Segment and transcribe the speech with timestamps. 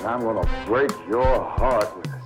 [0.00, 2.19] and I'm gonna break your heart with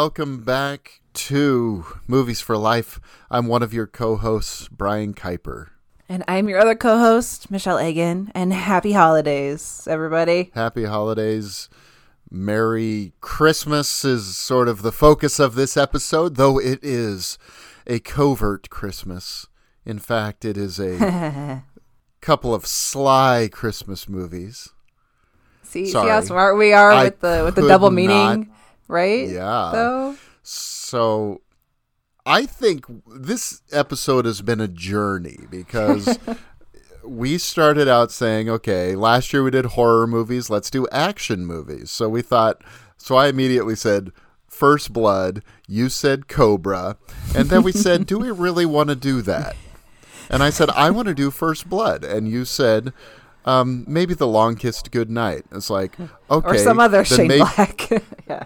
[0.00, 2.98] welcome back to Movies for Life.
[3.30, 5.68] I'm one of your co-hosts, Brian Keiper.
[6.08, 10.52] And I'm your other co host, Michele Eggen, and happy holidays, everybody.
[10.54, 11.68] Happy holidays.
[12.30, 17.36] Merry Christmas is sort of the focus of this episode, though it is
[17.86, 19.48] a covert Christmas.
[19.84, 21.62] In fact, it is a
[22.22, 24.70] couple of sly Christmas movies.
[25.62, 28.50] See, see how smart we are I with the with the double meaning,
[28.90, 29.28] right?
[29.28, 29.70] Yeah.
[29.72, 31.40] Though So
[32.26, 36.18] I think this episode has been a journey because
[37.04, 41.90] we started out saying, okay, last year we did horror movies, let's do action movies.
[41.90, 42.62] So we thought,
[42.98, 44.12] so I immediately said,
[44.48, 46.96] First Blood, you said Cobra,
[47.34, 49.56] and then we said, do we really want to do that?
[50.28, 52.92] And I said, I want to do First Blood, and you said,
[53.44, 55.44] um, maybe The Long Kiss Goodnight.
[55.52, 55.98] It's like,
[56.30, 56.48] okay.
[56.48, 57.90] or some other Shane may- Black.
[58.28, 58.44] yeah.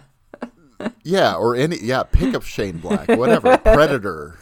[1.03, 3.57] Yeah, or any yeah, pick up Shane Black, whatever.
[3.65, 4.39] Predator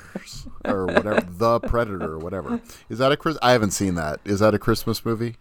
[0.65, 1.27] or whatever.
[1.29, 2.61] The Predator or whatever.
[2.89, 4.21] Is that a Chris I haven't seen that.
[4.25, 5.37] Is that a Christmas movie?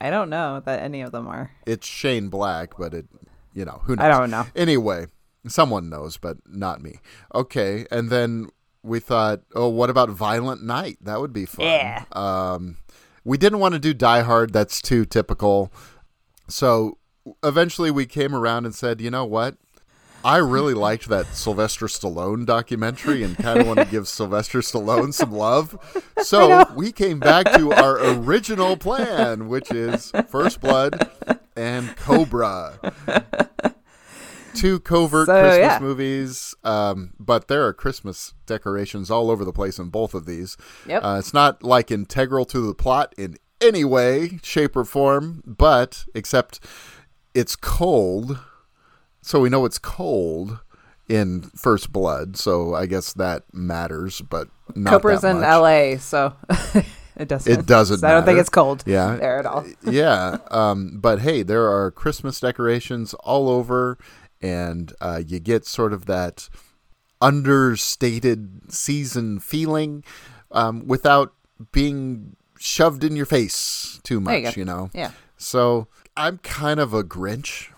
[0.00, 1.52] I don't know that any of them are.
[1.66, 3.06] It's Shane Black, but it
[3.54, 4.04] you know, who knows.
[4.04, 4.46] I don't know.
[4.56, 5.06] Anyway,
[5.46, 6.98] someone knows, but not me.
[7.34, 8.48] Okay, and then
[8.82, 10.98] we thought, oh, what about Violent Night?
[11.00, 11.66] That would be fun.
[11.66, 12.04] Yeah.
[12.12, 12.76] Um
[13.24, 15.72] we didn't want to do Die Hard, that's too typical.
[16.48, 16.98] So
[17.42, 19.56] eventually we came around and said, you know what?
[20.24, 25.12] I really liked that Sylvester Stallone documentary and kind of want to give Sylvester Stallone
[25.12, 25.76] some love.
[26.22, 31.10] So we came back to our original plan, which is First Blood
[31.56, 32.78] and Cobra.
[34.54, 35.78] Two covert So, Christmas yeah.
[35.80, 40.56] movies, um, but there are Christmas decorations all over the place in both of these.
[40.86, 41.04] Yep.
[41.04, 46.04] Uh, it's not like integral to the plot in any way, shape, or form, but
[46.14, 46.60] except
[47.34, 48.38] it's cold,
[49.24, 50.60] so we know it's cold
[51.08, 52.36] in First Blood.
[52.36, 55.42] So I guess that matters, but not Cobra's in.
[55.42, 56.34] L.A., so
[57.16, 57.60] it doesn't.
[57.60, 58.84] It doesn't so I don't think it's cold.
[58.86, 59.16] Yeah.
[59.16, 59.64] there at all.
[59.84, 63.98] yeah, um, but hey, there are Christmas decorations all over,
[64.42, 66.48] and uh, you get sort of that
[67.20, 70.04] understated season feeling
[70.50, 71.32] um, without
[71.72, 74.56] being shoved in your face too There you much.
[74.56, 74.90] You know.
[74.92, 75.12] Yeah.
[75.38, 77.70] So I'm kind of a Grinch.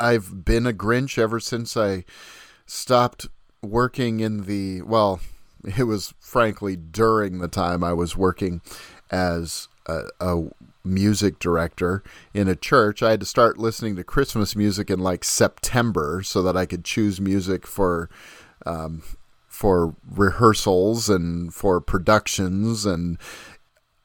[0.00, 2.04] I've been a Grinch ever since I
[2.66, 3.28] stopped
[3.62, 5.20] working in the well,
[5.76, 8.62] it was frankly during the time I was working
[9.10, 10.42] as a, a
[10.82, 12.02] music director
[12.32, 13.02] in a church.
[13.02, 16.84] I had to start listening to Christmas music in like September so that I could
[16.84, 18.08] choose music for
[18.64, 19.02] um,
[19.46, 23.18] for rehearsals and for productions and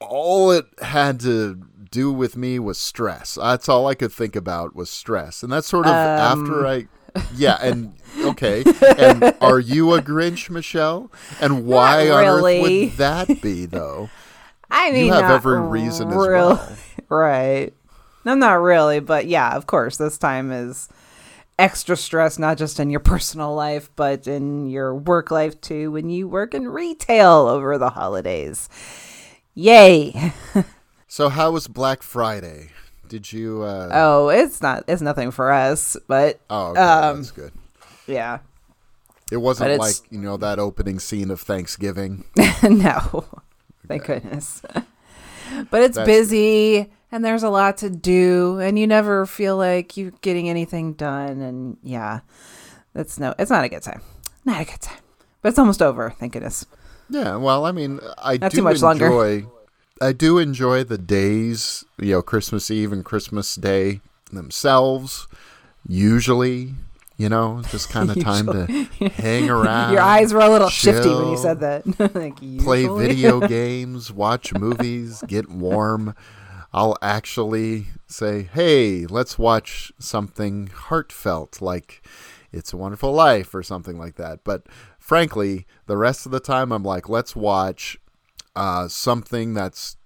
[0.02, 1.62] all it had to
[1.92, 3.36] do with me was stress.
[3.36, 5.44] That's all I could think about was stress.
[5.44, 6.66] And that's sort of after um.
[6.66, 6.88] I
[7.36, 8.64] yeah, and okay.
[8.98, 11.12] And are you a Grinch, Michele?
[11.42, 14.10] And why on earth would that be though?
[14.72, 16.78] I mean, you have not every reason as well.
[17.10, 17.74] right?
[18.26, 20.90] No, not really, but yeah, of course, this time is
[21.60, 25.92] extra stress, not just in your personal life, but in your work life too.
[25.92, 28.68] When you work in retail over the holidays,
[29.54, 30.34] yay!
[31.16, 32.72] So how was Black Friday?
[33.08, 37.32] Did you uh Oh, it's not, it's nothing for us, but Oh, okay, um, that's
[37.32, 37.54] good.
[38.06, 38.40] yeah,
[39.32, 42.26] It wasn't like, you know, that opening scene of Thanksgiving.
[42.64, 43.24] no,
[43.88, 44.62] thank goodness.
[45.72, 49.96] but it's That's busy and there's a lot to do, and you never feel like
[49.96, 51.40] you're getting anything done.
[51.40, 52.20] And yeah,
[52.92, 54.02] that's no, it's not a good time.
[54.44, 55.00] Not a good time.
[55.42, 56.66] But it's almost over, thank goodness.
[57.10, 58.86] Yeah, well, I mean, I Not do too much enjoy.
[58.86, 59.48] longer.
[60.02, 65.26] I do enjoy the days, you know, Christmas Eve and Christmas Day themselves.
[65.88, 66.74] Usually,
[67.16, 68.66] you know, just kind of time to
[69.10, 69.94] hang around.
[69.94, 71.86] Your eyes were a little shifty when you said that.
[72.14, 76.14] like play video games, watch movies, get warm.
[76.74, 82.06] I'll actually say, "Hey, let's watch something heartfelt like
[82.52, 84.66] It's a Wonderful Life or something like that." But
[85.00, 87.98] frankly, the rest of the time I'm like, "Let's watch
[88.56, 89.98] uh, something that's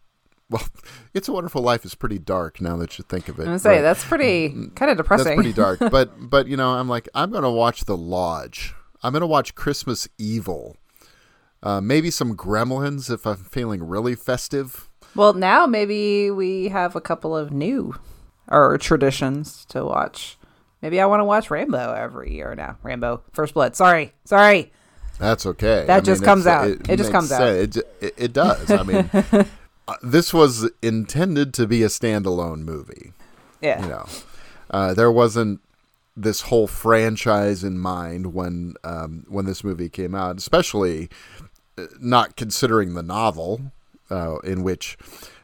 [0.49, 0.63] well,
[1.13, 3.43] It's a Wonderful Life is pretty dark now that you think of it.
[3.43, 3.81] I'm gonna say right?
[3.81, 5.25] that's pretty kind of depressing.
[5.25, 5.79] That's pretty dark.
[5.91, 8.73] but but you know, I'm like, I'm gonna watch The Lodge.
[9.03, 10.77] I'm gonna watch Christmas Evil.
[11.61, 14.89] Uh, maybe some Gremlins if I'm feeling really festive.
[15.13, 17.95] well, now maybe we have a couple of new
[18.47, 20.37] or traditions to watch.
[20.81, 22.77] Maybe I want to watch Rambo every year now.
[22.81, 23.75] Rambo First Blood.
[23.75, 24.71] Sorry, sorry.
[25.19, 25.83] That's okay.
[25.85, 26.69] That just it's- comes out.
[26.69, 27.39] It just comes out.
[27.39, 27.77] sense.
[27.77, 28.71] It, it, it does.
[28.71, 29.09] I mean,
[29.87, 33.11] uh, this was intended to be a standalone movie.
[33.61, 33.81] Yeah.
[33.81, 34.05] You know,
[34.71, 35.59] uh, there wasn't
[36.15, 41.09] this whole franchise in mind when um, when this movie came out, especially
[41.77, 43.73] uh, not considering the novel,
[44.09, 44.97] uh, in which,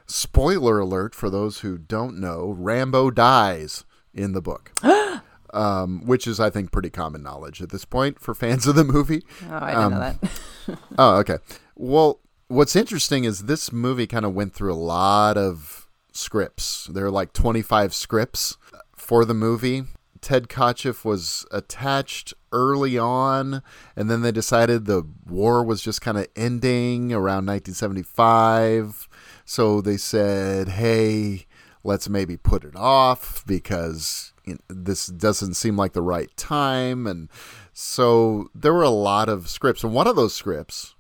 [0.08, 3.84] spoiler alert for those who don't know, Rambo dies
[4.14, 4.72] in the book.
[5.56, 8.84] Um, which is, I think, pretty common knowledge at this point for fans of the
[8.84, 9.24] movie.
[9.50, 10.80] Oh, I didn't know that.
[10.98, 11.38] Oh, okay.
[11.76, 16.88] Well, what's interesting is this movie kind of went through a lot of scripts.
[16.88, 18.58] There are like 25 scripts
[18.96, 19.84] for the movie.
[20.22, 23.62] Ted Kotcheff was attached early on,
[23.96, 29.08] and then they decided the war was just kind of ending around 1975.
[29.46, 31.46] So they said, hey,
[31.84, 34.34] let's maybe put it off because
[34.68, 37.08] this doesn't seem like the right time.
[37.08, 37.30] And
[37.74, 39.84] so there were a lot of scripts.
[39.84, 40.96] And one of those scripts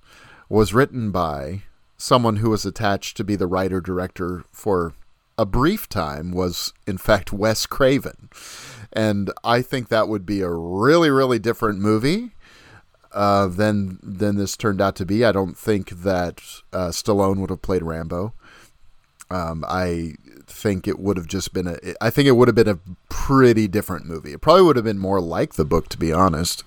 [0.49, 1.63] was written by
[1.97, 4.93] someone who was attached to be the writer director for
[5.37, 8.29] a brief time was in fact Wes Craven.
[8.93, 12.31] And I think that would be a really really different movie
[13.11, 15.25] uh, than than this turned out to be.
[15.25, 18.33] I don't think that uh, Stallone would have played Rambo.
[19.31, 20.15] Um, I
[20.55, 21.77] think it would have just been a.
[22.01, 22.79] I think it would have been a
[23.09, 24.33] pretty different movie.
[24.33, 26.63] It probably would have been more like the book, to be honest.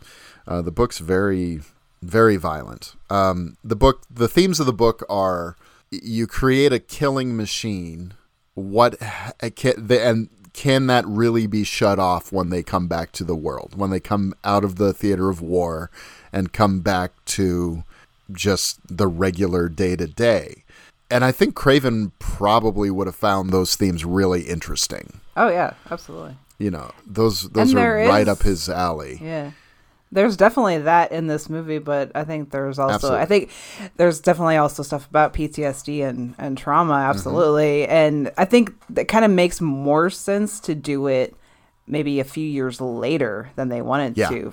[0.46, 1.60] Uh, the book's very,
[2.02, 2.94] very violent.
[3.10, 5.56] Um, the book, the themes of the book are:
[5.90, 8.14] you create a killing machine.
[8.54, 9.00] What
[9.50, 13.74] and can that really be shut off when they come back to the world?
[13.76, 15.90] When they come out of the theater of war
[16.32, 17.84] and come back to
[18.30, 20.64] just the regular day to day?
[21.10, 25.20] And I think Craven probably would have found those themes really interesting.
[25.36, 26.36] Oh yeah, absolutely.
[26.58, 29.18] You know, those those And are right is- up his alley.
[29.22, 29.52] Yeah.
[30.10, 33.20] There's definitely that in this movie, but I think there's also Absolutely.
[33.20, 33.50] I think
[33.98, 37.10] there's definitely also stuff about PTSD and, and trauma, Mm-hmm.
[37.10, 37.86] absolutely.
[37.86, 41.36] And I think that kind of makes more sense to do it
[41.86, 44.30] maybe a few years later than they wanted Yeah.
[44.30, 44.52] to.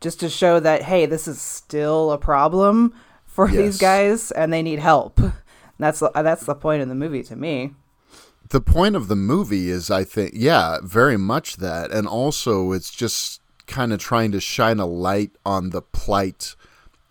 [0.00, 2.94] Just to show that hey, this is still a problem
[3.26, 3.56] for Yes.
[3.58, 5.20] these guys and they need help.
[5.82, 7.74] That's the, that's the point of the movie to me.
[8.50, 12.90] the point of the movie is i think yeah very much that and also it's
[12.90, 16.54] just kind of trying to shine a light on the plight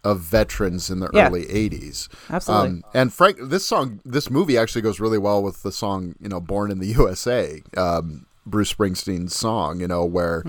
[0.04, 1.28] of veterans in the Yeah.
[1.28, 2.82] early 80s Absolutely.
[2.94, 6.40] and frank this song this movie actually goes really well with the song you know
[6.42, 10.44] born in the usa um, bruce springsteen's song you know where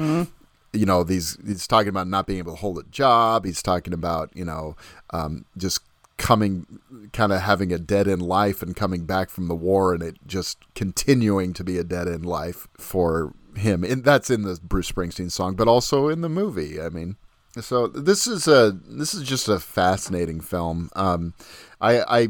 [0.75, 3.93] you know these he's talking about not being able to hold a job he's talking
[3.95, 4.75] about you know
[5.11, 5.81] um, just
[6.23, 6.79] coming
[7.13, 10.17] kind of having a dead end life and coming back from the war and it
[10.25, 13.83] just continuing to be a dead end life for him.
[13.83, 17.17] And that's in the bruce springsteen song but also in the movie i mean.
[17.61, 20.91] So this is a this is just a fascinating film.
[20.95, 21.35] Um,
[21.81, 22.29] i i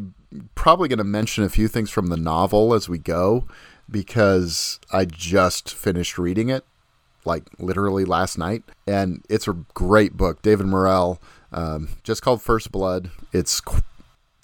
[0.55, 3.47] probably going to mention a few things from the novel as we go
[3.91, 6.65] because i just finished reading it
[7.25, 10.43] like literally last night, and it's a great book.
[10.43, 11.21] David Morrell,
[11.53, 13.11] um, just called First Blood.
[13.33, 13.61] It's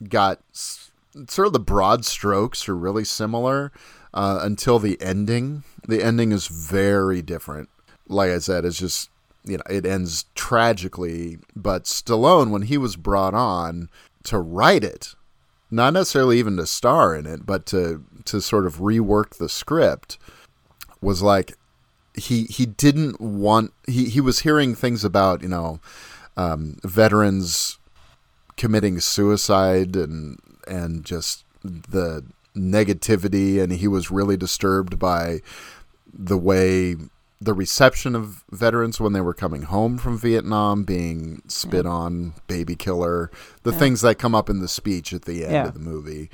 [0.08, 3.72] got sort of the broad strokes are really similar
[4.14, 5.64] uh, until the ending.
[5.86, 7.68] The ending is very different.
[8.06, 9.10] Like I said, it's just
[9.44, 11.38] you know it ends tragically.
[11.56, 13.88] But Stallone, when he was brought on
[14.24, 15.14] to write it,
[15.70, 20.18] not necessarily even to star in it, but to to sort of rework the script,
[21.00, 21.54] was like
[22.14, 25.80] he he didn't want he he was hearing things about you know
[26.38, 27.78] um, veterans
[28.56, 32.24] committing suicide and and just the
[32.56, 35.40] negativity and he was really disturbed by
[36.12, 36.96] the way
[37.40, 42.74] the reception of veterans when they were coming home from Vietnam being spit on baby
[42.74, 43.30] killer
[43.62, 45.66] the things that come up in the speech at the end Yeah.
[45.68, 46.30] of the movie.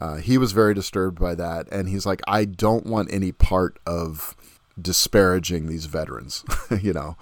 [0.00, 3.80] Uh, he was very disturbed by that, and he's like, I don't want any part
[3.84, 4.36] of
[4.80, 6.44] disparaging these veterans,
[6.80, 7.16] you know,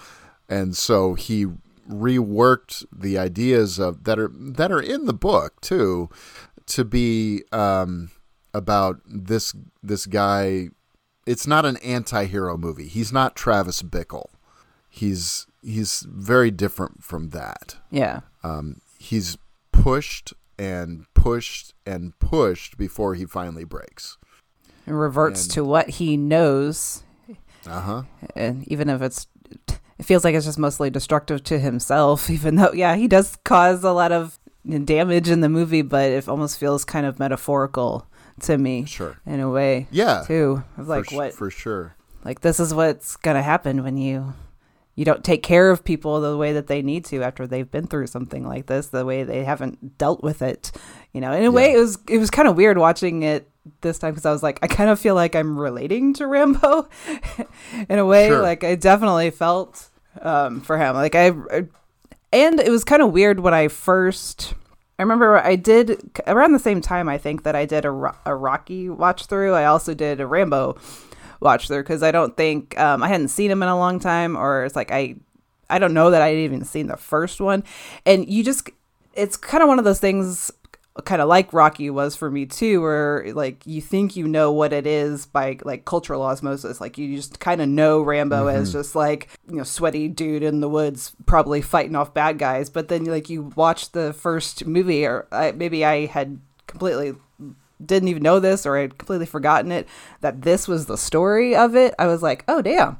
[0.47, 1.47] and so he
[1.88, 6.09] reworked the ideas of that are that are in the book too,
[6.66, 8.11] to be um,
[8.55, 10.69] about this this guy.
[11.26, 12.87] It's not an anti-hero movie.
[12.87, 14.26] He's not Travis Bickle.
[14.88, 17.76] He's he's very different from that.
[17.90, 18.21] Yeah.
[18.45, 19.37] Um, he's
[19.73, 24.16] pushed and pushed and pushed before he finally breaks.
[24.87, 27.02] And reverts And- to what he knows,
[27.66, 28.02] Uh huh.
[28.37, 29.26] and even if it's,
[29.98, 32.30] it feels like it's just mostly destructive to himself.
[32.36, 34.38] Even though, yeah, he does cause a lot of
[34.84, 38.06] damage in the movie, but it almost feels kind of metaphorical
[38.40, 38.84] to me.
[38.84, 39.18] Sure.
[39.26, 39.86] In a way.
[39.90, 40.24] Yeah.
[40.26, 41.96] Too of like for, what for sure.
[42.24, 44.34] like this is what's gonna happen when you
[44.94, 47.86] you don't take care of people the way that they need to after they've been
[47.86, 50.72] through something like this the way they haven't dealt with it
[51.16, 53.49] you know in a way it was it was kind of weird watching it
[53.80, 56.87] this time because i was like i kind of feel like i'm relating to rambo
[57.88, 58.42] in a way Sure.
[58.42, 59.88] like i definitely felt
[60.20, 61.32] um for him like i
[62.32, 64.54] and it was kind of weird when i first
[64.99, 68.35] I remember I did around the same time I think that I did a, a
[68.35, 69.52] Rocky watch through.
[69.52, 70.78] I also did a Rambo
[71.38, 74.38] watch through because I don't think um, I hadn't seen him in a long time,
[74.38, 75.16] or it's like I
[75.68, 77.62] I don't know that I had even seen the first one,
[78.06, 78.70] and you just
[79.12, 80.50] it's kind of one of those things
[81.04, 84.72] kind of like Rocky was for me too, where like you think you know what
[84.72, 88.78] it is by like cultural osmosis, like you just kind of know Rambo as mm-hmm.
[88.78, 92.70] just like you know sweaty dude in the woods, probably fighting off bad guys.
[92.70, 97.14] But then like you watch the first movie, or I, maybe I had completely
[97.84, 99.86] didn't even know this, or I'd completely forgotten it
[100.20, 101.94] that this was the story of it.
[101.98, 102.98] I was like, oh damn,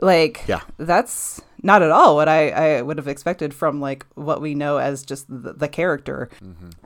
[0.00, 0.60] like Yeah.
[0.76, 4.76] that's not at all what I, I would have expected from like what we know
[4.78, 6.28] as just the, the character.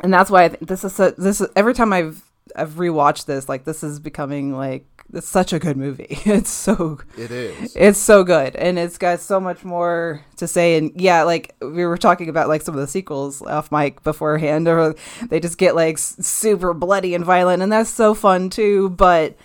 [0.00, 2.22] And that's why I think this is so, this is, every time I've
[2.56, 6.18] I've rewatched this like this is becoming like it's such a good movie.
[6.24, 7.76] It's so It is.
[7.76, 8.56] it's so good.
[8.56, 10.76] And it's got so much more to say.
[10.76, 14.66] And yeah like we were talking about like some of the sequels off mic beforehand
[14.68, 14.94] or
[15.28, 17.62] they just get like super bloody and violent.
[17.62, 18.90] And that's so fun too.
[18.90, 19.36] But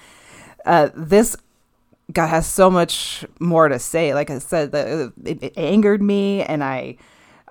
[0.65, 1.35] uh this
[2.13, 6.43] guy has so much more to say like i said the, it, it angered me
[6.43, 6.95] and i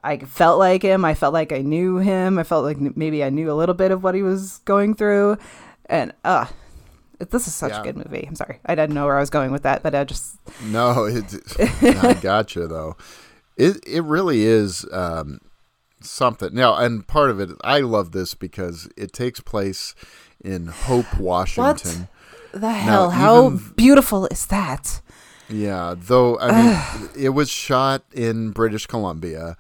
[0.05, 3.31] i felt like him i felt like i knew him i felt like maybe i
[3.31, 5.37] knew a little bit of what he was going through
[5.87, 6.47] and uh
[7.31, 7.81] this is such Yeah.
[7.81, 9.95] a good movie i'm sorry i didn't know where i was going with that but
[9.95, 11.25] i just No, it,
[12.05, 12.97] I gotcha though.
[13.57, 15.39] It it really is um,
[16.01, 16.53] something.
[16.53, 19.95] Now, and part of it, I love this because it takes place
[20.45, 22.09] in Hope, Washington.
[22.55, 25.01] The hell how even- beautiful is that
[25.49, 26.51] Yeah, though I
[26.99, 29.57] mean, it was shot in British Columbia,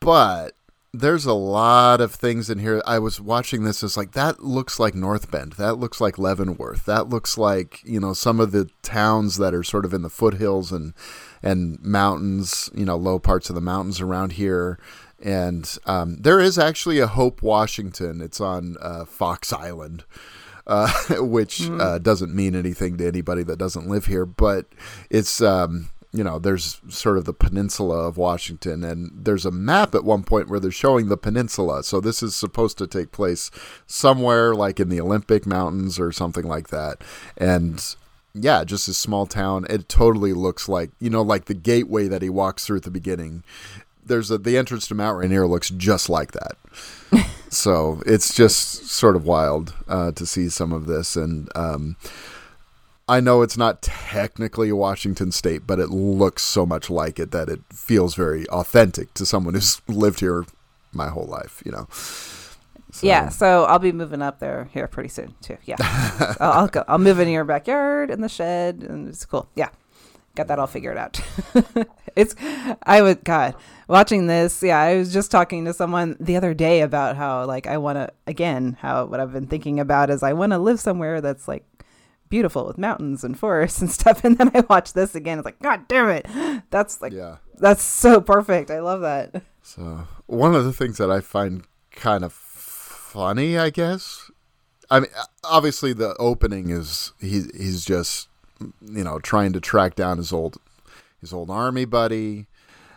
[0.00, 0.54] but
[0.92, 2.82] there's a lot of things in here.
[2.84, 3.82] I was watching this.
[3.82, 5.52] It's like that looks like North Bend.
[5.52, 6.84] That looks like Leavenworth.
[6.86, 10.10] That looks like you know some of the towns that are sort of in the
[10.10, 10.94] foothills and
[11.42, 12.70] and mountains.
[12.74, 14.78] You know, low parts of the mountains around here.
[15.22, 18.22] And um, there is actually a Hope, Washington.
[18.22, 20.04] It's on uh, Fox Island
[20.70, 24.24] uh, which uh, doesn't mean anything to anybody that doesn't live here.
[24.24, 24.66] But
[25.10, 29.94] it's um, you know there's sort of the peninsula of Washington, and there's a map
[29.94, 31.82] at one point where they're showing the peninsula.
[31.82, 33.50] So this is supposed to take place
[33.86, 37.02] somewhere like in the Olympic Mountains or something like that,
[37.36, 37.84] and.
[38.32, 39.66] Yeah, just a small town.
[39.68, 42.90] It totally looks like you know, like the gateway that he walks through at the
[42.92, 43.42] beginning.
[44.06, 46.56] There's a the entrance to Mount Rainier looks just like that.
[47.50, 51.96] so it's just sort of wild uh, to see some of this and um,
[53.08, 57.48] i know it's not technically washington state but it looks so much like it that
[57.48, 60.44] it feels very authentic to someone who's lived here
[60.92, 61.86] my whole life you know
[62.92, 65.56] So, Yeah, so I'll be moving up there here pretty soon too.
[65.64, 65.76] Yeah,
[66.40, 66.82] I'll, I'll go.
[66.88, 69.48] I'll move in your backyard in the shed, and it's cool.
[69.54, 69.68] Yeah,
[70.34, 71.20] got that all figured out.
[72.16, 72.34] it's
[72.82, 73.54] I would God
[73.90, 74.62] watching this.
[74.62, 77.96] Yeah, I was just talking to someone the other day about how like I want
[77.96, 81.48] to again how what I've been thinking about is I want to live somewhere that's
[81.48, 81.64] like
[82.28, 84.24] beautiful with mountains and forests and stuff.
[84.24, 85.38] And then I watch this again.
[85.38, 86.26] It's like God damn it,
[86.70, 88.70] that's like yeah that's so perfect.
[88.70, 89.42] I love that.
[89.62, 94.30] So one of the things that I find kind of funny, I guess.
[94.90, 95.10] I mean,
[95.44, 98.28] obviously the opening is he he's just
[98.80, 100.58] you know trying to track down his old
[101.20, 102.46] his old army buddy,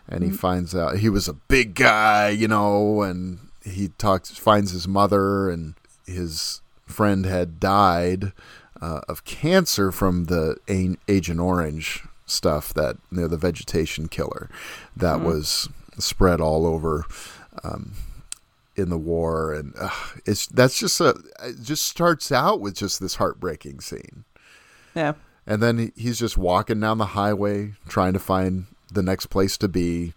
[0.08, 4.72] and he finds out he was a big guy, you know, and he talks finds
[4.72, 8.34] his mother and his friend had died
[8.82, 14.50] uh, of cancer from the A- Agent Orange stuff that you know, the vegetation killer
[14.96, 17.06] that was spread all over
[17.64, 17.94] um,
[18.76, 19.90] in the war, and uh,
[20.26, 21.10] it's that's just a
[21.44, 24.26] it just starts out with just this heartbreaking scene,
[24.96, 25.14] Yeah.
[25.46, 29.68] and then he's just walking down the highway trying to find the next place to
[29.68, 30.14] be,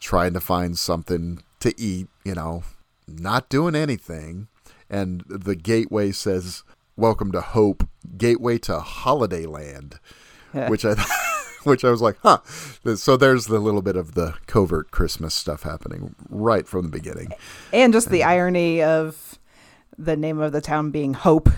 [0.00, 2.62] trying to find something to eat, you know,
[3.06, 4.48] not doing anything,
[4.88, 6.62] and the gateway says.
[6.96, 9.98] Welcome to Hope, gateway to Holiday Land
[10.54, 10.94] which I
[11.64, 12.40] which I was like, huh.
[12.96, 17.32] So there's the little bit of the covert Christmas stuff happening right from the beginning.
[17.72, 19.38] And just the irony of
[19.96, 21.48] the name of the town being Hope,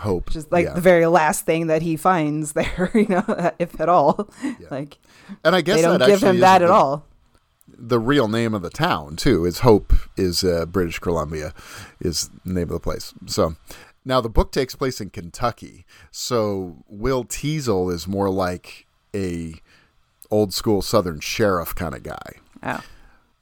[0.00, 0.72] Hope, is like yeah.
[0.72, 4.30] the very last thing that he finds there, you know, if at all.
[4.70, 4.98] Like
[5.44, 7.06] and I guess they don't give him that at the, all.
[7.68, 11.52] The real name of the town too is Hope is uh, British Columbia
[12.00, 13.12] is the name of the place.
[13.26, 13.56] So
[14.04, 15.84] now the book takes place in Kentucky.
[16.10, 19.54] So Will Teasle is more like a
[20.30, 22.32] old school Southern sheriff kind of guy.
[22.62, 22.80] Oh.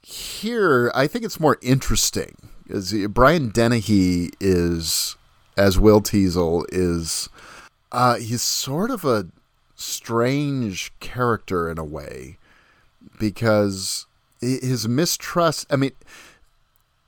[0.01, 2.35] here I think it's more interesting.
[2.67, 5.15] Is Brian Dennehy is
[5.59, 7.27] as Will Teasle is
[7.91, 9.27] uh, he's sort of a
[9.75, 12.37] strange character in a way
[13.19, 14.05] because
[14.39, 15.67] his mistrust.
[15.69, 15.91] I mean,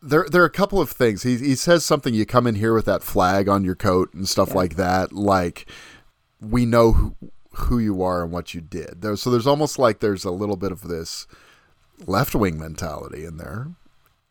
[0.02, 1.24] there there are a couple of things.
[1.24, 2.14] He he says something.
[2.14, 5.14] You come in here with that flag on your coat and stuff like that.
[5.14, 5.66] Like
[6.42, 7.16] we know who,
[7.54, 9.02] who you are and what you did.
[9.02, 11.26] There, so there's almost like there's a little bit of this
[12.06, 13.70] left wing mentality in there,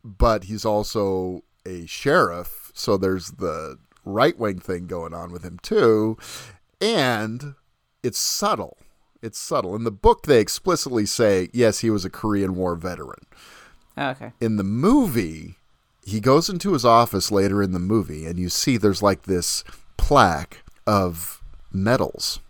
[0.04, 5.58] but he's also a sheriff, so there's the right wing thing going on with him
[5.62, 6.16] too,
[6.80, 7.54] and
[8.02, 8.78] it's subtle.
[9.22, 9.76] It's subtle.
[9.76, 13.26] In the book, they explicitly say, yes, he was a Korean War veteran.
[13.96, 14.32] Oh, okay.
[14.40, 15.56] In the movie,
[16.04, 19.62] he goes into his office later in the movie, and you see there's like this
[19.98, 22.40] plaque of medals.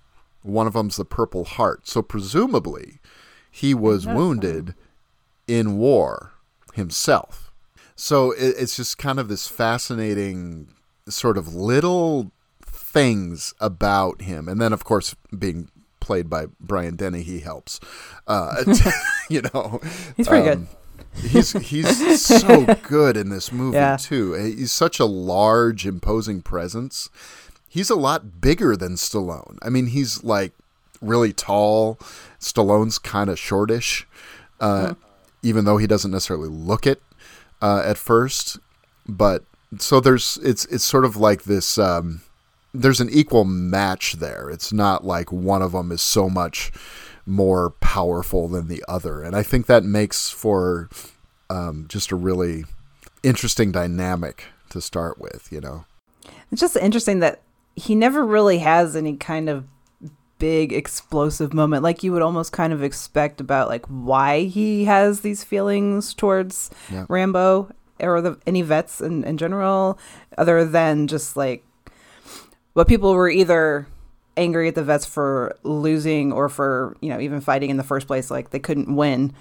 [0.42, 1.88] One of them's the Purple Heart.
[1.88, 3.00] So presumably,
[3.50, 4.74] he was wounded
[5.48, 6.32] in war
[6.74, 7.52] himself.
[7.96, 10.68] So it's just kind of this fascinating
[11.10, 12.30] sort of little
[12.64, 14.48] things about him.
[14.48, 15.68] And then, of course, being
[16.00, 17.80] played by Brian Dennehy, he helps.
[18.26, 18.64] Uh,
[19.28, 19.80] you know,
[20.16, 20.68] He's pretty um,
[21.14, 23.96] He's he's so good in this movie Yeah.
[23.96, 24.34] too.
[24.34, 27.08] He's such a large, imposing presence.
[27.68, 29.58] He's a lot bigger than Stallone.
[29.62, 30.52] I mean, he's like
[31.00, 31.98] really tall.
[32.38, 34.06] Stallone's kind of shortish,
[34.60, 34.94] uh,
[35.42, 37.02] even though he doesn't necessarily look it
[37.60, 38.58] uh, at first.
[39.08, 39.44] But
[39.78, 41.78] so there's it's it's sort of like this.
[41.78, 42.22] Um,
[42.72, 44.48] there's an equal match there.
[44.50, 46.72] It's not like one of them is so much
[47.26, 50.88] more powerful than the other, and I think that makes for
[51.48, 52.64] um, just a really
[53.22, 55.48] interesting dynamic to start with.
[55.52, 55.84] You know.
[56.52, 57.42] It's just interesting that
[57.76, 59.64] he never really has any kind of
[60.38, 65.20] big explosive moment like you would almost kind of expect about like why he has
[65.20, 67.04] these feelings towards Yeah.
[67.10, 67.70] Rambo
[68.02, 69.98] or the any vets in, in general
[70.38, 71.64] other than just like
[72.74, 73.86] what people were either
[74.36, 78.06] angry at the vets for losing or for you know even fighting in the first
[78.06, 79.32] place like they couldn't win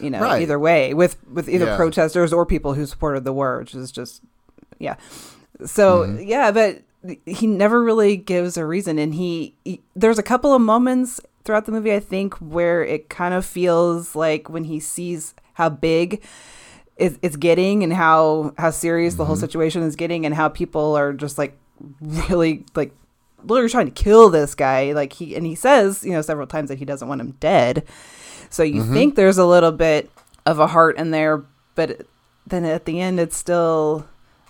[0.00, 0.42] you know Right.
[0.42, 1.76] either way with with either Yeah.
[1.76, 4.22] protesters or people who supported the war which is just
[4.78, 4.96] yeah
[5.64, 6.22] so Mm-hmm.
[6.28, 6.82] yeah but
[7.26, 11.64] he never really gives a reason and he, he there's a couple of moments throughout
[11.66, 16.22] the movie i think where it kind of feels like when he sees how big
[16.98, 19.40] it, it's getting and how how serious the whole Mm-hmm.
[19.44, 21.56] situation is getting and how people are just like
[22.02, 22.92] really like
[23.44, 26.68] literally trying to kill this guy like he and he says you know several times
[26.68, 27.84] that he doesn't want him dead
[28.50, 28.92] so you Mm-hmm.
[28.94, 30.10] think there's a little bit
[30.44, 31.44] of a heart in there
[31.76, 32.02] but
[32.46, 34.06] then at the end it's still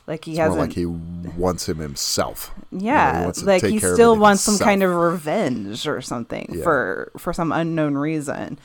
[0.06, 2.50] like he It's hasn't like he wants him himself.
[2.72, 6.62] You know, he yeah, like he still wants some kind of revenge or something Yeah.
[6.62, 8.58] for for some unknown reason.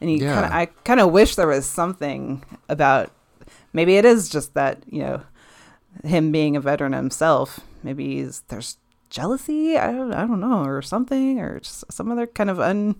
[0.00, 0.34] And you Yeah.
[0.34, 3.10] kind of, I kind of wish there was something about.
[3.72, 5.22] Maybe it is just that you know,
[6.04, 7.60] him being a veteran himself.
[7.82, 8.76] Maybe he's there's
[9.10, 9.76] jealousy.
[9.78, 12.96] I don't, I don't know, or something, or just some other kind of un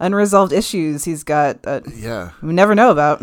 [0.00, 2.30] unresolved issues he's got that Yeah.
[2.42, 3.22] we never know about.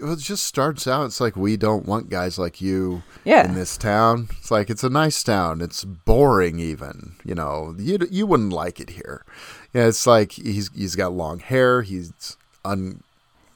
[0.00, 1.06] Well, it just starts out.
[1.06, 3.44] It's like we don't want guys like you Yeah.
[3.46, 4.28] in this town.
[4.38, 5.60] It's like it's a nice town.
[5.60, 7.16] It's boring, even.
[7.24, 9.24] You know, you you wouldn't like it here.
[9.74, 11.82] Yeah, it's like he's he's got long hair.
[11.82, 13.02] He's un.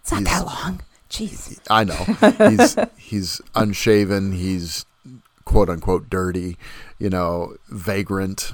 [0.03, 0.81] It's not he's- that long.
[1.11, 1.59] Jeez.
[1.71, 2.49] I know.
[2.51, 4.33] He's he's unshaven.
[4.33, 4.85] He's
[5.45, 6.57] quote unquote dirty.
[6.99, 8.53] You know, vagrant.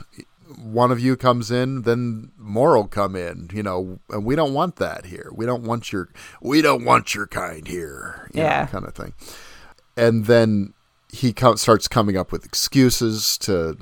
[0.63, 3.49] One of you comes in, then more will come in.
[3.53, 5.31] You know, and we don't want that here.
[5.35, 6.09] We don't want your
[6.43, 8.29] we don't want your kind here.
[8.35, 8.67] you know, Yeah.
[8.67, 9.15] kind of thing.
[9.97, 10.75] And then
[11.13, 13.77] he co- starts coming up with excuses to,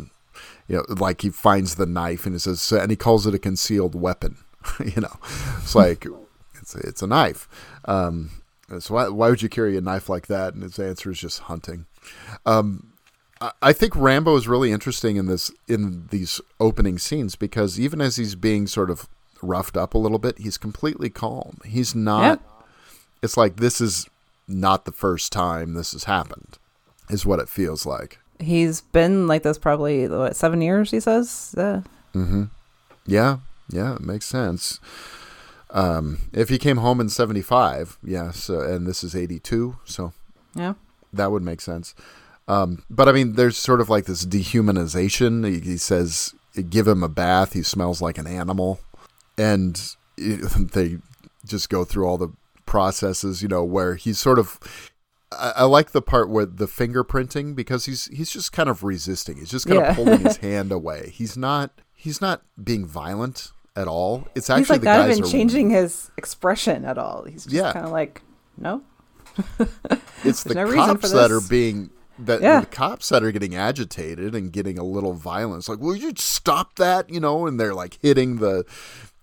[0.67, 3.39] you know, like he finds the knife and he says, and he calls it a
[3.39, 4.39] concealed weapon.
[4.85, 5.17] you know,
[5.59, 6.07] it's like
[6.61, 7.49] it's it's a knife.
[7.85, 8.31] Um,
[8.81, 10.55] So why, why would you carry a knife like that?
[10.55, 11.87] And his answer is just hunting.
[12.47, 12.88] Um,
[13.41, 18.01] I, I think Rambo is really interesting in this in these opening scenes because even
[18.01, 19.09] as he's being sort of
[19.43, 21.59] roughed up a little bit, he's completely calm.
[21.65, 22.41] He's not.
[23.23, 24.07] It's like this is
[24.47, 26.59] not the first time this has happened,
[27.11, 28.19] is what it feels like.
[28.41, 30.91] He's been like this probably what seven years.
[30.91, 31.55] He says.
[31.57, 31.83] Uh,
[33.07, 33.39] Yeah,
[33.71, 34.81] yeah, it makes sense.
[35.71, 40.13] Um, if he came home in '75, yes, uh, and this is '82, so
[40.55, 40.75] yeah.
[41.13, 41.95] that would make sense.
[42.49, 45.47] Um, but I mean, there's sort of like this dehumanization.
[45.47, 46.35] He, he says,
[46.71, 48.81] "Give him a bath; he smells like an animal,"
[49.37, 49.81] and
[50.17, 50.99] it- they
[51.47, 52.31] just go through all the
[52.67, 54.59] processes, you know, where he's sort of.
[55.31, 59.37] I, I like the part where the fingerprinting because he's he's just kind of resisting.
[59.37, 59.91] He's just kind Yeah.
[59.91, 61.11] of pulling his hand away.
[61.15, 64.27] He's not he's not being violent at all.
[64.35, 67.25] It's actually He's like the not guys even are, changing his expression at all.
[67.25, 67.73] He's just Yeah.
[67.75, 68.23] kind of like,
[68.57, 68.83] no.
[70.25, 72.61] It's the There's no reason cops that are being that Yeah.
[72.61, 76.77] the cops that are getting agitated and getting a little violence like, will you stop
[76.77, 77.11] that?
[77.11, 78.65] You know, and they're like hitting the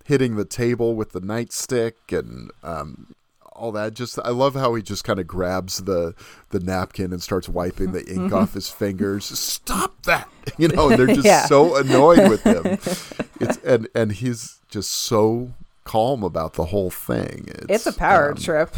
[0.04, 3.12] hitting the table with the nightstick and um,
[3.52, 3.94] all that.
[3.94, 6.14] Just I love how he just kind of grabs the
[6.50, 9.24] the napkin and starts wiping the ink off his fingers.
[9.26, 10.28] Stop that!
[10.58, 11.44] You know, and they're just Yeah.
[11.46, 12.78] so annoyed with him.
[13.40, 15.52] It's and and he's just so
[15.84, 17.48] calm about the whole thing.
[17.68, 18.74] It's a power um, trip.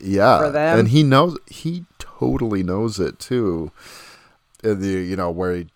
[0.00, 0.78] yeah, for them.
[0.78, 1.84] and he knows he
[2.18, 3.70] totally knows it too.
[4.62, 5.66] And the you know where he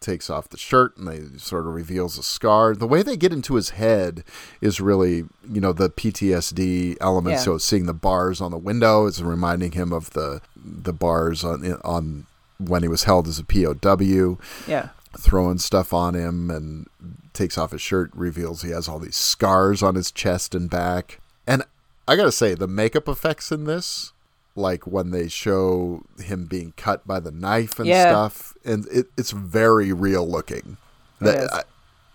[0.00, 2.74] takes off the shirt and they sort of reveals a scar.
[2.74, 4.22] The way they get into his head
[4.60, 7.34] is really you know the PTSD element.
[7.36, 7.40] Yeah.
[7.42, 11.64] So seeing the bars on the window is reminding him of the the bars on
[11.84, 12.26] on
[12.58, 14.88] when he was held as a POW Yeah.
[15.16, 16.86] throwing stuff on him and
[17.32, 21.20] takes off his shirt, reveals he has all these scars on his chest and back.
[21.46, 21.62] And
[22.08, 24.12] I gotta say, the makeup effects in this,
[24.58, 28.10] like when they show him being cut by the knife and Yeah.
[28.10, 30.76] stuff, and it, it's very real looking.
[31.20, 31.50] That is.
[31.50, 31.64] I-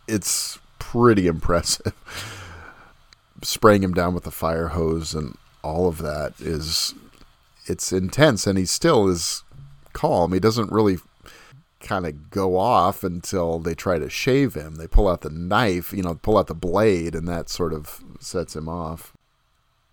[0.07, 1.93] it's pretty impressive.
[3.41, 6.93] Spraying him down with the fire hose and all of that is
[7.65, 9.43] it's intense, and he still is
[9.93, 10.33] calm.
[10.33, 10.97] He doesn't really
[11.79, 14.75] kind of go off until they try to shave him.
[14.75, 18.01] They pull out the knife, you know, pull out the blade, and that sort of
[18.19, 19.13] sets him off.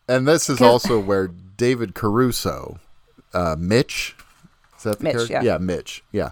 [0.08, 1.30] And this is also where
[1.61, 2.79] David Caruso,
[3.35, 4.16] uh, Mitch,
[4.79, 5.33] is that the Mitch, character?
[5.35, 5.42] yeah.
[5.42, 6.31] yeah, Mitch, yeah.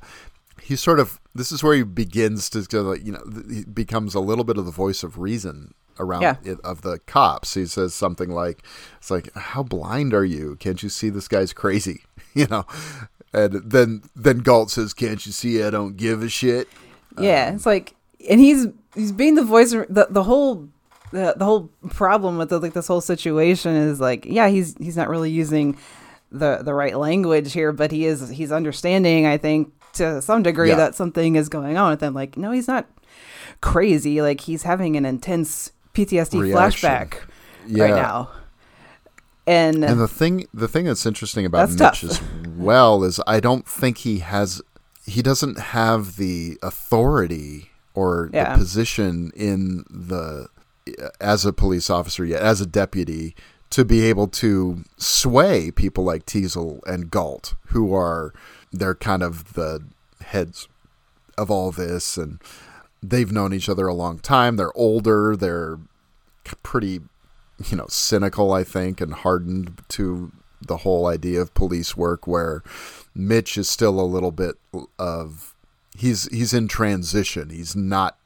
[0.63, 4.15] He sort of this is where he begins to go, like, you know, he becomes
[4.15, 6.37] a little bit of the voice of reason around Yeah.
[6.45, 7.55] it, of the cops.
[7.55, 8.63] He says something like,
[8.99, 10.57] "It's like, how blind are you?
[10.57, 12.03] Can't you see this guy's crazy?"
[12.35, 12.65] You know.
[13.33, 16.69] And then then Galt says, "Can't you see I don't give a shit?"
[17.19, 17.95] Yeah, it's like,
[18.31, 19.73] and he's he's being the voice.
[19.73, 20.69] of- The the whole
[21.13, 24.97] the, the whole problem with the, like this whole situation is like, yeah, he's he's
[24.97, 25.77] not really using
[26.31, 29.27] the the right language here, but he is he's understanding.
[29.27, 30.77] I think to some degree Yeah.
[30.77, 32.15] that something is going on with him.
[32.15, 32.87] Like, no, he's not
[33.61, 34.21] crazy.
[34.23, 36.89] Like he's having an intense PTSD Reaction.
[36.91, 37.15] flashback
[37.67, 37.85] Yeah.
[37.85, 38.31] right now.
[39.47, 43.41] And, And the thing the thing that's interesting about That's Mitch as well is I
[43.41, 44.61] don't think he has
[45.07, 48.53] he doesn't have the authority or Yeah.
[48.53, 50.49] the position in the
[51.21, 53.35] as a police officer yet as a deputy
[53.71, 58.33] to be able to sway people like Teasle and Galt who are
[58.73, 59.85] they're kind of the
[60.23, 60.69] heads
[61.37, 62.41] of all this and
[63.03, 64.57] they've known each other a long time.
[64.57, 65.37] They're older.
[65.37, 65.79] They're
[66.63, 67.01] pretty
[67.69, 72.63] you know cynical i think and hardened to the whole idea of police work where
[73.15, 74.55] mitch is still a little bit
[74.99, 75.55] of
[75.99, 77.51] he's he's in transition.
[77.51, 78.17] He's not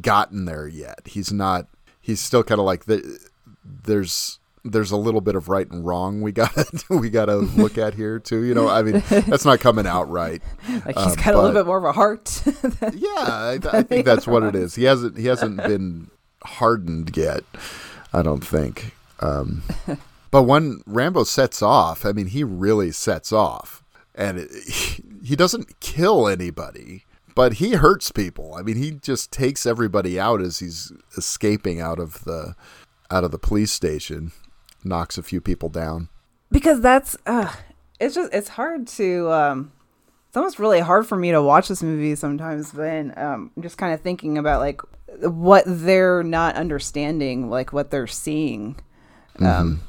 [0.00, 1.00] gotten there yet.
[1.06, 1.66] He's not
[2.06, 3.18] he's still kind of like the,
[3.64, 6.52] there's there's a little bit of right and wrong we got
[6.88, 10.10] we got to look at here too you know i mean that's not coming out
[10.10, 10.42] right
[10.86, 12.42] like he's uh, got a little bit more of a heart.
[12.92, 14.74] yeah, I, I think that's what it is.
[14.74, 16.10] He hasn't he hasn't been
[16.42, 17.44] hardened yet.
[18.12, 18.94] I don't think.
[19.20, 19.62] Um,
[20.30, 23.82] but when Rambo sets off, I mean, he really sets off,
[24.14, 24.50] and it,
[25.22, 27.04] he doesn't kill anybody,
[27.36, 28.54] but he hurts people.
[28.54, 32.56] I mean, he just takes everybody out as he's escaping out of the
[33.12, 34.32] out of the police station,
[34.82, 36.08] knocks a few people down.
[36.50, 37.52] because that's uh
[38.00, 39.70] it's just it's hard to um
[40.28, 43.78] it's almost really hard for me to watch this movie sometimes when um I'm just
[43.78, 44.80] kind of thinking about like
[45.22, 48.76] what they're not understanding like what they're seeing
[49.40, 49.80] um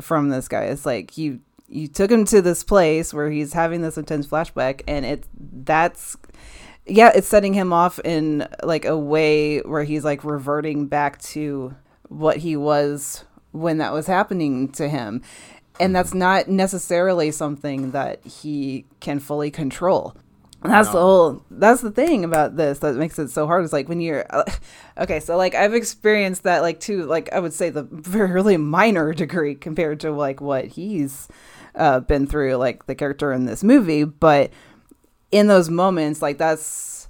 [0.00, 3.80] from this guy it's like you you took him to this place where he's having
[3.82, 5.24] this intense flashback and it
[5.64, 6.16] that's
[6.86, 11.74] yeah it's setting him off in like a way where he's like reverting back to
[12.08, 15.22] what he was when that was happening to him.
[15.80, 20.14] And that's not necessarily something that he can fully control.
[20.62, 23.72] And that's the whole that's the thing about this that makes it so hard is
[23.72, 24.24] like when you're
[24.96, 28.56] okay so like i've experienced that like to like i would say the very really
[28.56, 31.26] minor degree compared to like what he's
[31.74, 34.52] uh, been through like the character in this movie but
[35.32, 37.08] in those moments like that's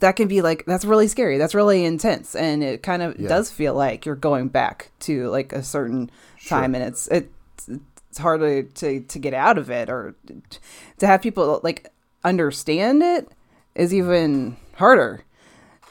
[0.00, 1.38] that can be like that's really scary.
[1.38, 2.34] That's really intense.
[2.34, 3.28] And it kind of Yeah.
[3.28, 6.10] does feel like you're going back to like a certain
[6.48, 6.74] time.
[6.74, 7.28] And it's it's
[8.10, 10.16] it's hard to, to to get out of it or
[10.98, 11.88] to have people like
[12.24, 13.28] understand it
[13.76, 15.22] is even harder.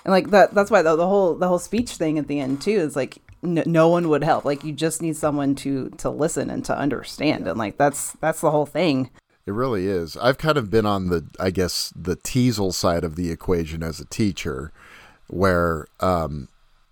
[0.03, 2.61] And like that that's why the, the whole the whole speech thing at the end
[2.61, 4.43] too is like n- no one would help.
[4.43, 7.47] Like you just need someone to to listen and to understand.
[7.47, 9.11] And like that's that's the whole thing
[9.45, 10.15] It really is.
[10.15, 13.99] I've kind of been on the, I guess, the teasle side of the equation as
[13.99, 14.71] a teacher,
[15.27, 16.47] where um,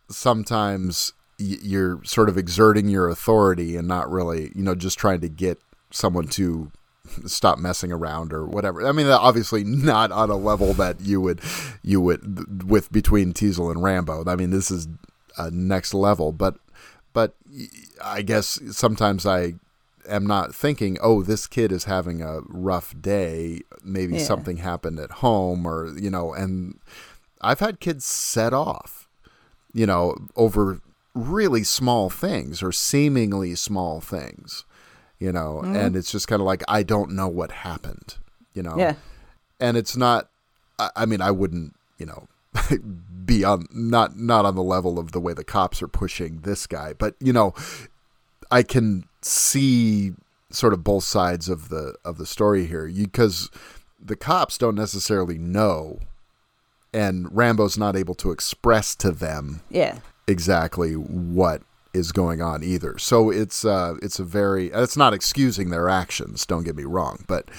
[0.09, 5.29] sometimes you're sort of exerting your authority and not really, you know, just trying to
[5.29, 5.59] get
[5.91, 6.71] someone to
[7.25, 8.85] stop messing around or whatever.
[8.85, 11.41] I mean, obviously not on a level that you would,
[11.81, 14.25] you would with between Teasle and Rambo.
[14.27, 14.87] I mean, this is
[15.37, 16.55] a next level, but,
[17.13, 17.33] but
[18.03, 19.55] I guess sometimes I
[20.07, 23.61] am not thinking, oh, this kid is having a rough day.
[23.83, 24.23] Maybe Yeah.
[24.23, 26.33] something happened at home, or you know.
[26.33, 26.79] And
[27.41, 29.07] I've had kids set off,
[29.73, 30.79] you know, over
[31.13, 34.63] really small things or seemingly small things,
[35.19, 35.61] you know.
[35.63, 35.75] Mm-hmm.
[35.75, 38.17] And it's just kind of like I don't know what happened,
[38.53, 38.75] you know.
[38.77, 38.95] yeah
[39.59, 40.29] And it's not.
[40.79, 42.27] I, I mean, I wouldn't, you know.
[43.25, 46.67] be on not not on the level of the way the cops are pushing this
[46.67, 47.53] guy but you know
[48.49, 50.13] I can see
[50.49, 53.49] sort of both sides of the of the story here because
[54.03, 55.99] the cops don't necessarily know
[56.93, 61.61] and Rambo's not able to express to them yeah exactly what
[61.93, 62.97] is going on either.
[62.97, 67.23] So it's uh it's a very it's not excusing their actions, don't get me wrong,
[67.27, 67.49] but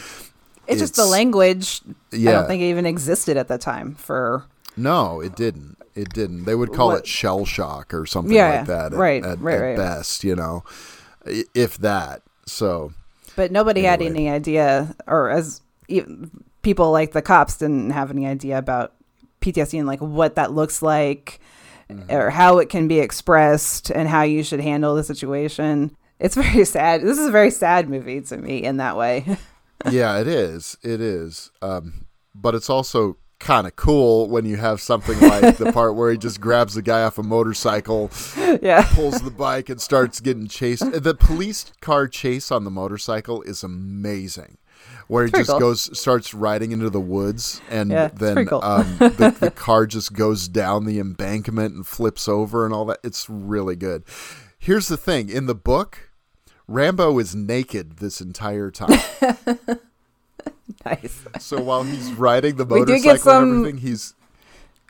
[0.66, 1.80] it's, just the language
[2.12, 2.30] yeah.
[2.30, 4.44] i don't think it even existed at the time for
[4.76, 5.76] no, it didn't.
[5.94, 6.44] It didn't.
[6.44, 9.40] They would call What- it shell shock or something Yeah, like that at, right, at,
[9.40, 9.76] right, at right.
[9.76, 10.64] best, you know.
[11.26, 12.22] If that.
[12.46, 12.92] So
[13.36, 15.60] but nobody had any idea or as
[16.62, 18.92] people like the cops didn't have any idea about
[19.40, 21.40] ptsd and like what that looks like
[22.08, 26.64] or how it can be expressed and how you should handle the situation it's very
[26.64, 29.36] sad this is a very sad movie to me in that way
[29.90, 30.76] yeah, it is.
[30.82, 31.50] It is.
[31.60, 36.10] Um, but it's also kind of cool when you have something like the part where
[36.10, 38.10] he just grabs the guy off a motorcycle,
[38.62, 40.90] yeah pulls the bike, and starts getting chased.
[41.02, 44.58] The police car chase on the motorcycle is amazing.
[45.08, 45.58] Where he just cool.
[45.60, 48.62] goes, starts riding into the woods, and Yeah, then cool.
[48.64, 52.98] um, the, the car just goes down the embankment and flips over and all that.
[53.04, 54.04] It's really good.
[54.58, 56.10] Here's the thing: in the book,
[56.66, 58.98] Rambo is naked this entire time.
[60.86, 64.14] nice So while he's riding the We do motorcycle get some- and everything, he's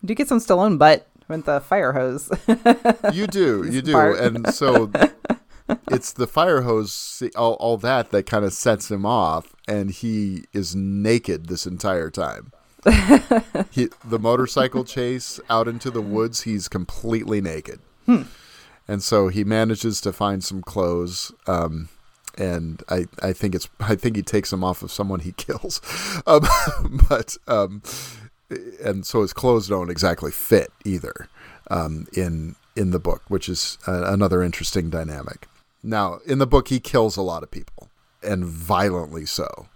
[0.04, 2.28] do you get some stallone butt with the fire hose
[3.12, 4.18] you do, you do, part.
[4.18, 4.90] and so
[5.90, 10.44] it's the fire hose, all, all that that kind of sets him off, and he
[10.52, 12.52] is naked this entire time.
[13.70, 17.78] he, the motorcycle chase out into the woods, he's completely naked,
[18.88, 21.30] and so he manages to find some clothes.
[21.46, 21.88] Um,
[22.36, 25.80] and I, I think it's I think he takes them off of someone he kills,
[26.26, 26.46] um,
[27.08, 27.82] but um,
[28.84, 31.28] and so his clothes don't exactly fit either
[31.70, 35.46] um, in in the book, which is uh, another interesting dynamic.
[35.82, 37.88] Now, in the book, he kills a lot of people
[38.22, 39.68] and violently so,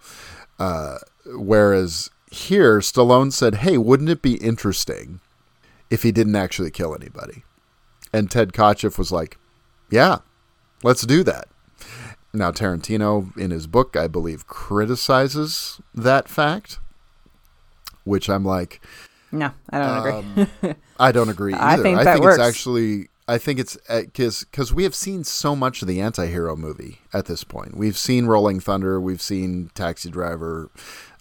[0.59, 5.21] uh, whereas here, Stallone said, "Hey, wouldn't it be interesting
[5.91, 7.45] if he didn't actually kill anybody?"
[8.13, 9.39] And Ted Kotcheff was like,
[9.91, 10.19] "Yeah,
[10.83, 11.49] let's do that."
[12.37, 16.79] Now, Tarantino, in his book, I believe, criticizes that fact,
[18.05, 18.81] which I'm like,
[19.33, 21.81] no i don't agree um, I don't agree either.
[21.81, 22.39] I think that it's works.
[22.39, 23.09] actually.
[23.29, 27.27] I think it's because because we have seen so much of the anti-hero movie at
[27.27, 27.77] this point.
[27.77, 30.71] We've seen Rolling Thunder, we've seen Taxi Driver,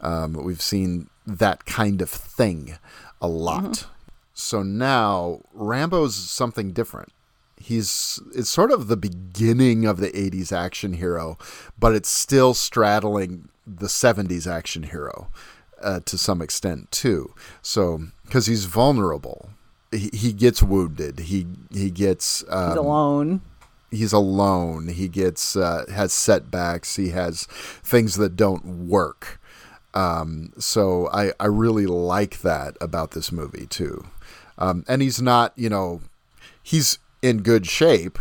[0.01, 2.78] um, we've seen that kind of thing
[3.21, 3.63] a lot.
[3.63, 3.91] Mm-hmm.
[4.34, 7.12] So now Rambo's something different.
[7.65, 11.38] He's it's sort of the beginning of the 80s action hero,
[11.80, 15.30] but it's still straddling the 70s action hero
[15.82, 17.34] uh, to some extent too.
[17.63, 19.49] So because he's vulnerable,
[19.91, 21.19] he, he gets wounded.
[21.19, 23.41] He he gets um, he's alone
[23.95, 24.89] he's alone.
[24.89, 26.95] He gets uh, has setbacks.
[26.95, 29.39] He has things that don't work.
[29.93, 34.06] Um, so I I really like that about this movie too.
[34.58, 36.01] Um, and he's not you know
[36.62, 38.17] he's in good shape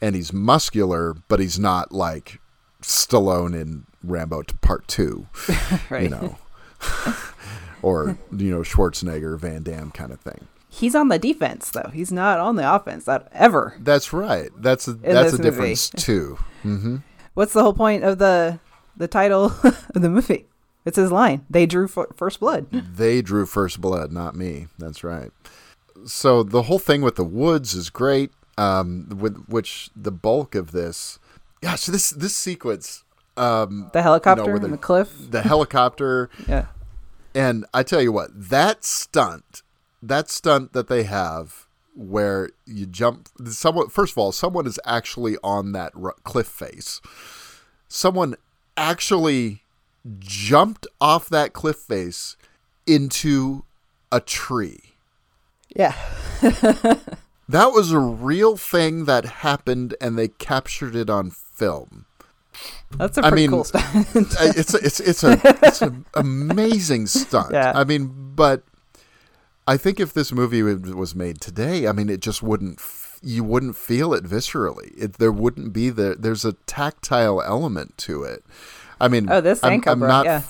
[0.00, 2.40] and he's muscular, but he's not like
[2.82, 5.26] Stallone in Rambo to Part Two,
[5.90, 6.04] right.
[6.04, 6.38] you know,
[7.82, 10.46] or you know Schwarzenegger, Van Damme kind of thing.
[10.68, 11.90] He's on the defense though.
[11.92, 13.76] He's not on the offense that ever.
[13.80, 14.50] That's right.
[14.56, 15.42] That's a that's a movie.
[15.42, 16.38] difference too.
[16.62, 16.96] hmm
[17.34, 18.58] What's the whole point of the
[18.96, 20.46] the title of the movie?
[20.86, 21.44] It's his line.
[21.50, 22.70] They drew f- first blood.
[22.70, 24.68] They drew first blood, not me.
[24.78, 25.30] That's right.
[26.06, 28.30] So the whole thing with the woods is great.
[28.58, 31.18] Um, with which the bulk of this,
[31.62, 33.04] gosh, this this sequence,
[33.38, 35.30] um, The helicopter where and the- the cliff.
[35.30, 36.66] the helicopter, Yeah.
[37.34, 39.62] and I tell you what, that stunt,
[40.02, 45.38] that stunt that they have where you jump, someone first of all, someone is actually
[45.42, 47.00] on that ru- cliff face.
[47.88, 48.34] Someone
[48.76, 49.62] actually
[50.18, 52.36] jumped off that cliff face
[52.86, 53.64] into
[54.12, 54.89] a tree.
[55.74, 55.94] Yeah.
[57.48, 62.06] That was a real thing that happened, and they captured it on film.
[62.96, 64.06] That's a I pretty mean, cool stunt.
[64.14, 67.50] It's a, it's it's a it's an amazing stunt.
[67.52, 67.72] Yeah.
[67.74, 68.62] I mean, but
[69.66, 72.78] I think if this movie was made today, I mean, it just wouldn't.
[72.78, 74.92] F- you wouldn't feel it viscerally.
[74.96, 76.14] It, there wouldn't be the.
[76.16, 78.44] There's a tactile element to it.
[79.00, 80.24] I mean, Oh, this I'm, I'm not.
[80.24, 80.42] yeah.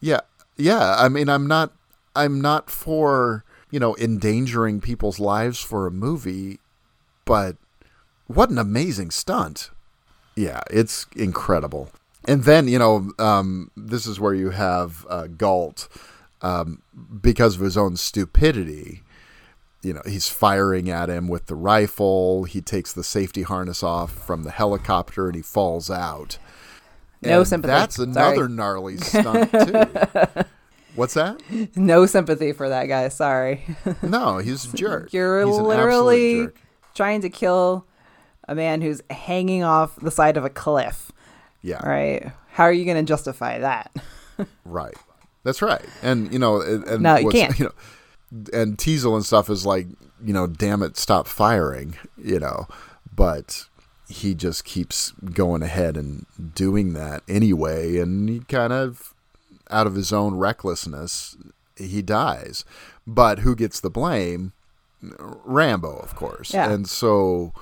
[0.00, 0.20] yeah,
[0.56, 0.96] yeah.
[0.98, 1.74] I mean, I'm not.
[2.16, 6.58] I'm not for you know endangering people's lives for a movie,
[7.24, 7.56] but
[8.26, 9.70] what an amazing stunt.
[10.36, 11.90] Yeah, it's incredible.
[12.24, 15.88] And then, you know, um, this is where you have uh, Galt,
[16.42, 16.82] um,
[17.20, 19.02] because of his own stupidity,
[19.82, 22.44] you know, he's firing at him with the rifle.
[22.44, 26.38] He takes the safety harness off from the helicopter and he falls out.
[27.22, 27.72] No And sympathy.
[27.72, 28.08] That's Sorry.
[28.10, 30.44] another gnarly stunt, too.
[30.94, 31.40] What's that?
[31.76, 33.08] no sympathy for that guy.
[33.08, 33.64] Sorry.
[34.02, 35.12] No, he's a jerk.
[35.12, 36.60] You're He's literally jerk.
[36.94, 37.86] trying to kill
[38.48, 41.12] a man who's hanging off the side of a cliff.
[41.62, 41.86] Yeah.
[41.86, 42.32] Right.
[42.50, 43.90] How are you going to justify that?
[44.64, 44.94] Right.
[45.42, 45.84] That's right.
[46.02, 47.58] And you know, and, and No, you can't.
[47.58, 47.72] You know,
[48.52, 49.88] and Teasle and stuff is like,
[50.24, 51.96] you know, damn it, stop firing.
[52.16, 52.68] You know,
[53.14, 53.64] but
[54.08, 56.24] he just keeps going ahead and
[56.54, 59.12] doing that anyway, and he kind of,
[59.70, 61.36] out of his own recklessness,
[61.76, 62.64] he dies.
[63.06, 64.52] But who gets the blame?
[65.00, 66.52] Rambo, of course.
[66.52, 66.70] Yeah.
[66.70, 67.52] And so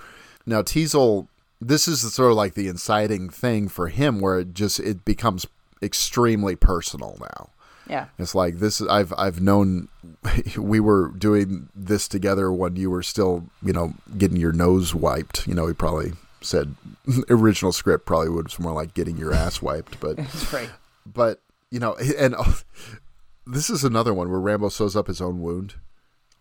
[0.47, 1.29] now Teasle,
[1.61, 5.47] this is sort of like the inciting thing for him, where it just it becomes
[5.83, 7.51] extremely personal now.
[7.89, 8.07] Yeah.
[8.19, 8.81] It's like this.
[8.81, 9.89] I've I've known
[10.57, 15.47] we were doing this together when you were still, you know, getting your nose wiped.
[15.47, 16.75] You know, he probably said
[17.29, 20.71] original script probably would was more like getting your ass wiped, but That's right.
[21.05, 21.41] but
[21.71, 22.61] you know, and oh,
[23.47, 25.75] this is another one where Rambo sews up his own wound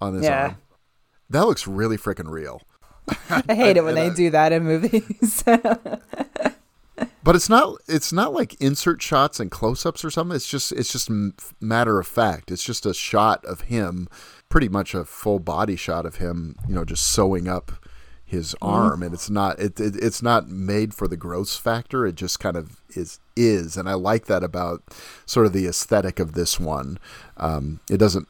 [0.02, 0.44] on his Yeah.
[0.44, 0.58] arm.
[1.30, 2.62] That looks really freaking real.
[3.30, 5.44] I hate it when they I- do that in movies.
[7.24, 10.36] But it's not it's not like insert shots and close-ups or something.
[10.36, 11.10] It's just it's just
[11.60, 12.52] matter of fact.
[12.52, 14.08] It's just a shot of him,
[14.48, 17.72] pretty much a full body shot of him, you know, just sewing up
[18.26, 22.06] his arm and it's not it, it it's not made for the gross factor.
[22.06, 24.82] It just kind of is is and I like that about
[25.26, 26.98] sort of the aesthetic of this one.
[27.38, 28.28] Um, it doesn't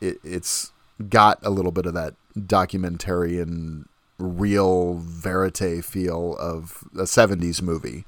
[0.00, 0.72] it, it's
[1.08, 3.86] got a little bit of that documentarian
[4.18, 8.04] real verite feel of a 70s movie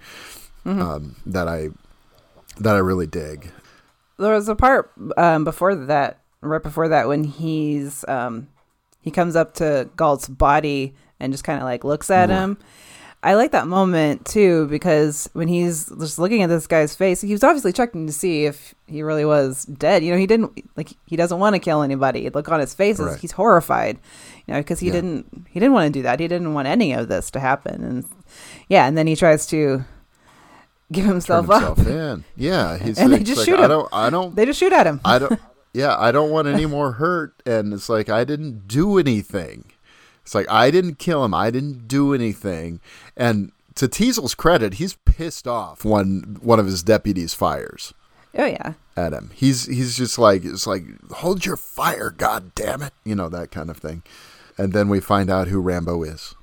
[0.64, 1.68] um, that I
[2.58, 3.50] that I really dig.
[4.18, 8.48] there was a part um, before that, right before that, when he's um,
[9.00, 12.58] he comes up to Galt's body and just kind of like looks at him.
[13.22, 17.32] I like that moment too because when he's just looking at this guy's face, he
[17.32, 20.02] was obviously checking to see if he really was dead.
[20.02, 22.30] You know, he didn't like he doesn't want to kill anybody.
[22.30, 23.18] Look on his face, Right.
[23.18, 23.98] he's horrified.
[24.46, 24.92] You know, because he Yeah.
[24.94, 26.18] didn't he didn't want to do that.
[26.18, 27.84] He didn't want any of this to happen.
[27.84, 28.04] And
[28.68, 29.84] yeah, and then he tries to
[30.90, 31.86] give himself, himself up.
[31.86, 32.24] in.
[32.36, 33.68] Yeah, he's And they just like, shoot I him.
[33.68, 34.98] don't I don't They just shoot at him.
[35.04, 35.38] I don't
[35.74, 39.64] yeah, I don't want any more hurt and it's like I didn't do anything.
[40.22, 41.34] It's like I didn't kill him.
[41.34, 42.80] I didn't do anything.
[43.16, 47.94] And to Teasle's credit, he's pissed off when one of his deputies fires.
[48.36, 48.74] oh yeah.
[48.96, 49.30] at him.
[49.34, 53.50] He's he's just like it's like hold your fire, god damn it, you know that
[53.50, 54.02] kind of thing.
[54.58, 56.34] And then we find out who Rambo is.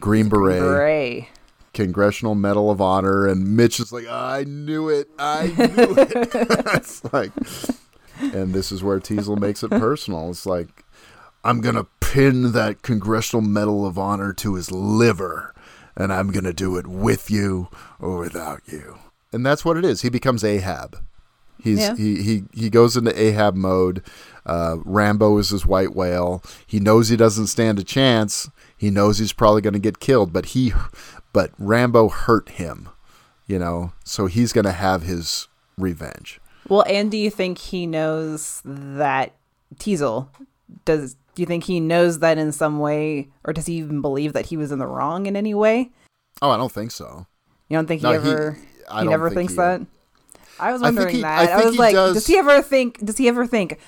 [0.00, 1.28] Green Beret, Gray.
[1.74, 6.12] Congressional Medal of Honor, and Mitch is like, I knew it, I knew it.
[6.74, 7.32] it's like,
[8.20, 10.30] and this is where Teasle makes it personal.
[10.30, 10.84] It's like,
[11.46, 15.54] I'm gonna pin that Congressional Medal of Honor to his liver,
[15.96, 17.68] and I'm gonna do it with you
[18.00, 18.98] or without you.
[19.32, 20.02] And that's what it is.
[20.02, 20.98] He becomes Ahab.
[21.62, 21.94] He's Yeah.
[21.96, 24.02] he, he he goes into Ahab mode.
[24.44, 26.42] Uh, Rambo is his white whale.
[26.66, 28.48] He knows he doesn't stand a chance.
[28.76, 30.72] He knows he's probably going to get killed, but he
[31.32, 32.88] but Rambo hurt him.
[33.48, 33.92] you know.
[34.04, 36.40] So he's gonna have his revenge.
[36.68, 39.34] Well, and do you think he knows that
[39.76, 40.28] Teasle
[40.84, 41.16] does?
[41.36, 44.46] Do you think he knows that in some way, or does he even believe that
[44.46, 45.90] he was in the wrong in any way?
[46.40, 47.26] Oh, I don't think so.
[47.68, 48.58] You don't think he No, he- ever?
[48.90, 49.82] I He, don't never think thinks he- that.
[50.58, 51.50] I was I wondering he- that.
[51.50, 53.04] I I, was he like, does- does he ever think?
[53.04, 53.78] Does he ever think?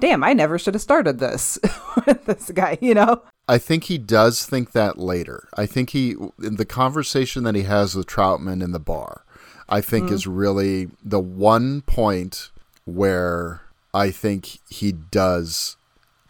[0.00, 1.58] Damn, I never should have started this
[2.06, 2.76] with this guy.
[2.80, 3.22] You know?
[3.48, 5.48] I think he does think that later.
[5.56, 9.24] I think he in the conversation that he has with Troutman in the bar,
[9.68, 10.14] I think mm-hmm.
[10.16, 12.50] is really the one point
[12.84, 13.62] where
[13.94, 15.76] I think he does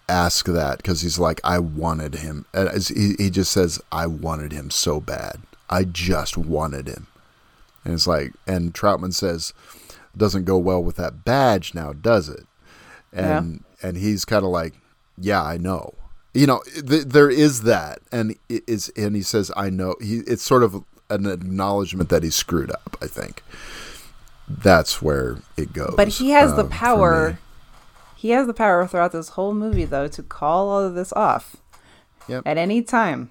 [0.09, 2.47] ask that because he's like, I wanted him.
[2.53, 5.41] And he, he just says, I wanted him so bad.
[5.69, 7.07] I just wanted him.
[7.85, 9.53] And it's like, and Troutman says,
[10.17, 12.47] doesn't go well with that badge now, does it?
[13.13, 14.75] And and he's kind of like,
[15.19, 15.95] yeah, I know.
[16.35, 19.95] You know, th- there is that, and it is, and he says, I know.
[20.03, 22.99] He, it's sort of an acknowledgement that he screwed up.
[23.01, 23.43] I think
[24.49, 25.95] that's where it goes.
[25.97, 26.75] But he has the um, me.
[26.75, 27.39] power.
[28.17, 31.57] He has the power throughout this whole movie, though, to call all of this off.
[32.29, 32.43] Yep.
[32.45, 33.31] at any time.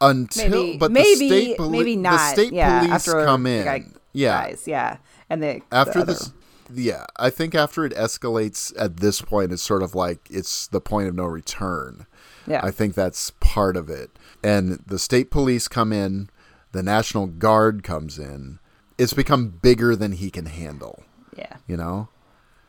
[0.00, 2.12] until Maybe, but maybe, the state poli- maybe not.
[2.12, 6.12] the state yeah, police after come in guy yeah dies, yeah, and the after the
[6.12, 6.32] this
[6.72, 10.80] yeah i think after it escalates at this point it's sort of like it's the
[10.80, 12.06] point of no return.
[12.46, 14.10] Yeah, i think that's part of it.
[14.44, 16.30] And the state police come in
[16.72, 18.58] the national guard comes in.
[18.98, 21.02] It's become bigger than he can handle.
[21.36, 21.56] Yeah.
[21.66, 22.08] you know?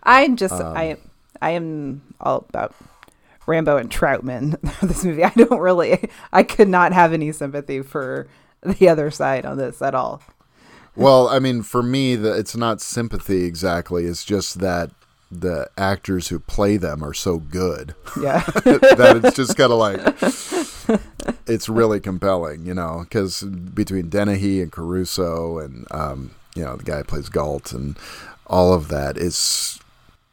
[0.02, 0.98] I'm just Um, I
[1.42, 2.76] I am all about
[3.46, 4.60] Rambo and Troutman.
[4.82, 8.28] this movie, I don't really, I could not have any sympathy for
[8.64, 10.22] the other side on this at all.
[10.96, 14.90] well i mean for me the, it's not sympathy exactly it's just that
[15.32, 20.00] the actors who play them are so good Yeah, that it's just kind of like
[21.48, 26.84] it's really compelling, you know, because between Dennehy and Caruso and um, you know the
[26.84, 27.98] guy who plays Galt and
[28.48, 29.80] all of that, it's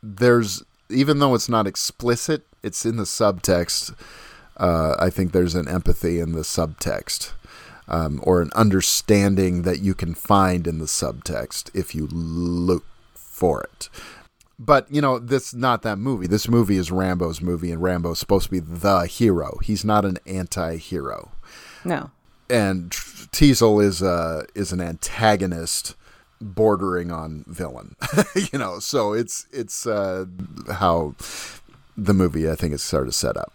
[0.03, 0.63] there's
[0.95, 3.95] even though it's not explicit, it's in the subtext.
[4.57, 7.33] Uh, I think there's an empathy in the subtext.
[7.87, 12.85] Um, or an understanding that you can find in the subtext if you look
[13.15, 13.91] for it
[14.59, 18.47] but you know this not that movie this movie is rambo's movie and rambo's supposed
[18.47, 21.33] to be the hero he's not an anti-hero
[21.85, 22.11] no,
[22.49, 25.95] and Teasle is uh is an antagonist
[26.45, 27.97] bordering on villain.
[28.53, 30.27] You know so it's it's uh
[30.73, 31.15] how
[31.97, 33.53] the movie i think is sort of set up.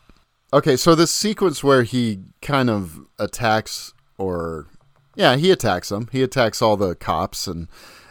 [0.51, 4.67] Okay so this sequence where he kind of attacks or
[5.15, 7.67] yeah he attacks them he attacks all the cops and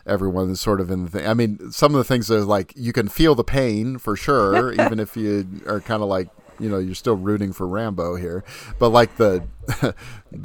[0.07, 2.73] everyone is sort of in the thing i mean some of the things are like
[2.77, 6.29] you can feel the pain for sure even if you are kind of like
[6.61, 8.43] you know you're still rooting for rambo here
[8.79, 9.43] but like the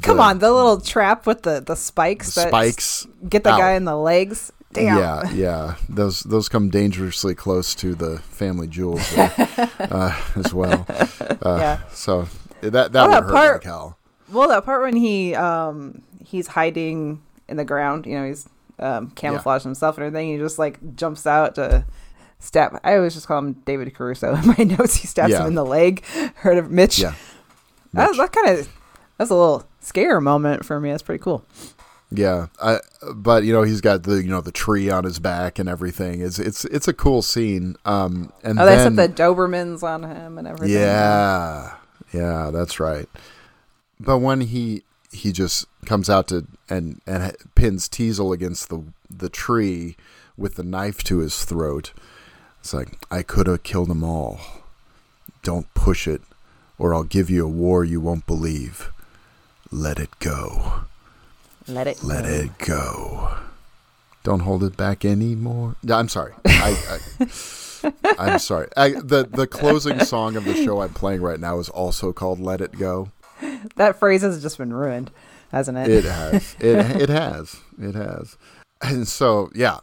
[0.02, 3.58] come on, the little trap with the the spikes, that spikes get the Ow.
[3.58, 4.52] guy in the legs.
[4.72, 4.98] Damn.
[4.98, 9.32] yeah yeah those those come dangerously close to the family jewels there,
[9.78, 11.80] uh, as well uh, Yeah.
[11.92, 12.26] so
[12.60, 13.98] that that Well, would that hurt part- like hell
[14.32, 18.48] Well, that part when he um he's hiding in the ground, you know, he's
[18.80, 20.32] um camouflaged himself and everything.
[20.32, 21.84] He just like jumps out to
[22.44, 22.78] stab.
[22.84, 24.96] I always just call him David Caruso in my notes.
[24.96, 25.40] He stabs Yeah.
[25.42, 26.04] him in the leg.
[26.36, 26.98] Heard of Mitch?
[26.98, 27.14] yeah
[27.92, 28.18] That, Mitch.
[28.18, 28.68] that kind of
[29.18, 30.90] that's a little scare moment for me.
[30.90, 31.44] That's pretty cool.
[32.10, 32.78] Yeah, I,
[33.14, 36.20] but you know he's got the you know the tree on his back and everything.
[36.20, 37.74] It's it's it's a cool scene.
[37.84, 40.76] Um, and Oh, they then, set the Dobermans on him and everything.
[40.78, 41.74] yeah,
[42.12, 43.08] yeah, that's right.
[43.98, 49.28] But when he he just comes out to and and pins Teasle against the the
[49.28, 49.96] tree
[50.36, 51.92] with the knife to his throat,
[52.64, 54.40] it's like I could have killed them all.
[55.42, 56.22] Don't push it,
[56.78, 58.90] or I'll give you a war you won't believe.
[59.70, 60.84] Let it go.
[61.68, 62.02] Let it.
[62.02, 62.30] Let go.
[62.30, 63.36] it go.
[64.22, 65.76] Don't hold it back anymore.
[65.90, 66.32] I'm sorry.
[66.46, 68.68] I, I, I'm sorry.
[68.78, 72.40] I, the the closing song of the show I'm playing right now is also called
[72.40, 73.10] "Let It Go."
[73.76, 75.10] That phrase has just been ruined,
[75.52, 75.90] hasn't it?
[75.90, 76.56] It has.
[76.60, 77.60] It it has.
[77.78, 78.38] It has.
[78.80, 79.80] And so yeah,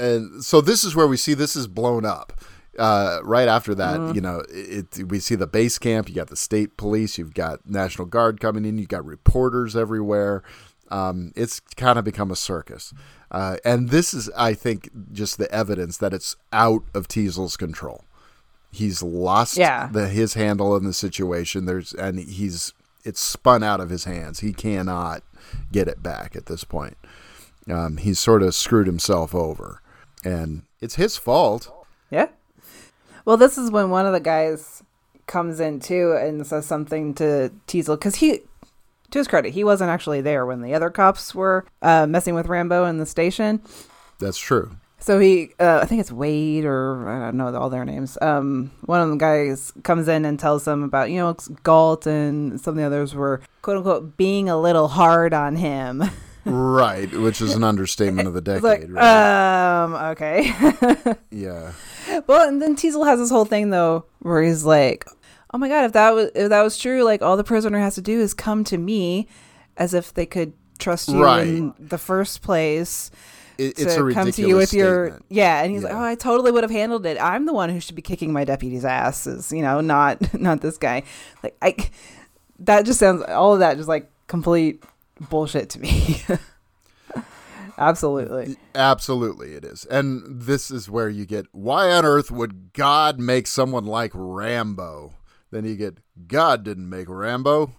[0.00, 2.32] and so this is where we see this is blown up.
[2.78, 6.08] Uh, right after that, you know, it, we see the base camp.
[6.08, 7.18] You got the state police.
[7.18, 8.78] You've got National Guard coming in.
[8.78, 10.42] You've got reporters everywhere.
[10.90, 12.92] Um, it's kind of become a circus,
[13.30, 18.04] uh, and this is, I think, just the evidence that it's out of Teasle's control.
[18.72, 19.88] He's lost Yeah.
[19.92, 21.66] the, his handle in the situation.
[21.66, 22.72] There's and he's
[23.04, 24.40] it's spun out of his hands.
[24.40, 25.22] He cannot
[25.72, 26.96] get it back at this point.
[27.70, 29.80] Um, he's sort of screwed himself over,
[30.24, 31.72] and it's his fault.
[32.10, 32.28] Yeah.
[33.24, 34.82] Well, this is when one of the guys
[35.26, 38.40] comes in too and says something to Teasle because he,
[39.10, 42.46] to his credit, he wasn't actually there when the other cops were uh, messing with
[42.46, 43.62] Rambo in the station.
[44.18, 44.76] That's true.
[44.98, 48.18] So he, uh, I think it's Wade or I don't know all their names.
[48.20, 52.60] Um, one of the guys comes in and tells them about you know Galt and
[52.60, 56.02] some of the others were quote unquote being a little hard on him.
[56.50, 58.62] right, which is an understatement of the decade.
[58.62, 59.82] like, right?
[59.84, 60.52] um, okay.
[61.30, 61.72] yeah.
[62.26, 65.04] well, and then Teasle has this whole thing though, where he's like,
[65.54, 67.94] "Oh my god, if that was if that was true, like all the prisoner has
[67.96, 69.28] to do is come to me,
[69.76, 71.46] as if they could trust you Right.
[71.46, 73.10] in the first place."
[73.58, 75.26] It, to it's a come to you with your statement.
[75.28, 77.18] yeah, and he's like, "Oh, I totally would have handled it.
[77.20, 80.78] I'm the one who should be kicking my deputy's asses, you know, not not this
[80.78, 81.02] guy."
[81.42, 81.76] Like I,
[82.60, 84.82] that just sounds all of that just like complete
[85.20, 86.22] bullshit to me.
[87.78, 88.56] Absolutely.
[88.74, 89.86] Absolutely, it is.
[89.86, 95.14] And this is where you get why on earth would God make someone like Rambo?
[95.50, 97.74] Then you get God didn't make Rambo.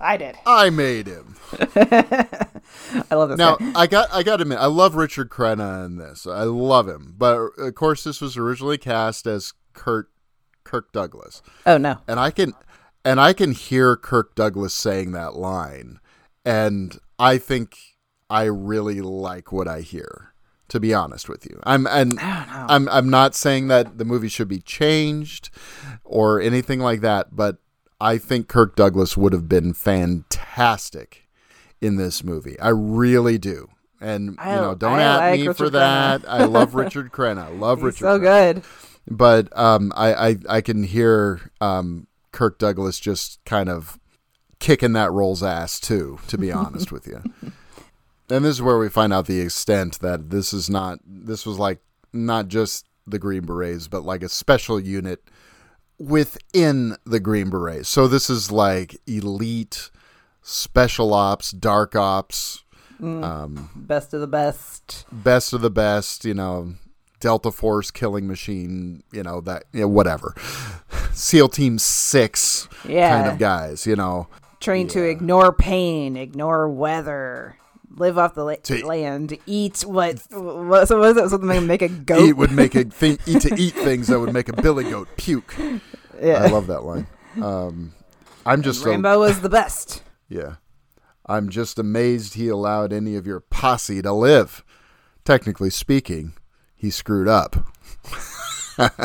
[0.00, 0.36] I did.
[0.46, 1.36] I made him.
[1.76, 3.72] I love this Now guy.
[3.74, 6.26] I got I got to admit I love Richard Crenna in this.
[6.26, 10.08] I love him, but of course this was originally cast as Kurt
[10.64, 11.98] Kirk Douglas, Oh no.
[12.06, 12.52] and I can
[13.04, 15.98] and I can hear Kirk Douglas saying that line,
[16.44, 17.76] and I think
[18.30, 20.32] I really like what I hear.
[20.68, 24.48] To be honest with you, I'm and I'm I'm not saying that the movie should
[24.48, 25.48] be changed
[26.04, 27.56] or anything like that, but
[27.98, 31.26] I think Kirk Douglas would have been fantastic
[31.80, 32.58] in this movie.
[32.60, 33.68] I really do.
[34.00, 36.22] And I- you know, don't I at like me for that.
[36.28, 37.44] I love Richard Crenna.
[37.46, 37.98] I love He's Richard.
[38.00, 38.54] so Crenna.
[38.54, 38.64] good.
[39.10, 43.98] But um, I, I I can hear um, Kirk Douglas just kind of
[44.58, 46.18] kicking that role's ass too.
[46.28, 47.22] To be honest with you.
[48.30, 50.98] And this is where we find out the extent that this is not.
[51.06, 51.78] This was like
[52.12, 55.22] not just the Green Berets, but like a special unit
[55.98, 57.88] within the Green Berets.
[57.88, 59.90] So this is like elite
[60.42, 62.64] special ops, dark ops,
[63.00, 63.24] mm.
[63.24, 65.06] um, Best of the best.
[65.10, 66.74] best of the best, you know,
[67.20, 70.34] Delta Force killing machine, you know, that, you know, whatever.
[71.12, 73.22] SEAL Team 6 Yeah.
[73.22, 74.28] kind of guys, you know.
[74.60, 77.56] Trained to ignore pain, ignore weather,
[77.90, 80.18] live off the la- To- land, eat what?
[80.30, 82.20] what so was that something make a goat?
[82.28, 85.08] Eat would make a thing, eat to eat things that would make a billy goat
[85.16, 85.54] puke.
[86.20, 86.42] yeah.
[86.44, 87.06] I love that line.
[87.40, 87.94] Um,
[88.44, 90.02] I'm just so, Rambo was the best.
[90.28, 90.56] yeah.
[91.30, 94.64] I'm just amazed he allowed any of your posse to live.
[95.26, 96.32] Technically speaking,
[96.74, 97.54] he screwed up.
[98.78, 98.96] love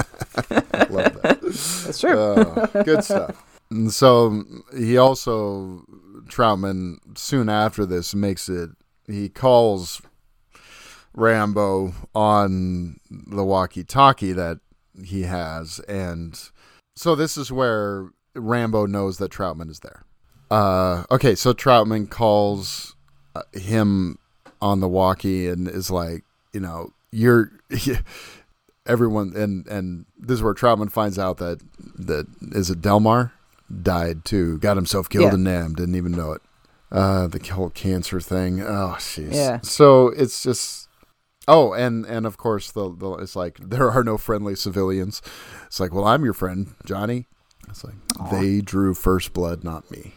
[1.22, 1.40] that.
[1.42, 2.18] That's true.
[2.18, 3.53] Uh, good stuff.
[3.74, 4.44] And so
[4.78, 5.84] he also
[6.28, 8.70] Troutman soon after this makes it.
[9.08, 10.00] He calls
[11.16, 14.60] Rambo on the walkie-talkie that
[15.04, 16.40] he has, and
[16.96, 20.06] so this is where Rambo knows that Troutman is there.
[20.52, 22.96] Uh, okay, so Troutman calls
[23.36, 24.20] uh, him
[24.62, 27.52] on the walkie and is like, you know, you're
[28.86, 31.60] everyone, and and this is where Troutman finds out that
[31.96, 33.34] that is it Delmar
[33.82, 35.34] died too, got himself killed Yeah.
[35.34, 36.42] in Nam, didn't even know it.
[36.92, 38.62] Uh, the whole cancer thing.
[38.62, 39.34] Oh, jeez.
[39.34, 39.62] Yeah.
[39.62, 40.90] So it's just.
[41.48, 45.22] Oh, and and of course the, the it's like there are no friendly civilians.
[45.66, 47.26] It's like, well, I'm your friend, Johnny.
[47.68, 47.96] It's like
[48.32, 50.14] they drew first blood, not me.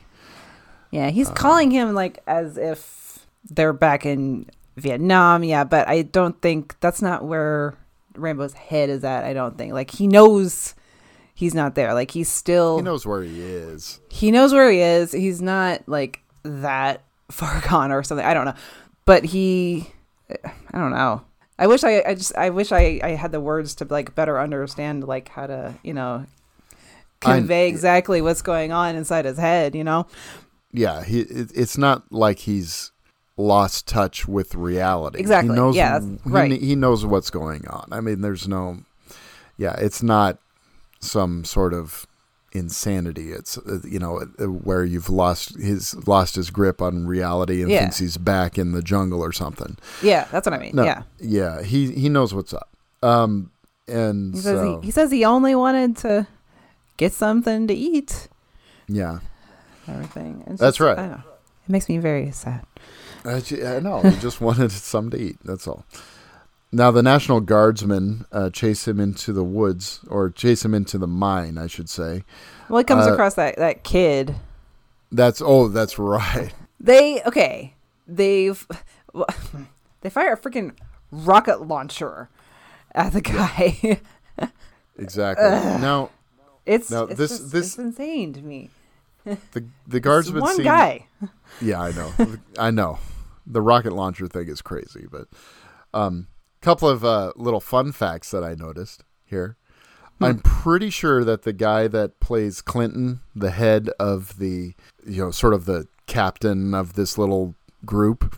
[0.91, 4.47] Yeah, he's calling him like as if they're back in
[4.77, 5.43] Vietnam.
[5.45, 7.75] Yeah, but I don't think that's not where
[8.17, 9.25] Rambo's head is at.
[9.25, 9.73] I don't think.
[9.73, 10.75] Like he knows
[11.37, 11.95] he's not there.
[11.95, 14.01] Like he's still He knows where he is.
[14.11, 15.13] he knows where he is.
[15.13, 18.27] He's not like that far gone or something.
[18.27, 18.55] I don't know.
[19.05, 19.89] But he
[20.73, 21.23] I don't know.
[21.59, 24.41] I wish I I just I wish I I had the words to like better
[24.41, 26.27] understand like how to, you know,
[27.23, 30.07] I- convey exactly what's going on inside his head, you know?
[30.73, 31.21] Yeah, he.
[31.21, 32.93] It's not like he's
[33.39, 35.19] lost touch with reality.
[35.19, 35.55] Exactly.
[35.55, 35.77] He knows.
[35.77, 36.51] Yeah, he, right.
[36.53, 37.89] He knows what's going on.
[37.93, 38.79] I mean, there's no.
[39.57, 40.39] Yeah, it's not
[41.01, 42.07] some sort of
[42.53, 43.33] insanity.
[43.33, 47.71] It's uh, you know uh, where you've lost his lost his grip on reality and
[47.71, 47.81] Yeah.
[47.81, 49.77] thinks he's back in the jungle or something.
[50.03, 50.73] Yeah, that's what I mean.
[50.75, 51.03] No, Yeah.
[51.21, 52.69] yeah, he he knows what's up.
[53.03, 53.51] Um,
[53.89, 56.27] and He says so he, he says he only wanted to
[56.97, 58.29] get something to eat.
[58.89, 59.19] yeah,
[59.87, 60.43] Everything.
[60.47, 60.97] It's That's just- right.
[60.97, 61.23] Know.
[61.69, 62.65] It makes me very sad.
[63.25, 64.01] I, I know.
[64.05, 65.37] He just wanted something to eat.
[65.45, 65.85] That's all.
[66.73, 71.07] Now the National Guardsmen uh, chase him into the woods, or chase him into the
[71.07, 72.25] mine, I should say.
[72.69, 74.35] Well, he comes Uh, across that that kid.
[75.13, 76.53] That's oh, that's right.
[76.81, 77.75] They okay.
[78.07, 78.67] They've
[80.03, 80.73] they fire a freaking
[81.11, 82.29] rocket launcher
[82.95, 84.01] at the guy.
[84.99, 85.45] Exactly.
[85.81, 86.09] now,
[86.65, 88.71] it's Now, it's this- just- this- it's insane to me.
[89.25, 91.07] the the guards been One guy.
[91.61, 92.13] Yeah, I know.
[92.59, 92.99] I know.
[93.47, 95.29] The rocket launcher thing is crazy, but
[95.93, 96.29] um
[96.67, 99.57] couple of uh, little fun facts that I noticed here.
[100.21, 104.75] I'm pretty sure that the guy that plays Clinton, the head of the
[105.07, 107.55] you know, sort of the captain of this little
[107.85, 108.37] group,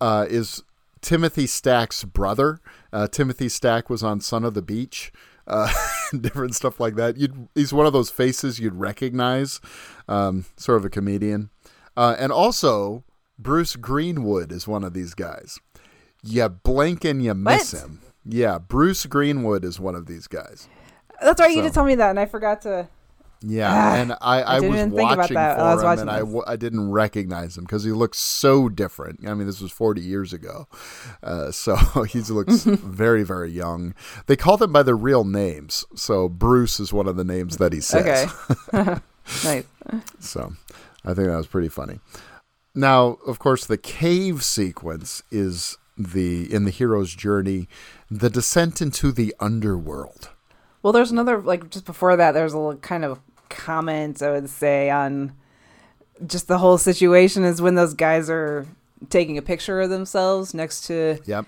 [0.00, 0.62] uh, is
[1.00, 2.60] Timothy Stack's brother.
[2.92, 5.10] Uh, Timothy Stack was on Son of the Beach,
[5.48, 5.72] uh,
[6.20, 7.16] different stuff like that.
[7.16, 9.60] You'd, he's one of those faces you'd recognize,
[10.06, 11.50] um, sort of a comedian.
[11.96, 13.02] Uh, and also,
[13.38, 15.58] Bruce Greenwood is one of these guys.
[16.26, 17.82] You blink and you miss What?
[17.82, 18.00] him.
[18.24, 20.68] Yeah, Bruce Greenwood is one of these guys.
[21.22, 21.50] That's right.
[21.50, 22.88] You So- did tell me that, and I forgot to.
[23.42, 26.10] Yeah, Ah, and I, I, didn't was watching that for I was him, watching and
[26.10, 26.58] I, this.
[26.58, 29.28] didn't recognize him because he looks so different.
[29.28, 30.66] I mean, this was 40 years ago,
[31.22, 31.76] uh, so
[32.08, 33.94] he looks very, very young.
[34.26, 37.74] They call them by their real names, so Bruce is one of the names that
[37.74, 38.32] he says.
[38.72, 38.96] Okay.
[39.44, 39.64] nice.
[40.18, 40.54] So
[41.04, 42.00] I think that was pretty funny.
[42.74, 47.68] Now, of course, the cave sequence is the in the hero's journey,
[48.10, 50.30] the descent into the underworld.
[50.82, 52.32] Well, there's another like just before that.
[52.32, 55.32] There's a little kind of comment I would say on
[56.26, 58.66] just the whole situation is when those guys are
[59.10, 61.44] taking a picture of themselves next to Yep.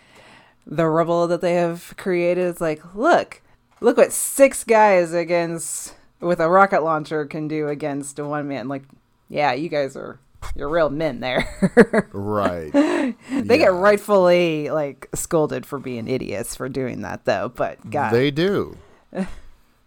[0.66, 2.46] the rubble that they have created.
[2.46, 3.40] It's like, look,
[3.80, 8.68] look what six guys against with a rocket launcher can do against a one man.
[8.68, 8.82] Like,
[9.28, 10.18] yeah, you guys are
[10.54, 12.08] you're real men there.
[12.12, 12.72] Right.
[13.30, 17.48] they get rightfully like scolded for being idiots for doing that though.
[17.48, 18.76] But God, They do.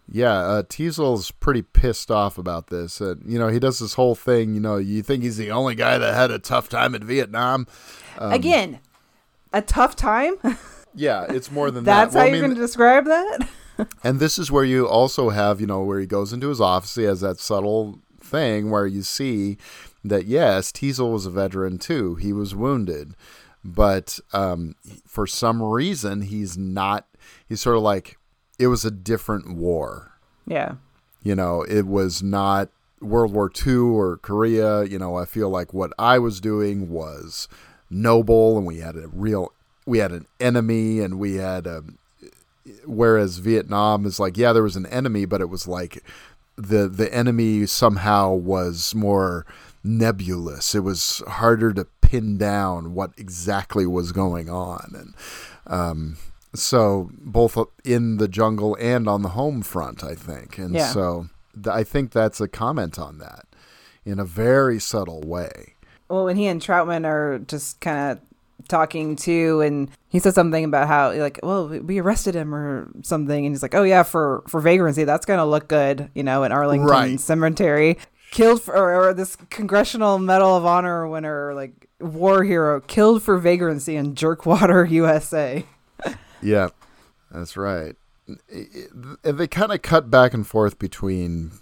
[0.08, 3.00] yeah, uh, Teasle's pretty pissed off about this.
[3.00, 4.54] Uh, you know, he does this whole thing.
[4.54, 7.66] You know, you think he's the only guy that had a tough time in Vietnam.
[8.18, 8.80] Um, again,
[9.52, 10.34] a tough time.
[10.94, 12.14] Yeah, it's more than That's that.
[12.14, 13.48] That's how Well, you're mean, going to describe that.
[14.04, 16.94] And this is where you also have, you know, where he goes into his office.
[16.94, 19.56] He has that subtle thing where you see
[20.04, 22.16] that, yes, Teasle was a veteran too.
[22.16, 23.14] He was wounded.
[23.64, 24.74] But um,
[25.06, 27.06] for some reason, he's not,
[27.48, 28.18] he's sort of like,
[28.58, 30.12] it was a different war.
[30.46, 30.74] yeah.
[31.24, 32.68] You know, it was not
[33.00, 34.82] World War II or Korea.
[34.82, 37.46] You know, I feel like what I was doing was
[37.88, 39.52] noble and we had a real,
[39.86, 41.84] we had an enemy and we had a,
[42.84, 46.02] whereas Vietnam is like, yeah, there was an enemy, but it was like
[46.56, 49.46] the the enemy somehow was more
[49.84, 50.74] nebulous.
[50.74, 55.14] It was harder to pin down what exactly was going on, and
[55.66, 56.16] um,
[56.54, 60.88] so both in the jungle and on the home front, I think, and Yeah.
[60.92, 63.46] so th- I think that's a comment on that
[64.04, 65.74] in a very subtle way.
[66.08, 68.18] Well, when he and Troutman are just kind of
[68.68, 72.88] talking too, and he says something about how like, well, we- we arrested him or
[73.02, 76.42] something, and he's like, oh yeah, for for vagrancy, that's gonna look good, you know,
[76.44, 77.18] in Arlington Right.
[77.20, 77.96] Cemetery.
[78.32, 83.36] Killed for or, or this Congressional Medal of Honor winner, like war hero, killed for
[83.38, 85.64] vagrancy in Jerkwater, USA.
[86.42, 86.70] Yeah,
[87.30, 87.94] that's right.
[88.48, 88.90] It-
[89.22, 91.52] it- they kind of cut back and forth between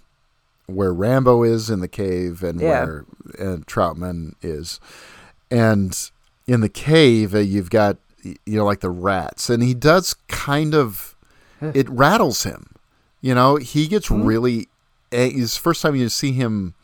[0.67, 2.85] where Rambo is in the cave and Yeah.
[2.85, 3.05] where
[3.37, 4.79] and Troutman is,
[5.51, 6.09] and
[6.47, 10.73] in the cave uh, you've got you know like the rats, and he does kind
[10.73, 11.15] of
[11.61, 12.67] it rattles him.
[13.19, 14.69] You know, he gets really.
[15.11, 16.75] It's first time you see him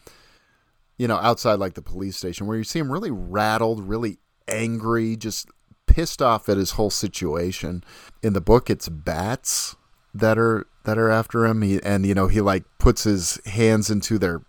[0.98, 4.18] you know, outside like the police station, where you see him really rattled, really
[4.48, 5.48] angry, just
[5.86, 7.84] pissed off at his whole situation.
[8.24, 9.76] In the book, it's bats
[10.14, 11.62] that are that are after him.
[11.62, 14.42] He and you know he like puts his hands into their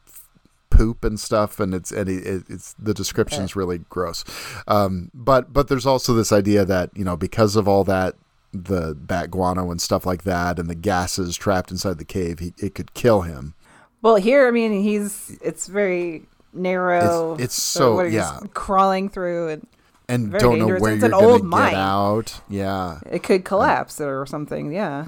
[0.71, 4.25] poop and stuff, and it's and it, it's the description's really gross.
[4.67, 8.15] Um, but but there's also this idea that you know because of all that
[8.55, 12.55] the bat guano and stuff like that and the gases trapped inside the cave he,
[12.57, 13.55] it could kill him
[14.03, 16.23] Well, here, I mean, he's it's very
[16.53, 17.35] narrow.
[17.35, 18.39] It's- it's so- yeah.
[18.55, 19.67] crawling through, and
[20.09, 22.41] and don't know where It's you're gonna old get out.
[22.49, 24.73] Yeah, it could collapse or something.
[24.73, 25.05] Yeah.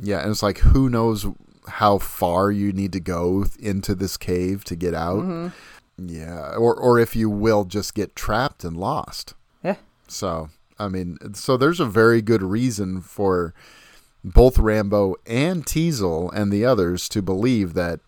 [0.00, 1.26] yeah, and it's like who knows
[1.66, 5.20] how far you need to go into this cave to get out.
[5.24, 5.48] Mm-hmm.
[6.06, 9.34] Yeah, or or if you will just get trapped and lost.
[9.64, 9.76] Yeah.
[10.06, 13.52] So I mean, so there's a very good reason for
[14.22, 17.98] both Rambo and Teasle and the others to believe that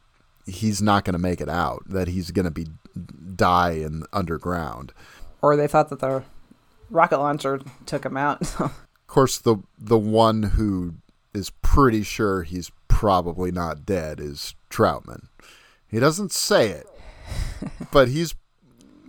[0.51, 1.83] he's not going to make it out.
[1.87, 2.67] That he's going to be
[3.37, 4.93] die in underground.
[5.43, 6.23] Or they thought that the
[6.91, 8.55] rocket launcher took him out.
[9.11, 10.95] Of course, the the one who
[11.35, 15.27] is pretty sure he's probably not dead is Troutman.
[15.89, 16.87] He doesn't say it,
[17.91, 18.37] but he's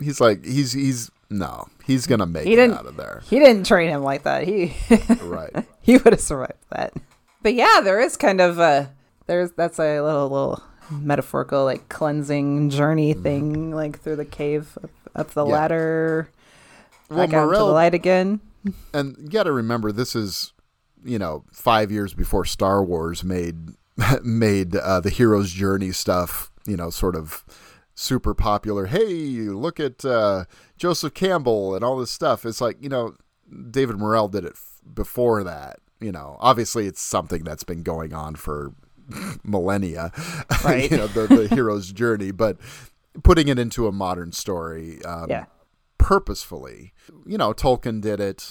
[0.01, 3.21] he's like he's he's no, he's gonna make He it out of there.
[3.29, 4.47] he didn't train him like that.
[4.47, 4.73] He
[5.21, 5.53] Right.
[5.81, 6.93] he would have survived that.
[7.43, 8.91] But yeah, there is kind of a
[9.27, 14.89] there's that's a little little metaphorical like cleansing journey thing, like through the cave up,
[15.15, 15.49] up the Mm-hmm.
[15.49, 15.55] Yeah.
[15.55, 16.29] ladder,
[17.09, 18.39] Well, back out into the light again.
[18.93, 20.53] and you got to remember this is
[21.03, 23.69] you know five years before Star Wars made
[24.23, 27.43] made uh, the hero's journey stuff you know sort of
[27.95, 28.85] super popular.
[28.85, 29.07] Hey,
[29.49, 30.45] look at uh,
[30.77, 32.45] Joseph Campbell and all this stuff.
[32.45, 33.15] It's like you know
[33.69, 35.79] David Morrell did it f- before that.
[35.99, 38.73] You know, obviously it's something that's been going on for
[39.43, 40.11] millennia.
[40.63, 40.91] Right.
[40.91, 42.57] you know the, the hero's journey, but
[43.23, 45.03] putting it into a modern story.
[45.03, 45.45] Um, Yeah.
[45.97, 46.93] purposefully.
[47.25, 48.47] You know, Tolkien did it,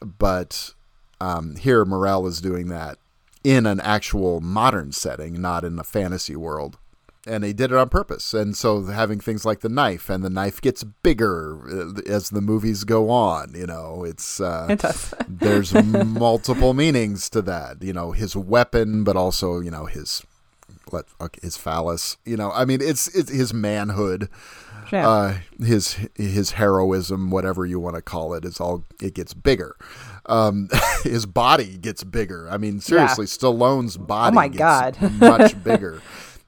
[0.00, 0.74] but
[1.20, 2.98] um, here Morrell is doing that
[3.44, 6.78] in an actual modern setting, not in a fantasy world.
[7.26, 8.34] And he did it on purpose.
[8.34, 12.40] And so having things like the knife, and the knife gets bigger uh, as the
[12.40, 13.52] movies go on.
[13.54, 15.14] You know, it's uh, It does.
[15.28, 17.80] there's multiple meanings to that.
[17.82, 20.22] You know, his weapon, but also you know his
[20.90, 22.16] let okay, his phallus.
[22.24, 24.28] You know, I mean, it's it's his manhood
[24.92, 25.08] Yeah.
[25.08, 29.76] uh, his his heroism, whatever you want to call it, is all it gets bigger.
[30.26, 30.68] Um,
[31.04, 32.48] his body gets bigger.
[32.50, 34.58] I mean, seriously, Stallone's body Oh my gets
[34.98, 35.12] God.
[35.20, 36.02] much bigger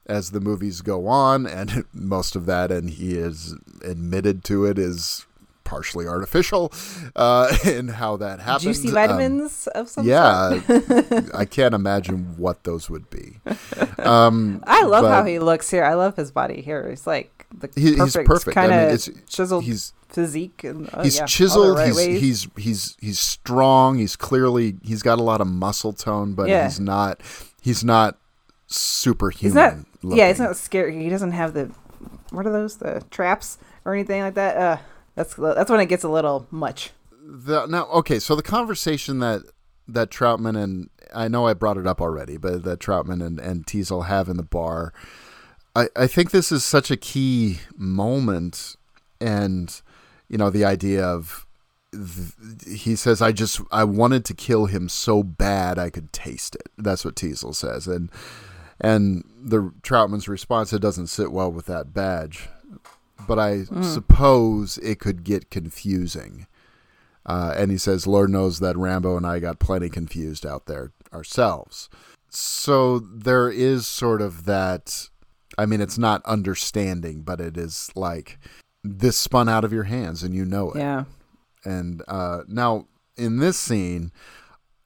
[0.07, 4.77] as the movies go on, and most of that, and he is admitted to it,
[4.77, 5.25] is
[5.63, 6.71] partially artificial
[7.15, 8.63] uh, in how that happens.
[8.79, 10.07] Juicy Um, vitamins of some sort.
[10.07, 13.39] yeah, I can't imagine what those would be.
[13.97, 15.83] Um, I love how he looks here.
[15.83, 16.87] I love his body here.
[16.89, 18.57] He's like the He- he's perfect, perfect.
[18.57, 20.63] I kind mean, of it's- chiseled he's- physique.
[20.63, 21.77] And, oh, he's yeah, chiseled.
[21.77, 22.21] right he's, ways.
[22.21, 23.97] he's he's he's strong.
[23.97, 26.65] He's clearly he's got a lot of muscle tone, but Yeah.
[26.65, 27.19] he's not
[27.61, 28.17] he's not
[28.67, 29.85] superhuman.
[30.01, 30.17] Not.
[30.17, 31.01] Yeah, it's not scary.
[31.01, 31.71] He doesn't have the
[32.31, 32.77] what are those?
[32.77, 34.57] The traps or anything like that.
[34.57, 34.77] Uh,
[35.15, 36.91] that's that's when it gets a little much.
[37.11, 39.43] The, now, okay, so the conversation that
[39.87, 43.65] that Troutman and I know I brought it up already, but that Troutman and and
[43.65, 44.93] Teasle have in the bar,
[45.75, 48.75] I I think this is such a key moment,
[49.21, 49.81] and
[50.27, 51.45] you know the idea of
[52.67, 56.69] he says I just I wanted to kill him so bad I could taste it.
[56.77, 58.11] That's what Teasle says, and
[58.79, 62.49] and the Troutman's response it doesn't sit well with that badge,
[63.27, 66.47] but I suppose it could get confusing.
[67.25, 70.91] Uh, and he says, Lord knows that Rambo and I got plenty confused out there
[71.11, 71.89] ourselves.
[72.29, 75.09] So there is sort of that.
[75.57, 78.37] I mean, it's not understanding, but it is like
[78.83, 80.79] this spun out of your hands and you know it.
[80.79, 81.05] Yeah.
[81.63, 84.11] And uh, now in this scene,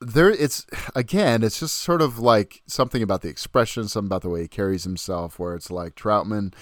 [0.02, 4.30] there it's again, it's just sort of like something about the expression, something about the
[4.30, 6.54] way he carries himself, where it's like Troutman.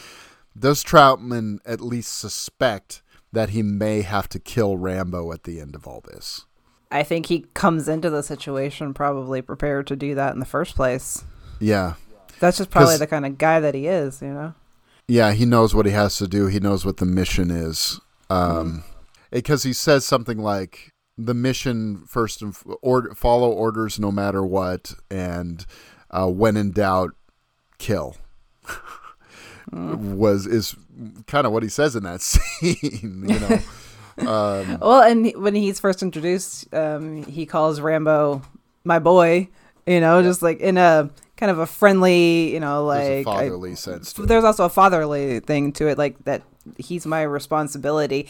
[0.58, 5.76] Does Troutman at least suspect that he may have to kill Rambo at the end
[5.76, 6.46] of all this?
[6.92, 10.76] I think he comes into the situation probably prepared to do that in the first
[10.76, 11.24] place.
[11.60, 11.96] Yeah.
[12.40, 14.54] That's just probably the kind of guy that he is, you know.
[15.08, 16.48] Yeah, he knows what he has to do.
[16.48, 18.00] He knows what the mission is.
[18.30, 18.84] Um,
[19.32, 24.94] because he says something like the mission first and or, follow orders no matter what,
[25.10, 25.66] and
[26.12, 27.12] uh, when in doubt,
[27.78, 28.16] kill.
[29.74, 30.76] Was is
[31.28, 33.60] kind of what he says in that scene, you know.
[34.20, 38.42] Um, Well, and when he's first introduced, um, he calls Rambo
[38.84, 39.48] my boy,
[39.86, 43.42] you know, just like in a kind of a friendly, you know, there's like I-
[43.44, 44.28] fatherly sense to it.
[44.28, 46.42] there's also a fatherly thing to it, like that
[46.78, 48.28] he's my responsibility.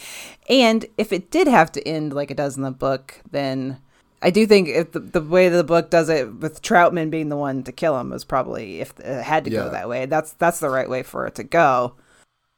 [0.48, 3.78] And if it did have to end like it does in the book, then
[4.20, 7.36] I do think if the, the way the book does it with Troutman being the
[7.36, 9.64] one to kill him was probably if it had to Yeah.
[9.64, 10.06] go that way.
[10.06, 11.94] That's that's the right way for it to go.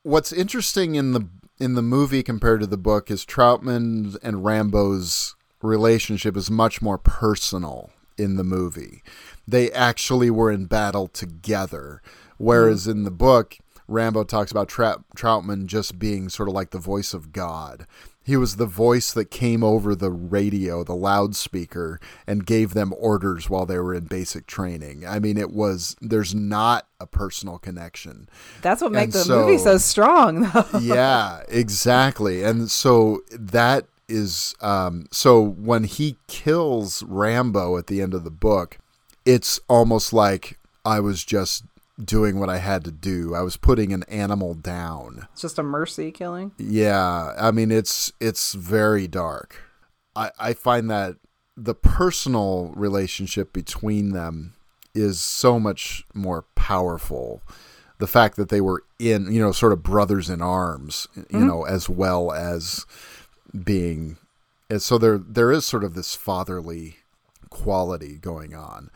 [0.03, 1.29] what's interesting in the
[1.59, 6.97] in the movie compared to the book is Troutman and Rambo's relationship is much more
[6.97, 9.03] personal in the movie.
[9.47, 12.01] They actually were in battle together,
[12.39, 12.91] whereas mm-hmm.
[12.93, 13.59] in the book,
[13.91, 17.87] Rambo talks about Tra- Troutman just being sort of like the voice of God.
[18.23, 23.51] He was the voice that came over the radio, the loudspeaker, and gave them orders
[23.51, 25.05] while they were in basic training.
[25.07, 28.29] I mean, it was, there's not a personal connection
[28.63, 30.79] That's what makes the And movie so- so strong, though.
[30.81, 32.43] yeah, exactly.
[32.45, 38.31] And so that is um so when he kills Rambo at the end of the
[38.31, 38.79] book,
[39.25, 41.63] it's almost like I was just
[42.05, 43.35] doing what I had to do.
[43.35, 45.27] I was putting an animal down.
[45.33, 46.53] It's just a mercy killing.
[46.59, 49.63] Yeah, I mean it's it's very dark.
[50.17, 51.17] I I find that
[51.57, 54.55] the personal relationship between them
[54.95, 57.43] is so much more powerful.
[57.99, 61.47] The fact that they were in, you know, sort of brothers in arms, you mm-hmm.
[61.47, 62.87] know, as well as
[63.65, 64.17] being
[64.71, 66.99] and so there there is sort of this fatherly
[67.51, 68.91] quality going on.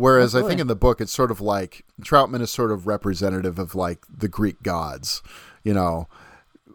[0.00, 3.58] Whereas I think in the book it's sort of like Troutman is sort of representative
[3.58, 5.22] of like the Greek gods.
[5.62, 6.08] You know,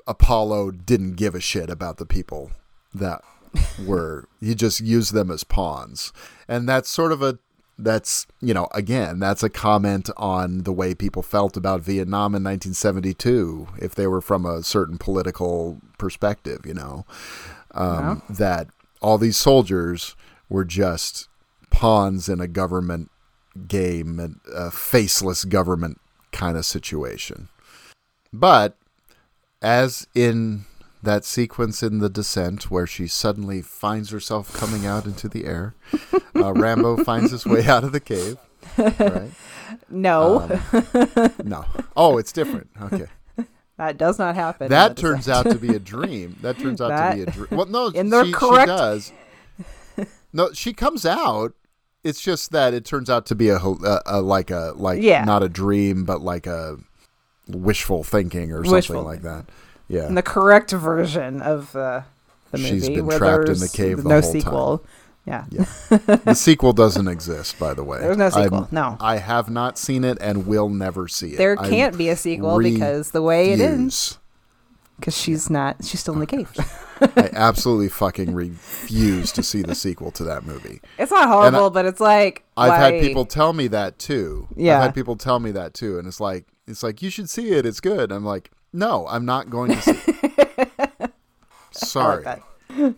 [0.05, 2.51] Apollo didn't give a shit about the people
[2.93, 3.23] that
[3.83, 6.13] were he just used them as pawns.
[6.47, 7.39] And that's sort of a
[7.79, 12.43] that's you know again that's a comment on the way people felt about Vietnam in
[12.43, 17.05] 1972 if they were from a certain political perspective you know
[17.73, 18.67] um, that
[19.01, 20.15] all these soldiers
[20.47, 21.27] were just
[21.69, 23.09] pawns in a government
[23.67, 25.99] game and a faceless government
[26.31, 27.47] kind of situation
[28.33, 28.77] but
[29.61, 30.65] as in
[31.01, 35.75] that sequence in The Descent where she suddenly finds herself coming out into the air,
[36.35, 38.37] uh, Rambo finds his way out of the cave.
[38.77, 39.31] Right?
[39.89, 40.41] No,
[40.73, 41.65] Um, No.
[41.95, 42.69] Oh, it's different.
[42.81, 43.05] Okay.
[43.77, 44.67] that does not happen.
[44.69, 46.37] That turns out to be a dream.
[46.41, 47.47] That turns out to be a dream.
[47.51, 49.11] Well, no, in the she, she correct- does.
[50.33, 51.53] No, she comes out.
[52.05, 55.25] It's just that it turns out to be a, a, a like a like Yeah.
[55.25, 56.77] not a dream, but like a
[57.47, 59.45] wishful thinking or Wishful something like that.
[59.87, 60.07] Yeah.
[60.07, 62.01] in the correct version of uh,
[62.51, 62.69] the movie.
[62.69, 64.41] She's been where trapped in the cave the no whole time.
[64.41, 64.85] sequel.
[65.25, 65.45] Yeah.
[65.49, 65.65] Yeah.
[65.89, 67.99] the sequel doesn't exist, by the way.
[67.99, 68.97] There's no sequel, I'm- no.
[68.99, 71.37] I have not seen it and will never see it.
[71.37, 74.19] There can't be a sequel because the way it ends.
[74.97, 76.49] Because she's not, she's still in the cave.
[77.17, 80.79] I absolutely fucking refuse to see the sequel to that movie.
[80.97, 84.47] It's not horrible, I- but it's like I've had people tell me that too.
[84.55, 84.77] Yeah.
[84.77, 87.49] I've had people tell me that too, and it's like it's like you should see
[87.51, 87.65] it.
[87.65, 88.11] It's good.
[88.11, 89.99] I'm like, no, I'm not going to see.
[90.07, 91.11] it.
[91.71, 92.23] Sorry.
[92.23, 92.41] that.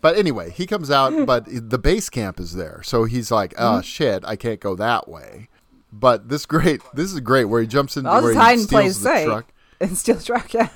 [0.01, 3.77] But anyway, he comes out, but the base camp is there, so he's like, Mm-hmm.
[3.79, 5.49] "Oh shit, I can't go that way."
[5.91, 8.65] But this great, this is great where he jumps in, I'll where he hide in
[8.67, 9.45] plain steals the sight truck.
[9.81, 10.53] and steal truck.
[10.53, 10.69] Yeah.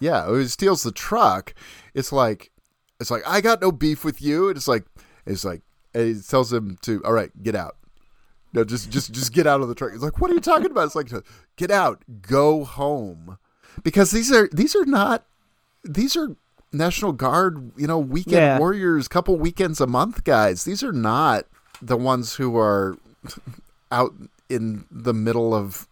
[0.00, 1.54] Yeah, he steals the truck.
[1.94, 2.50] It's like,
[3.00, 4.48] it's like I got no beef with you.
[4.48, 4.84] And it's like,
[5.24, 5.62] it's like,
[5.94, 7.76] and he tells him to, all right, get out.
[8.52, 9.92] No, just, just, just get out of the truck.
[9.92, 10.84] He's like, what are you talking about?
[10.86, 11.10] It's like,
[11.56, 13.38] get out, go home,
[13.82, 15.24] because these are these are not
[15.84, 16.34] these are
[16.72, 18.58] National Guard, you know, weekend Yeah.
[18.58, 20.64] warriors, couple weekends a month guys.
[20.64, 21.46] These are not
[21.82, 22.96] the ones who are
[23.92, 24.14] out
[24.48, 25.86] in the middle of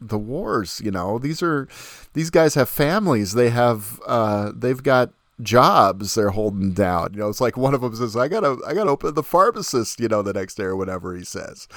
[0.00, 1.66] the wars you know these are
[2.12, 5.10] these guys have families they have uh they've got
[5.42, 8.72] jobs they're holding down you know it's like one of them says i gotta i
[8.74, 11.68] gotta open the pharmacist you know the next day or whatever he says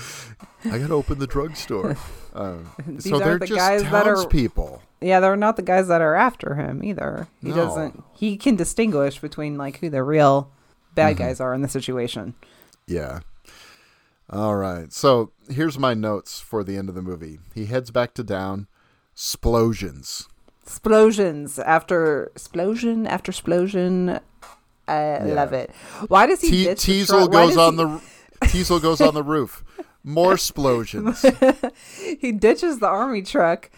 [0.65, 1.97] i gotta open the drugstore
[2.33, 2.55] uh,
[2.99, 6.15] so they're the just guys that are- townspeople Yeah, they're not the guys that are
[6.15, 7.27] after him either.
[7.41, 7.55] He No.
[7.55, 8.03] doesn't.
[8.13, 10.51] He can distinguish between like who the real
[10.93, 11.23] bad Mm-hmm.
[11.23, 12.33] guys are in the situation.
[12.85, 13.21] Yeah.
[14.29, 14.91] All right.
[14.93, 17.39] So here's my notes for the end of the movie.
[17.55, 18.67] He heads back to down.
[19.15, 20.27] Splosions.
[20.63, 24.19] Explosions after explosion after explosion.
[24.87, 25.71] I love it.
[26.07, 27.31] Why does he T- Teasle?
[27.31, 28.01] Goes on he, the
[28.47, 29.63] Teasle goes on the roof.
[30.03, 31.21] More explosions
[32.21, 33.69] he ditches the army truck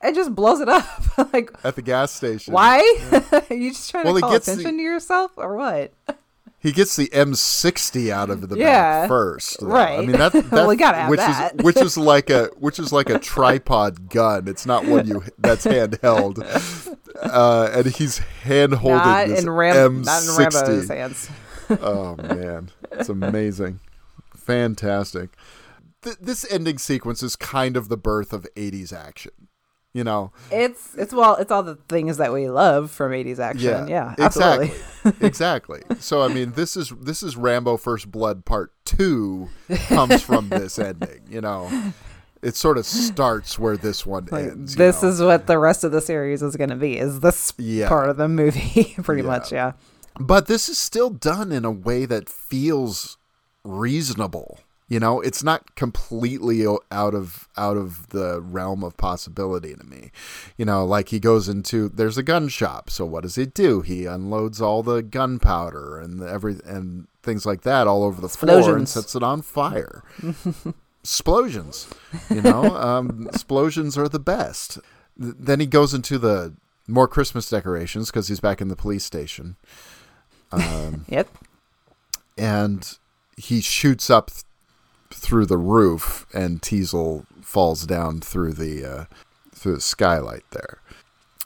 [0.00, 0.86] and just blows it up.
[1.32, 2.54] like at the gas station.
[2.54, 2.78] why?
[3.50, 5.92] you just trying Well, to call gets attention to yourself or what?
[6.66, 9.02] He gets the M60 out of the Yeah.
[9.02, 9.60] back first.
[9.60, 9.70] though.
[9.70, 12.80] I mean that, that Well, we gotta have which is which is like a which
[12.80, 14.48] is like a tripod gun.
[14.48, 16.40] It's not one you that's handheld.
[17.22, 20.02] Uh, and he's hand holding Not this in Ram.
[20.02, 20.38] Not in M60.
[20.38, 21.30] Rambo's hands.
[21.70, 23.78] oh man, it's amazing,
[24.34, 25.30] fantastic.
[26.02, 29.30] Th- this ending sequence is kind of the birth of '80s action.
[29.96, 33.88] You know, It's it's well, it's all the things that we love from '80s action.
[33.88, 34.66] Yeah, absolutely.
[34.66, 35.82] exactly, exactly.
[36.00, 39.48] So I mean, this is this is Rambo: First Blood Part Two
[39.88, 41.22] comes from this ending.
[41.30, 41.70] You know,
[42.42, 44.74] it sort of starts where this one Like, ends.
[44.76, 45.08] this know?
[45.08, 46.98] is what the rest of the series is going to be.
[46.98, 47.88] Is this Yeah.
[47.88, 48.94] part of the movie?
[49.02, 49.28] Pretty Yeah.
[49.28, 49.72] much, yeah.
[50.20, 53.16] but this is still done in a way that feels
[53.64, 59.84] reasonable you know it's not completely out of out of the realm of possibility to
[59.84, 60.10] me.
[60.56, 63.80] You know like he goes into there's a gun shop so what does he do?
[63.80, 68.28] He unloads all the gunpowder and the every and things like that all over the
[68.28, 70.04] floor and sets it on fire.
[71.02, 71.88] Explosions
[72.30, 74.78] you know um explosions are the best.
[75.20, 76.54] Th- then he goes into the
[76.88, 79.56] more christmas decorations because he's back in the police station.
[80.52, 81.28] Um, Yep.
[82.38, 82.98] and
[83.36, 84.30] he shoots up
[85.10, 89.04] through the roof, and Teasle falls down through the uh,
[89.54, 90.80] through the skylight there,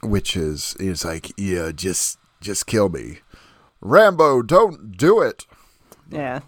[0.03, 3.19] which is he's like, yeah, just just kill me,
[3.81, 5.47] Rambo, don't do it.
[6.11, 6.41] Yeah.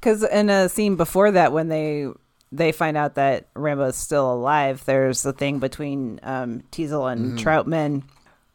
[0.00, 2.08] Because in a scene before that, when they
[2.52, 7.48] they find out that Rambo's still alive, there's a thing between um, Teasle and Mm-hmm.
[7.48, 8.02] Troutman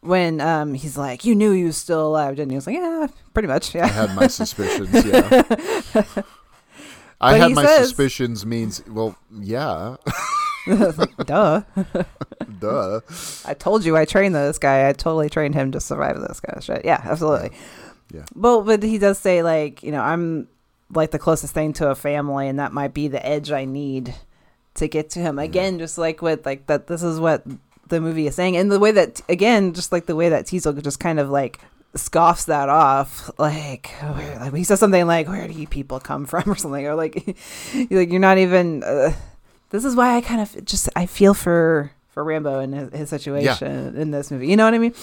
[0.00, 3.06] when um, he's like, "You knew you was still alive," and he was like, "Yeah,
[3.32, 6.02] pretty much, Yeah, I had my suspicions, yeah,
[7.20, 9.96] I had my says- suspicions means well, yeah,
[10.66, 11.62] Duh.
[12.58, 13.00] duh.
[13.44, 14.88] I told you I trained this guy.
[14.88, 16.84] I totally trained him to survive this kind of shit.
[16.84, 17.50] Yeah, absolutely.
[18.12, 18.24] Yeah.
[18.34, 20.48] Well, but he does say like, you know, I'm
[20.92, 24.14] like the closest thing to a family, and that might be the edge I need
[24.74, 25.38] to get to him.
[25.38, 26.86] Again, just like with like that.
[26.88, 27.44] This is what
[27.88, 30.82] the movie is saying, and the way that again, just like the way that Teasle
[30.82, 31.60] just kind of like
[31.96, 36.26] scoffs that off like, where, like he says something like where do you people come
[36.26, 37.14] from or something or like
[37.90, 39.12] like you're not even uh,
[39.70, 43.08] this is why i kind of just i feel for for rambo and his, his
[43.10, 44.94] situation in this movie you know what i mean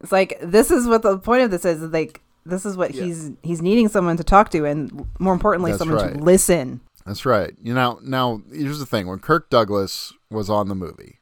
[0.00, 3.04] it's like this is what the point of this is like this is what Yeah.
[3.04, 6.14] he's he's needing someone to talk to and more importantly That's someone right.
[6.14, 7.52] to listen That's right.
[7.60, 11.18] You know, now here's the thing: when Kirk Douglas was on the movie,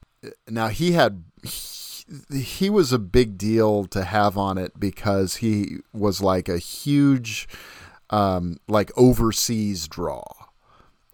[0.46, 1.24] now he had
[2.32, 7.48] he, was a big deal to have on it because he was like a huge,
[8.10, 10.24] um, like overseas draw.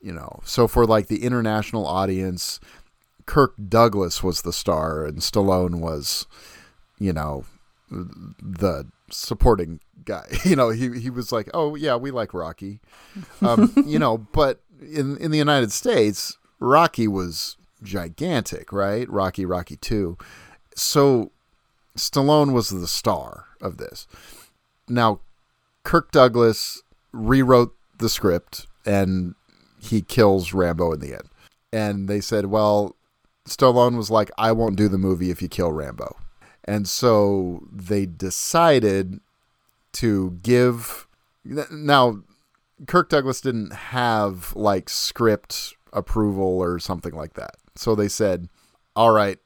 [0.01, 2.61] You know, so for like the international audience,
[3.25, 6.27] Kirk Douglas was the star, and Stallone was,
[6.99, 7.45] you know,
[7.91, 10.27] the supporting guy.
[10.45, 12.81] You know, he he was like, "Oh yeah, we like Rocky."
[13.43, 19.09] Um, you know, but in in the United States, Rocky was gigantic, right?
[19.11, 20.17] Rocky, Rocky 2.
[20.77, 21.33] So
[21.97, 24.07] Stallone was the star of this.
[24.89, 25.21] Now,
[25.83, 29.35] Kirk Douglas rewrote the script and
[29.81, 31.29] he kills Rambo in the end.
[31.73, 32.95] And they said, well,
[33.47, 36.17] Stallone was like, I won't do the movie if you kill Rambo.
[36.65, 39.21] And so they decided
[39.93, 41.07] to give.
[41.45, 42.23] Now,
[42.87, 47.57] Kirk Douglas didn't have like script approval or something like that.
[47.77, 48.49] So they said,
[48.95, 49.39] all right,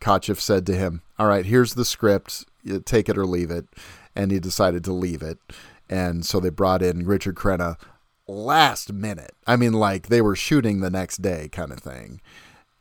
[0.00, 2.44] Kotcheff said to him, all right, here's the script.
[2.62, 3.66] You take it or leave it.
[4.14, 5.38] And he decided to leave it.
[5.88, 7.76] And so they brought in Richard Crenna
[8.26, 9.34] last minute.
[9.46, 12.20] I mean, like they were shooting the next day kind of thing.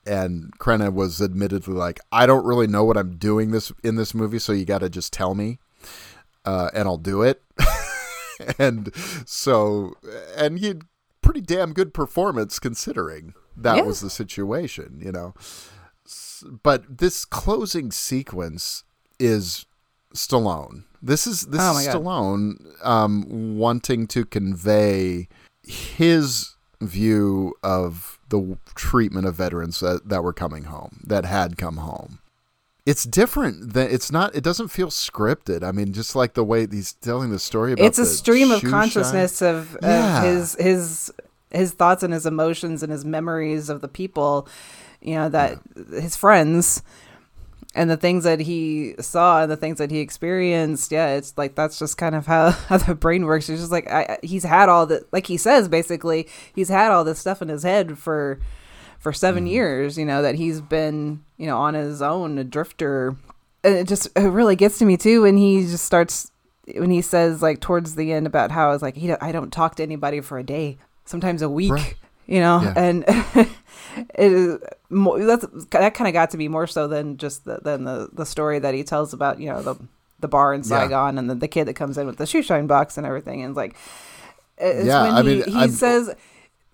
[0.07, 4.13] And Crenna was admittedly like, I don't really know what I'm doing this in this
[4.13, 5.57] movie, so you got to just tell me,
[6.45, 7.41] uh, and I'll do it.
[8.59, 8.91] and
[9.25, 9.93] so,
[10.37, 10.83] and he had
[11.21, 13.83] pretty damn good performance considering that Yeah.
[13.83, 15.33] was the situation, you know.
[16.63, 18.83] But this closing sequence
[19.19, 19.65] is
[20.13, 20.83] Stallone.
[21.01, 21.87] This is this Oh is.
[21.87, 25.27] Stallone um, wanting to convey
[25.63, 31.77] his view of the treatment of veterans that, that were coming home, that had come
[31.77, 32.19] home.
[32.85, 34.35] It's different than it's not.
[34.35, 35.63] It doesn't feel scripted.
[35.63, 37.87] I mean, just like the way he's telling the story about it.
[37.87, 40.23] it's a stream of consciousness of, of Yeah.
[40.23, 41.11] his his
[41.49, 44.47] his thoughts and his emotions and his memories of the people
[45.05, 45.59] you know that
[45.91, 46.81] his friends
[47.73, 51.55] and the things that he saw and the things that he experienced yeah it's like
[51.55, 54.43] that's just kind of how, how the brain works it's just like I, I- he's
[54.43, 57.97] had all the like he says basically he's had all this stuff in his head
[57.97, 58.39] for
[58.99, 59.47] for 7 Mm-hmm.
[59.53, 63.15] years you know that he's been you know on his own a drifter
[63.63, 66.31] and it just it really gets to me too when he just starts
[66.77, 69.51] when he says like towards the end about how it's like he don't- I don't
[69.53, 71.93] talk to anybody for a day, sometimes a week, Right.
[72.25, 72.73] You know, Yeah.
[72.75, 73.03] and
[74.15, 74.57] it is
[74.89, 78.09] more, that's that kind of got to be more so than just the, than the
[78.13, 79.75] the story that he tells about you know the
[80.19, 80.67] the bar in Yeah.
[80.81, 83.41] Saigon and the, the kid that comes in with the shoe shine box and everything
[83.43, 83.75] and like
[84.57, 86.13] it's Yeah, when I he, mean, he I'm- says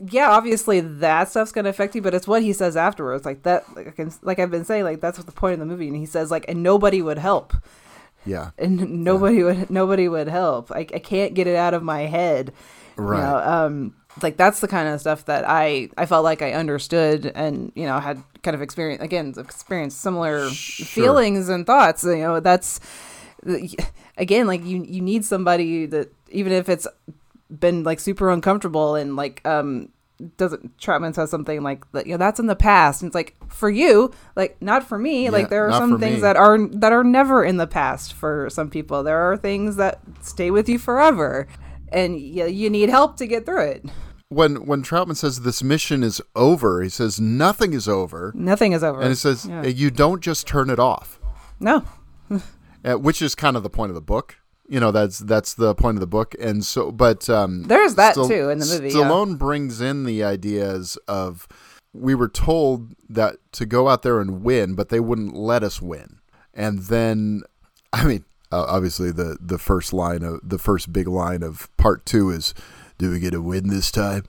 [0.09, 3.23] yeah, obviously that stuff's gonna affect you, but it's what he says afterwards.
[3.23, 5.87] Like that, like, like I've been saying, like that's what the point of the movie.
[5.89, 7.53] And he says, like, and nobody would help,
[8.25, 8.49] Yeah.
[8.57, 10.71] and nobody would, nobody would help.
[10.71, 12.51] I, I can't get it out of my head.
[12.95, 13.17] Right.
[13.19, 16.53] You know, um, like that's the kind of stuff that I, I felt like I
[16.53, 22.03] understood, and you know, had kind of experience again, experienced similar feelings and thoughts.
[22.03, 22.79] You know, that's
[24.17, 26.87] again, like you, you need somebody that even if it's
[27.49, 29.89] been like super uncomfortable and like um
[30.37, 33.35] doesn't Troutman says something like that you know that's in the past and it's like
[33.49, 36.21] for you like not for me Yeah, like there are some things me.
[36.21, 39.99] that are that are never in the past for some people there are things that
[40.21, 41.47] stay with you forever
[41.91, 43.85] and you, you need help to get through it
[44.29, 48.83] When when Troutman says this mission is over, he says nothing is over, nothing is
[48.83, 49.65] over and he says Yeah.
[49.65, 51.19] you don't just turn it off.
[51.59, 51.83] no
[52.85, 54.37] uh, which is kind of the point of the book.
[54.69, 58.15] You know, that's that's the point of the book, and so, but um, There's that
[58.15, 58.95] too in the movie, yeah.
[59.03, 61.45] Stallone brings in the ideas of
[61.93, 65.81] we were told that to go out there and win, but they wouldn't let us
[65.81, 66.19] win,
[66.53, 67.41] and then,
[67.91, 72.05] I mean, uh, obviously the the first line of the first big line of part
[72.05, 72.53] two is,
[72.97, 74.25] "Do we get a win this time?"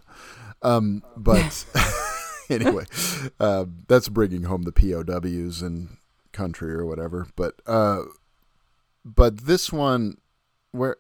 [0.62, 1.64] Um, but
[2.50, 2.84] anyway,
[3.40, 5.96] uh, that's bringing home the POWs and
[6.32, 7.26] country or whatever.
[7.36, 8.02] But uh,
[9.04, 10.18] but this one,
[10.70, 10.96] where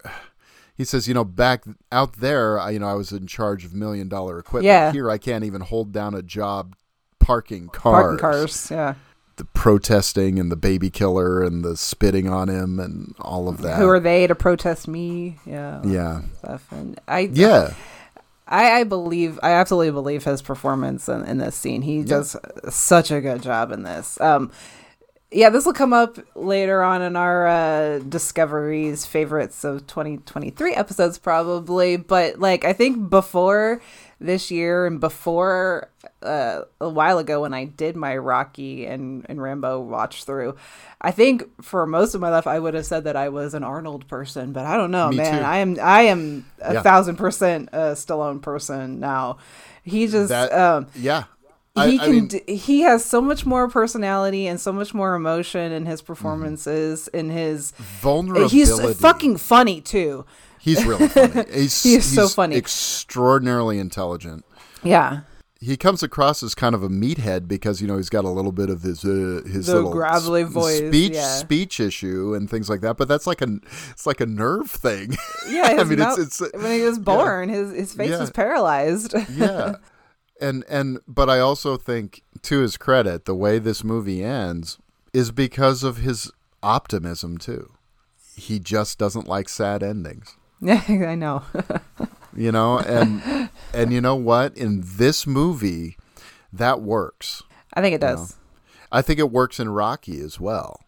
[0.74, 3.74] he says, you know, back out there, I, you know, I was in charge of
[3.74, 4.66] million dollar equipment.
[4.66, 4.92] Yeah.
[4.92, 6.74] Here, I can't even hold down a job
[7.18, 8.02] parking cars.
[8.02, 8.70] Parking cars.
[8.70, 8.94] Yeah.
[9.36, 13.78] The protesting and the baby killer and the spitting on him and all of that.
[13.78, 15.38] Who are they to protest me?
[15.46, 15.80] Yeah.
[15.84, 16.22] Yeah.
[16.38, 16.70] Stuff.
[16.70, 17.74] And I Yeah.
[18.46, 21.82] I, I believe I absolutely believe his performance in, in this scene.
[21.82, 22.36] He does
[22.68, 24.20] such a good job in this.
[24.20, 24.50] Um,
[25.30, 31.18] yeah, this will come up later on in our uh, discoveries favorites of 2023 episodes
[31.18, 31.96] probably.
[31.96, 33.80] But like I think before
[34.24, 35.88] this year and before
[36.22, 40.56] uh, a while ago when I did my Rocky and, and Rambo watch through,
[41.00, 43.64] I think for most of my life I would have said that I was an
[43.64, 45.38] Arnold person, but I don't know, Me man.
[45.40, 45.44] too.
[45.44, 46.82] I am I am a Yeah.
[46.82, 49.38] thousand percent a Stallone person now.
[49.82, 51.24] He just That, um yeah.
[51.74, 54.94] he I, can I mean, d- he has so much more personality and so much
[54.94, 56.06] more emotion in his Mm-hmm.
[56.06, 58.56] performances in his vulnerability.
[58.56, 60.24] he's fucking funny too.
[60.62, 61.44] He's really funny.
[61.52, 62.56] He's, He is so funny.
[62.56, 64.44] Extraordinarily intelligent.
[64.84, 65.20] Yeah.
[65.60, 68.50] he comes across as kind of a meathead because you know he's got a little
[68.50, 71.34] bit of his uh, his The little gravelly s- voice, speech yeah.
[71.36, 72.96] speech issue and things like that.
[72.96, 73.58] But that's like a
[73.90, 75.16] it's like a nerve thing.
[75.48, 78.18] Yeah, I mean mouth- it's it's when he was born, his his face Yeah.
[78.20, 79.14] was paralyzed.
[79.32, 79.74] yeah,
[80.40, 84.78] and and but I also think to his credit, the way this movie ends
[85.12, 86.30] is because of his
[86.62, 87.72] optimism too.
[88.34, 90.36] He just doesn't like sad endings.
[90.62, 91.42] Yeah, I know.
[92.34, 94.56] you know and and you know what?
[94.56, 95.96] In this movie
[96.52, 97.42] that works.
[97.74, 98.36] I think it does.
[98.90, 100.80] i think it works in rocky as well.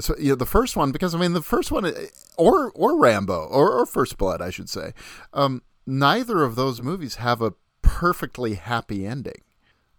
[0.00, 2.06] So you know, the first one because i mean the first one eh,
[2.36, 4.92] or or rambo or, or first blood i should say.
[5.32, 7.52] Um, neither of those movies have a
[7.82, 9.42] perfectly happy ending.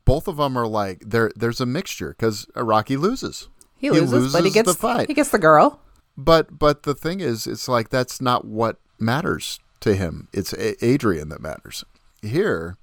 [0.05, 3.47] Both of them are like there there's a mixture because rocky loses.
[3.77, 5.07] He loses, but he gets the fight.
[5.07, 5.79] he gets the girl.
[6.17, 10.27] but but the thing is, it's like that's not what matters to him.
[10.33, 11.83] It's Adrian that matters.
[12.21, 12.77] Here,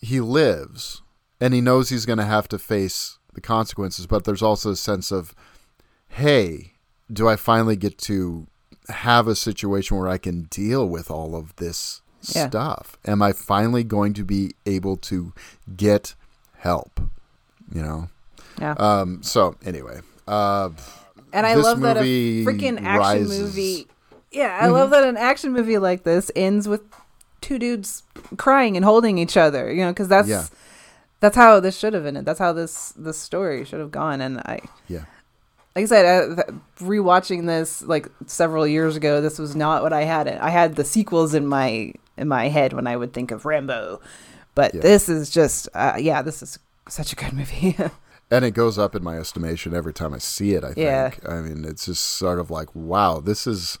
[0.00, 1.02] he lives,
[1.40, 4.06] and he knows he's going to have to face the consequences.
[4.06, 5.34] But there's also a sense of,
[6.08, 6.72] hey,
[7.12, 8.46] do I finally get to
[8.88, 12.02] have a situation where I can deal with all of this
[12.34, 12.48] Yeah.
[12.48, 12.96] stuff?
[13.06, 15.32] Am I finally going to be able to
[15.76, 16.14] get
[16.58, 17.00] help?
[17.74, 18.08] You know.
[18.60, 18.74] Yeah.
[18.78, 19.22] Um.
[19.22, 20.00] So anyway.
[20.28, 20.70] Uh.
[21.32, 23.40] And I this love that a freaking action rises.
[23.40, 23.88] movie.
[24.34, 26.82] Yeah, I love that an action movie like this ends with
[27.40, 28.02] two dudes
[28.36, 29.72] crying and holding each other.
[29.72, 30.44] You know, because that's Yeah.
[31.20, 32.24] that's how this should have ended.
[32.26, 34.20] That's how this this story should have gone.
[34.20, 35.04] And I, Yeah.
[35.76, 36.48] like I said, th-
[36.80, 40.28] rewatching this like several years ago, this was not what I had.
[40.28, 44.00] I had the sequels in my in my head when I would think of Rambo,
[44.54, 44.80] but Yeah.
[44.82, 46.58] this is just uh, yeah, this is
[46.88, 47.76] such a good movie.
[48.30, 50.64] and it goes up in my estimation every time I see it.
[50.64, 51.10] I Yeah.
[51.10, 51.28] think.
[51.28, 53.78] I mean, it's just sort of like, wow, this is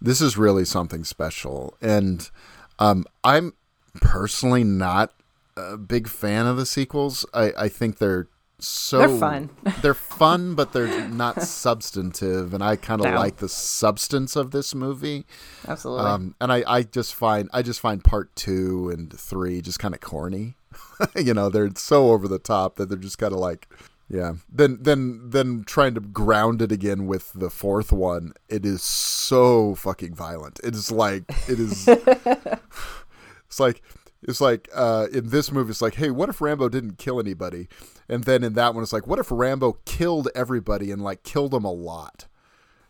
[0.00, 1.74] this is really something special.
[1.80, 2.30] And
[2.78, 3.54] um, I'm
[4.00, 5.12] personally not
[5.56, 7.26] a big fan of the sequels.
[7.34, 8.28] I, I think they're
[8.60, 9.50] so They're fun.
[9.82, 12.52] they're fun, but they're not substantive.
[12.54, 13.16] And I kind of No.
[13.16, 15.26] like the substance of this movie.
[15.66, 16.06] Absolutely.
[16.06, 19.94] Um, and I, I just find I just find part two and three just kind
[19.94, 20.56] of corny.
[21.16, 23.68] you know, they're so over the top that they're just kind of like,
[24.08, 24.34] yeah.
[24.50, 29.74] Then then then trying to ground it again with the fourth one, it is so
[29.74, 30.60] fucking violent.
[30.64, 31.86] It is like it is.
[33.46, 33.82] it's like
[34.22, 37.68] it's like uh, in this movie, it's like, hey, what if Rambo didn't kill anybody?
[38.08, 41.50] And then in that one, it's like, what if Rambo killed everybody and like killed
[41.50, 42.26] them a lot?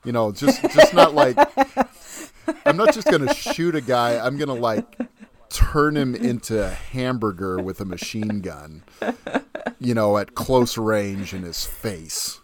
[0.04, 1.36] You know, just just not like
[2.64, 4.24] I'm not just gonna shoot a guy.
[4.24, 4.86] I'm gonna like
[5.50, 8.82] turn him into a hamburger with a machine gun.
[9.80, 12.40] You know, at close range in his face.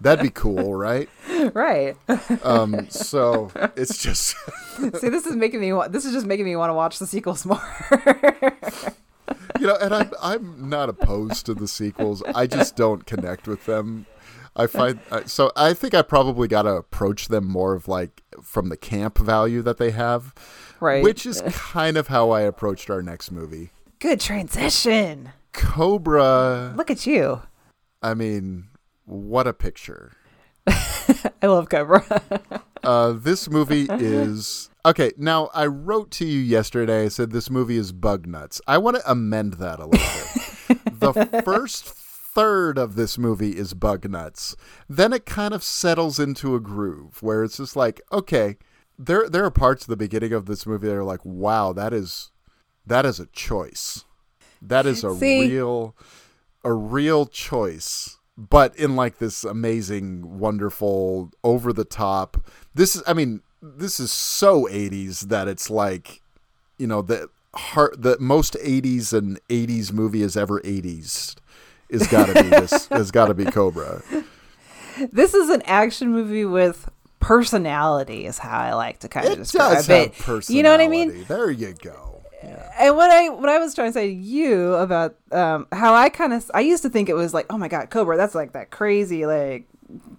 [0.00, 1.08] That'd be cool, right?
[1.52, 1.96] right.
[2.44, 4.36] Um, so it's just
[4.76, 5.72] See, this is making me.
[5.72, 7.60] wa- This is just making me want to watch the sequels more.
[9.60, 12.22] you know, and I'm I'm not opposed to the sequels.
[12.34, 14.06] I just don't connect with them.
[14.56, 15.50] I find so.
[15.56, 19.62] I think I probably got to approach them more of like from the camp value
[19.62, 20.32] that they have,
[20.80, 21.02] right.
[21.02, 25.30] which is kind of how I approached our next movie, good transition.
[25.52, 26.74] Cobra.
[26.76, 27.42] Look at you.
[28.02, 28.68] I mean,
[29.06, 30.12] what a picture.
[30.66, 32.04] I love Cobra.
[32.84, 35.10] Uh, this movie is okay.
[35.16, 37.04] Now, I wrote to you yesterday.
[37.04, 38.60] I said this movie is bug nuts.
[38.66, 40.06] I want to amend that a little
[40.68, 41.00] bit.
[41.00, 42.03] the first
[42.34, 44.56] third of this movie is bug nuts.
[44.88, 48.56] Then it kind of settles into a groove where it's just like, okay,
[48.98, 51.92] there there are parts of the beginning of this movie that are like, wow, that
[51.92, 52.30] is
[52.86, 54.04] that is a choice.
[54.60, 55.40] That is a See?
[55.48, 55.94] real
[56.62, 62.38] a real choice but in like this amazing wonderful over the top
[62.74, 66.20] this is i mean this is so 80s that it's like,
[66.76, 71.36] you know, the heart the most 80s and 80s movie is ever 80s
[71.88, 74.02] is got to be this has got to be Cobra.
[75.12, 76.88] This is an action movie with
[77.20, 80.12] personality, is how I like to kind of It describe does it.
[80.14, 80.54] personality.
[80.54, 81.24] You know what I mean?
[81.26, 82.22] There you go.
[82.78, 86.10] And what I what I was trying to say to you about um, how I
[86.10, 88.52] kind of I used to think it was like, oh my god, Cobra, that's like
[88.52, 89.66] that crazy like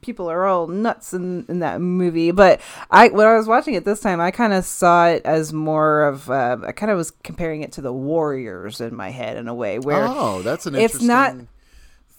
[0.02, 2.32] people are all nuts in, in that movie.
[2.32, 5.54] But I when I was watching it this time, I kind of saw it as
[5.54, 9.38] more of uh, I kind of was comparing it to the Warriors in my head
[9.38, 11.36] in a way where Oh, that's an it's not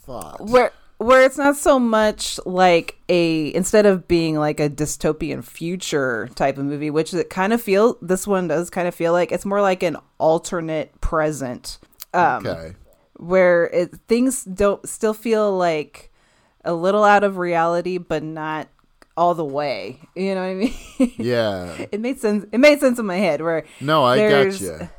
[0.07, 0.41] thought.
[0.41, 6.29] where where it's not so much like a instead of being like a dystopian future
[6.35, 9.31] type of movie which it kind of feel this one does kind of feel like
[9.31, 11.79] it's more like an alternate present
[12.15, 12.75] um okay.
[13.17, 16.11] where it things don't still feel like
[16.65, 18.67] a little out of reality but not
[19.19, 20.75] all the way you know what i mean
[21.19, 21.77] Yeah.
[21.93, 24.91] it made sense it made sense in my head where No, I there's gotcha.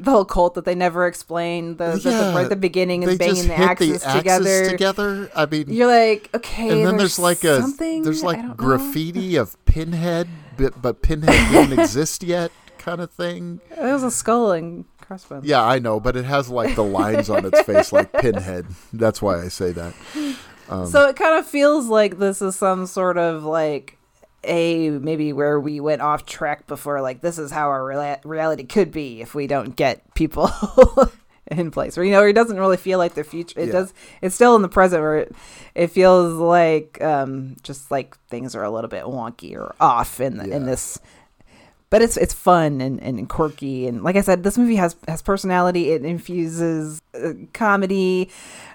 [0.00, 3.34] The whole cult that they never explained the, the- the, right the beginning and banging
[3.34, 5.30] just the axes, the axes together together.
[5.34, 6.68] I mean, you're like, okay.
[6.70, 8.54] and then there's, like a there's like don't know.
[8.54, 13.60] graffiti of Pinhead, but, but Pinhead didn't exist yet, kind of thing.
[13.70, 15.44] It was a skull and crossbones.
[15.44, 18.66] Yeah, I know, but it has like the lines on its face like Pinhead.
[18.92, 19.94] That's why I say that.
[20.68, 23.97] Um, so it kind of feels like this is some sort of like
[24.44, 27.00] a maybe where we went off track before.
[27.02, 30.50] Like this is how our rea- reality could be if we don't get people.
[31.50, 33.72] in place where you know it doesn't really feel like the future it Yeah.
[33.72, 35.34] does it's still in the present where it,
[35.74, 40.36] it feels like um just like things are a little bit wonky or off in
[40.36, 40.98] the, in this
[41.88, 45.22] but it's it's fun and, and quirky and like I said, this movie has has
[45.22, 45.90] personality.
[45.92, 48.28] It infuses uh, comedy.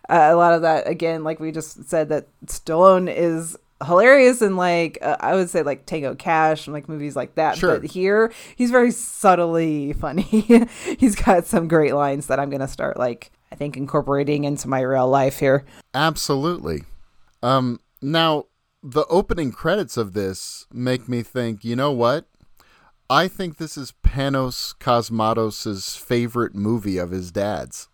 [0.10, 4.58] Uh, a lot of that again, like we just said, that Stallone is hilarious and
[4.58, 7.58] like uh, I would say like Tango Cash and like movies like that.
[7.58, 7.80] Sure.
[7.80, 10.24] But here he's very subtly funny.
[11.00, 14.82] he's got some great lines that I'm gonna start like I think incorporating into my
[14.82, 15.64] real life here.
[15.94, 16.86] Absolutely.
[17.44, 18.46] Um, now,
[18.82, 22.26] the opening credits of this make me think, you know what?
[23.10, 27.90] I think this is Panos Cosmatos' favorite movie of his dad's.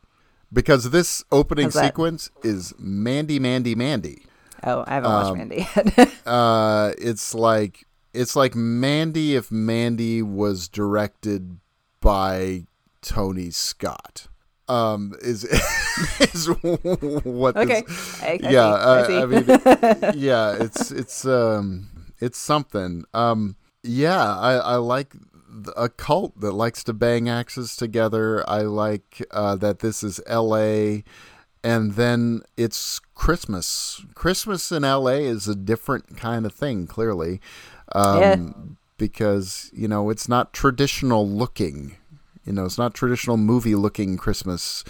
[0.51, 4.23] Because this opening sequence is Mandy, Mandy, Mandy.
[4.63, 6.13] Oh, I haven't watched Um, Mandy yet.
[6.25, 11.59] Uh, it's like it's like Mandy if Mandy was directed
[12.01, 12.65] by
[13.01, 14.27] Tony Scott.
[14.67, 15.43] Um, is
[16.19, 16.47] is
[17.23, 17.57] what?
[17.57, 17.81] okay.
[17.87, 18.57] This, I, I yeah, see.
[18.59, 19.17] uh, I, see.
[19.17, 23.03] I mean, yeah, it's it's um it's something.
[23.13, 25.13] Um, yeah, I I like
[25.75, 28.47] a cult that likes to bang axes together.
[28.47, 31.03] I like uh, that this is L.A.
[31.63, 34.01] and then it's Christmas.
[34.15, 35.23] Christmas in L.A.
[35.25, 37.41] is a different kind of thing, clearly,
[37.93, 38.35] um, Yeah.
[38.97, 41.95] because you know it's not traditional looking.
[42.45, 44.83] You know, it's not traditional movie looking Christmas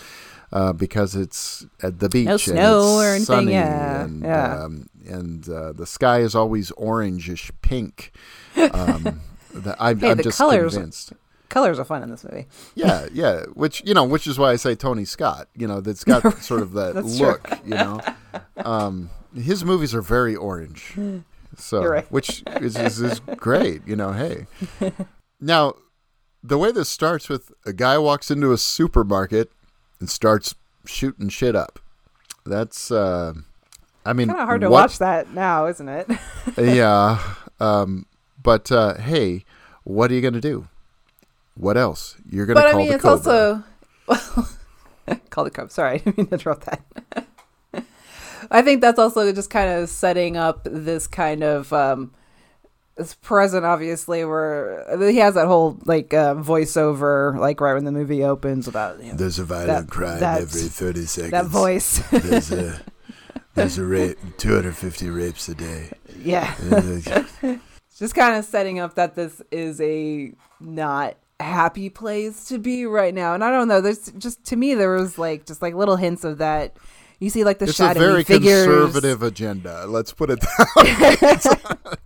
[0.54, 2.26] uh, because it's at the beach.
[2.28, 4.64] No and snow or anything, sunny yeah, And, yeah.
[4.64, 8.12] Um, and uh, the sky is always orangish pink.
[8.58, 9.22] Um,
[9.54, 11.14] that I'm, Hey, I'm the just colors- convinced.
[11.49, 12.47] Colors are fun in this movie.
[12.76, 13.43] Yeah, yeah.
[13.53, 15.47] Which you know, which is why I say Tony Scott.
[15.55, 17.49] You know, that's got sort of that look.
[17.65, 17.99] You know,
[18.57, 20.95] um, his movies are very orange.
[21.57, 22.09] So, right.
[22.11, 23.81] which is, is is great.
[23.88, 24.45] You know, hey.
[25.41, 25.76] Now,
[26.43, 29.49] the way this starts with a guy walks into a supermarket
[30.01, 30.53] and starts
[30.85, 31.80] shooting shit up.
[32.45, 33.34] That's, uh,
[34.05, 36.07] I mean, Kind of hard to what- watch that now, isn't it?
[36.57, 37.19] yeah.
[37.61, 38.05] Um,
[38.41, 39.43] but uh, hey,
[39.84, 40.69] what are you gonna do?
[41.55, 42.15] What else?
[42.30, 43.63] You're gonna but I call mean, the it's also
[45.30, 45.69] call the Cobra.
[45.69, 47.26] Sorry, I didn't mean to interrupt that.
[48.51, 52.13] I think that's also just kind of setting up this kind of um,
[52.95, 57.91] this present, obviously, where he has that whole like uh, voiceover, like right when the
[57.91, 61.31] movie opens about you know, There's a violent That- crime that- every 30 seconds.
[61.31, 61.99] that voice.
[62.11, 62.80] There's a
[63.55, 65.91] there's a rape, 250 rapes a day.
[66.19, 66.55] yeah,
[67.97, 70.31] just kind of setting up that this is a
[70.61, 73.34] not happy place to be right now.
[73.34, 76.24] And I don't know, there's just to me there was like just like little hints
[76.24, 76.78] of that.
[77.20, 78.66] You see like the It's a very figures.
[78.66, 79.86] conservative agenda.
[79.88, 81.49] Let's put it that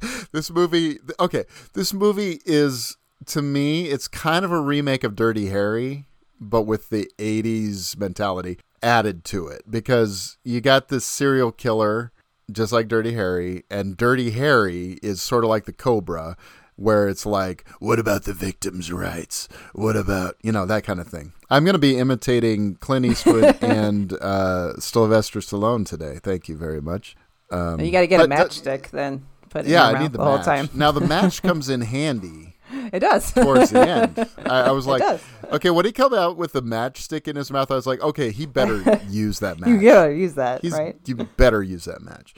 [0.02, 0.20] way.
[0.32, 2.98] this movie, okay, this movie is
[3.28, 6.08] to me, it's kind of a remake of Dirty Harry,
[6.40, 12.12] but with the '80s mentality added to it because you got this serial killer,
[12.52, 16.36] just like Dirty Harry, and Dirty Harry is sort of like the Cobra.
[16.76, 19.48] Where it's like, what about the victims' rights?
[19.74, 21.34] What about you know that kind of thing?
[21.50, 26.20] I'm going to be imitating Clint Eastwood and uh, Sylvester Stallone today.
[26.22, 27.16] Thank you very much.
[27.52, 29.26] Um, you got to get a matchstick then.
[29.50, 30.68] put it yeah, in I need the, the whole time.
[30.74, 32.56] now the match comes in handy
[32.92, 33.32] It does.
[33.32, 34.30] towards the end.
[34.50, 35.04] I, I was like,
[35.52, 38.32] okay, when he come out with the matchstick in his mouth, I was like, okay,
[38.32, 39.70] he better use that match.
[39.70, 40.96] you gotta use that, He's, right?
[41.06, 42.34] You better use that match.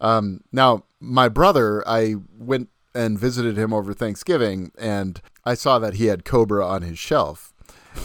[0.00, 5.94] Um, now, my brother, I went and visited him over Thanksgiving, and I saw that
[5.94, 7.52] he had Cobra on his shelf,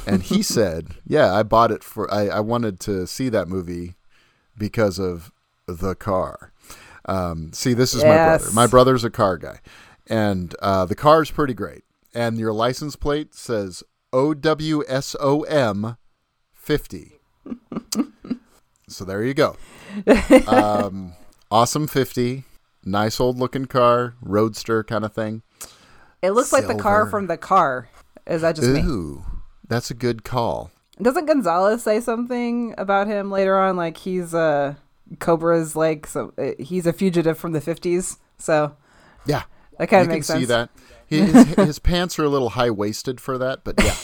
[0.05, 2.13] and he said, "Yeah, I bought it for.
[2.13, 3.95] I, I wanted to see that movie
[4.57, 5.31] because of
[5.65, 6.51] the car."
[7.05, 8.51] Um, see, this is my brother.
[8.53, 9.61] My brother's a car guy,
[10.07, 11.83] and uh, the car is pretty great.
[12.13, 15.97] And your license plate says OWSOM
[16.53, 17.13] fifty.
[18.87, 19.55] so there you go.
[20.47, 21.13] Um,
[21.49, 22.45] awesome 50
[22.83, 25.41] nice old looking car roadster kind of thing
[26.21, 27.89] It looks like the car from the car.
[28.27, 28.81] Is that just me?
[28.81, 29.23] ooh
[29.67, 30.71] that's a good call
[31.01, 33.75] Doesn't Gonzalez say something about him later on?
[33.77, 34.75] Like he's uh
[35.19, 38.17] Cobra's like so uh, he's a fugitive from the fifties.
[38.37, 38.75] So
[39.25, 39.43] yeah
[39.77, 40.39] that kind of makes can sense.
[40.41, 40.69] see that
[41.07, 43.95] his, his pants are a little high waisted for that but yeah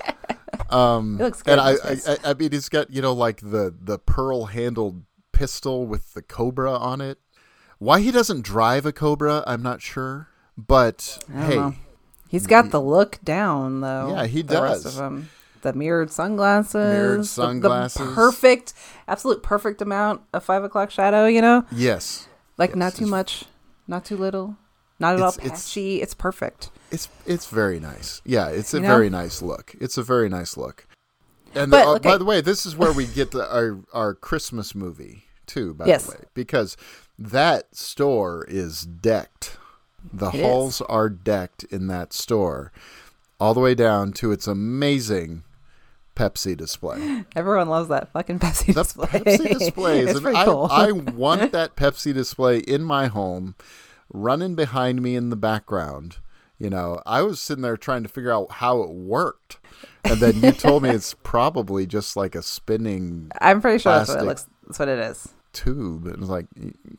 [0.70, 1.52] um It looks good.
[1.52, 2.08] and I, in his I face.
[2.24, 5.02] I I mean he's got you know like the the pearl handled
[5.32, 7.18] pistol with the cobra on it
[7.80, 11.74] why he doesn't drive a cobra I'm not sure but hey know.
[12.28, 14.14] he's got the look down though.
[14.14, 14.96] Yeah, he the Rest does.
[14.98, 15.28] of him.
[15.62, 16.74] The mirrored sunglasses.
[16.74, 18.06] Mirrored the- sunglasses.
[18.08, 18.72] The, perfect,
[19.08, 21.26] absolute perfect amount of five o'clock shadow.
[21.26, 23.44] You know, yes like Yes, not too much,
[23.88, 24.56] not too little,
[24.98, 26.00] not at all It's- it's- patchy.
[26.02, 26.70] It's, perfect.
[26.90, 28.20] It's it's very nice.
[28.24, 28.88] Yeah, it's a You know?
[28.88, 29.74] very nice look.
[29.80, 30.86] It's a very nice look.
[31.54, 32.08] And But, uh, okay.
[32.10, 35.72] by the way, this is where we get the, our our Christmas movie too.
[35.74, 36.04] By Yes.
[36.04, 36.76] the way, because
[37.20, 39.58] that store is decked.
[40.12, 42.72] The It halls are decked in that store,
[43.38, 45.44] all the way down to its amazing
[46.16, 47.24] Pepsi display.
[47.36, 49.06] Everyone loves that fucking Pepsi The display.
[49.06, 50.04] Pepsi displays.
[50.08, 50.68] it's and pretty I, cool.
[50.70, 53.54] I want that Pepsi display in my home,
[54.10, 56.16] running behind me in the background.
[56.58, 59.58] You know, I was sitting there trying to figure out how it worked.
[60.04, 64.08] And then you told me it's probably just like a spinning I'm pretty sure that's
[64.10, 64.46] what it looks.
[64.66, 65.28] That's what it is.
[65.52, 66.06] Tube.
[66.06, 66.46] And it was like,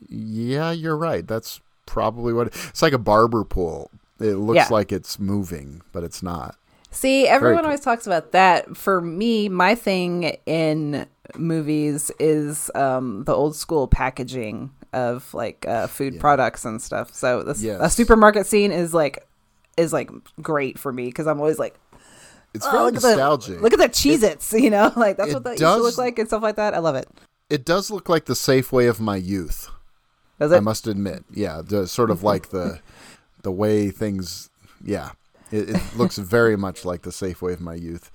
[0.09, 1.27] yeah, you're right.
[1.27, 3.89] That's probably what it, it's like a barber pole.
[4.19, 4.67] It looks Yeah.
[4.69, 6.55] like it's moving, but it's not.
[6.91, 7.65] See, everyone cool.
[7.67, 8.75] always talks about that.
[8.75, 11.05] For me, my thing in
[11.37, 17.13] movies is um, the old school packaging of like uh, food products and stuff.
[17.13, 19.25] So this a supermarket scene is like
[19.77, 20.11] is like
[20.41, 21.79] great for me because I'm always like,
[22.53, 23.53] It's oh, very look nostalgic.
[23.55, 25.77] At the, look at the Cheez-Its, you know, like that's it what that used to
[25.77, 26.73] look like and stuff like that.
[26.73, 27.07] I love it.
[27.51, 29.69] It does look like the Safeway of my youth.
[30.39, 32.79] Does I must admit, yeah, the sort of like the
[33.43, 34.49] the way things,
[34.83, 35.11] yeah,
[35.51, 38.09] it, it looks very much like the Safeway of my youth.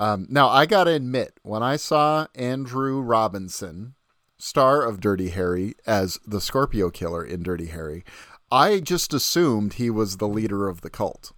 [0.00, 3.94] Um, now I gotta admit, when I saw Andrew Robinson,
[4.38, 8.04] star of Dirty Harry, as the Scorpio Killer in Dirty Harry,
[8.50, 11.32] I just assumed he was the leader of the cult.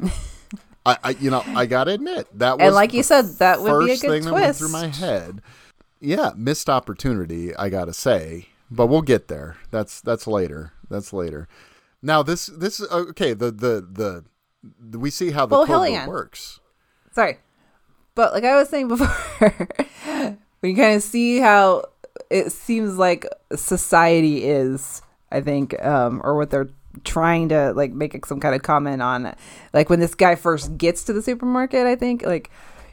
[0.86, 3.84] I, I you know, I gotta admit that was And like you said, that would
[3.84, 5.42] be a good thing that went through my head.
[6.00, 9.56] Yeah, missed opportunity, I gotta say, but we'll get there.
[9.70, 10.72] That's that's later.
[10.88, 11.48] That's later.
[12.02, 13.32] Now this this okay.
[13.34, 14.24] The the the,
[14.78, 16.60] the we see how the Well, Cobra works.
[17.12, 17.38] Sorry.
[18.14, 19.68] But like I was saying before,
[20.62, 21.84] we kind of see how
[22.30, 26.68] it seems like society is, I think, um, or what they're
[27.04, 29.34] trying to like make some kind of comment on.
[29.72, 32.50] Like when this guy first gets to the supermarket, I think like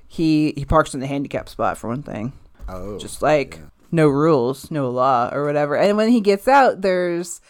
[0.07, 2.33] he he parks in the handicap spot for one thing.
[2.67, 3.59] Oh, Just like
[3.91, 5.77] no rules, no law or whatever.
[5.77, 7.41] And when he gets out, there's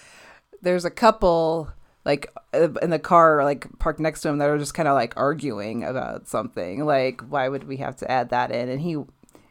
[0.62, 1.70] there's a couple
[2.06, 4.94] like uh, in the car like parked next to him that are just kind of
[4.94, 8.94] like arguing about something like why would we have to add that in and he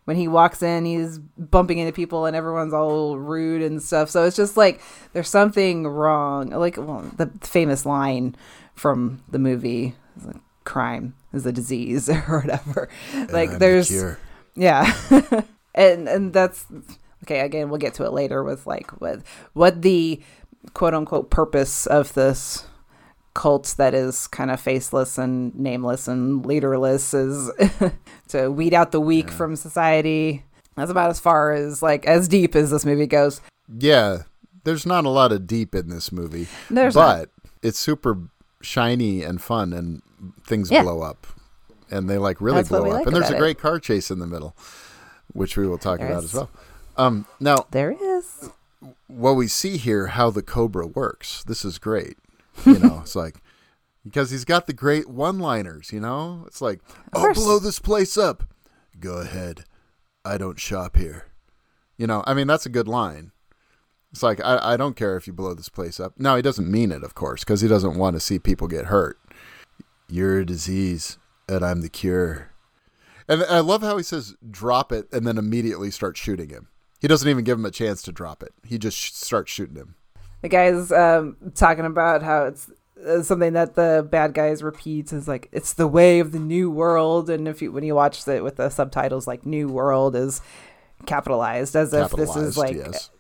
[0.05, 4.25] when he walks in he's bumping into people and everyone's all rude and stuff so
[4.25, 4.81] it's just like
[5.13, 8.35] there's something wrong like well, the famous line
[8.75, 12.89] from the movie is like, crime is a disease or whatever
[13.31, 14.19] like I'm the there's cure.
[14.55, 14.93] yeah.
[15.75, 16.67] and and that's
[17.25, 19.21] okay, again, we'll get to it later with like what
[19.55, 20.21] what the
[20.73, 22.67] quote unquote purpose of this
[23.35, 27.51] cult that is kind of faceless and nameless and leaderless is
[28.29, 30.45] to weed out the weak from society.
[30.77, 33.41] That's about as far as like as deep as this movie goes.
[33.79, 34.23] Yeah,
[34.65, 37.31] there's not a lot of deep in this movie, There's but
[37.63, 38.19] it's super
[38.61, 40.03] shiny and fun, and
[40.47, 40.83] things Yeah.
[40.83, 41.27] blow up,
[41.91, 42.93] and they like really That's blow up.
[42.93, 43.41] like and there's a about it.
[43.41, 44.55] great car chase in the middle,
[45.35, 46.51] which we will talk There about as well.
[46.97, 48.49] Um, now There is.
[49.09, 52.17] what we see here how the cobra works this is great
[52.65, 53.37] you know it's like
[54.05, 56.81] because he's got the great one liners you know it's like
[57.13, 58.45] i'll blow this place up
[59.01, 59.65] go ahead
[60.25, 61.27] i don't shop here
[61.99, 63.33] you know i mean that's a good line
[64.13, 66.13] It's like I, I don't care if you blow this place up.
[66.19, 68.85] Now he doesn't mean it, of course, because he doesn't want to see people get
[68.87, 69.19] hurt.
[70.09, 72.54] You're a disease, and I'm the cure.
[73.29, 76.69] And I love how he says drop it and then immediately starts shooting him.
[77.01, 78.53] He doesn't even give him a chance to drop it.
[78.65, 79.95] He just sh- starts shooting him.
[80.43, 82.71] The guy's um, talking about how it's
[83.07, 86.71] uh, something that the bad guys repeats is like it's the way of the new
[86.71, 90.43] world, and if you when you watch it with the subtitles, like "new world" is
[91.07, 93.11] capitalized as if this is like yes.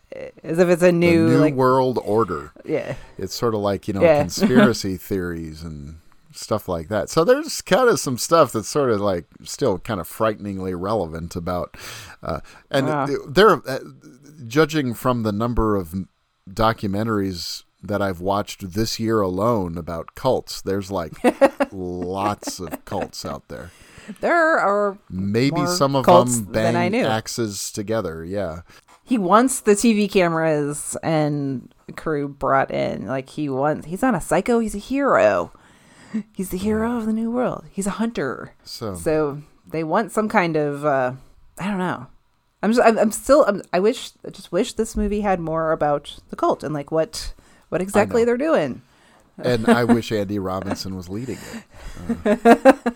[0.42, 2.52] as if it's a new, new like world order.
[2.64, 4.20] yeah It's sort of like, you know, Yeah.
[4.20, 5.96] conspiracy theories and
[6.34, 7.08] stuff like that.
[7.10, 11.36] So there's kind of some stuff that's sort of like still kind of frighteningly relevant
[11.36, 11.76] about,
[12.22, 12.40] uh,
[12.70, 13.06] and Wow.
[13.28, 13.78] they're uh,
[14.46, 15.94] judging from the number of
[16.48, 20.62] documentaries that I've watched this year alone about cults.
[20.62, 21.12] There's like
[21.72, 23.70] lots of cults out there.
[24.20, 27.04] there are Maybe some of them bang knew.
[27.06, 28.24] axes together.
[28.24, 28.60] Yeah.
[29.04, 33.06] he wants the TV cameras and crew brought in.
[33.06, 34.58] Like he wants, he's not a psycho.
[34.60, 35.52] He's a hero.
[36.36, 37.64] He's the hero of the new world.
[37.70, 38.54] He's a hunter.
[38.64, 41.12] So, So they want some kind of, uh,
[41.58, 42.06] I don't know.
[42.62, 45.72] I'm just, I'm, I'm still, I'm, I wish, I just wish this movie had more
[45.72, 47.34] about the cult and like what,
[47.68, 48.82] what exactly they're doing.
[49.38, 51.38] and I wish Andy Robinson was leading
[52.24, 52.40] it.
[52.54, 52.90] Uh,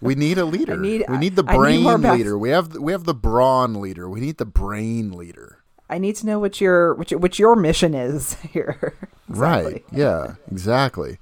[0.00, 0.76] we need a leader.
[0.76, 2.38] need- we need the need brain more leader.
[2.38, 4.08] We have we have the brawn leader.
[4.08, 5.64] We need the brain leader.
[5.90, 8.94] I need to know what your, what your, what your mission is here.
[9.28, 9.82] Right.
[9.90, 10.34] Yeah.
[10.52, 11.18] Exactly.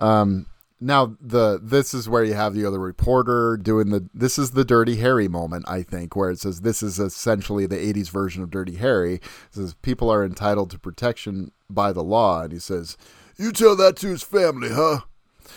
[0.00, 0.46] Um,
[0.80, 4.64] now the this is where you have the other reporter doing the this is the
[4.64, 8.50] Dirty Harry moment I think where it says this is essentially the 80s version of
[8.50, 9.14] Dirty Harry.
[9.16, 12.96] It says people are entitled to protection by the law and he says
[13.36, 15.00] you tell that to his family, huh?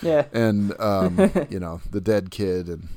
[0.02, 0.26] Yeah.
[0.34, 1.18] and um,
[1.50, 2.88] you know the dead kid and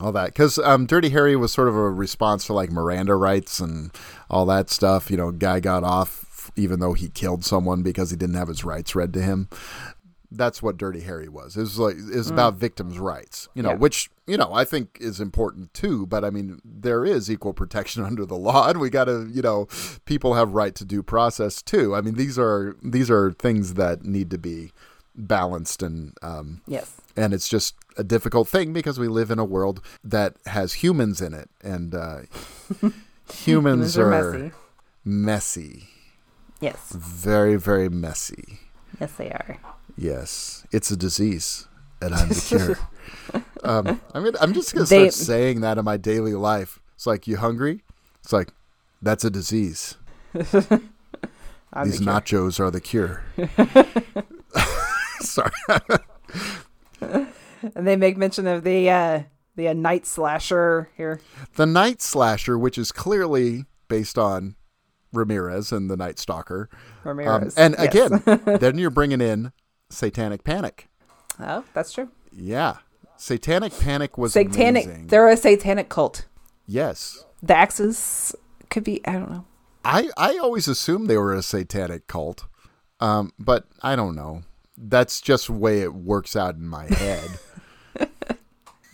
[0.00, 3.60] all that because um, dirty harry was sort of a response to like miranda rights
[3.60, 3.90] and
[4.30, 8.16] all that stuff you know guy got off even though he killed someone because he
[8.16, 9.48] didn't have his rights read to him
[10.32, 13.70] that's what dirty harry was it was like it was about victims rights you know
[13.70, 13.74] Yeah.
[13.76, 18.04] which you know i think is important too but i mean there is equal protection
[18.10, 19.66] under the law and we got to you know
[20.04, 24.04] people have right to due process too i mean these are these are things that
[24.04, 24.70] need to be
[25.16, 26.92] balanced and um, Yes.
[27.16, 31.20] and it's just a difficult thing because we live in a world that has humans
[31.20, 32.20] in it and uh,
[33.32, 34.52] humans Humans are are messy.
[35.04, 35.88] messy
[36.60, 36.92] Yes.
[36.92, 38.60] very very messy
[39.00, 39.56] Yes, they are.
[40.00, 41.68] Yes it's a disease
[42.00, 42.34] and i'm the
[43.32, 43.42] cure.
[43.62, 46.80] Um, I mean, i'm just gonna They- start saying that in my daily life.
[46.94, 47.82] It's like you hungry?
[48.22, 48.52] It's like
[49.02, 49.96] that's a disease.
[50.32, 50.52] These
[52.00, 53.22] the nachos are the cure.
[55.20, 55.50] Sorry.
[57.00, 59.22] And they make mention of the uh
[59.56, 61.20] the uh, night slasher here.
[61.56, 64.56] the night slasher which is clearly based on
[65.12, 66.68] ramirez and the night stalker.
[67.04, 67.56] Um, Ramirez.
[67.56, 67.94] and Yes.
[67.94, 69.52] again, then you're bringing in
[69.90, 70.88] Satanic Panic.
[71.38, 72.08] oh, that's true.
[72.32, 72.76] Yeah,
[73.16, 74.84] Satanic Panic was Satanic.
[74.86, 75.06] amazing.
[75.08, 76.26] They're a satanic cult.
[76.66, 78.34] yes, The Axis
[78.70, 79.04] could be.
[79.06, 79.44] I don't know.
[79.84, 82.46] I I always assumed they were a satanic cult,
[83.00, 84.42] um, but I don't know.
[84.76, 87.28] That's just the way it works out in my head.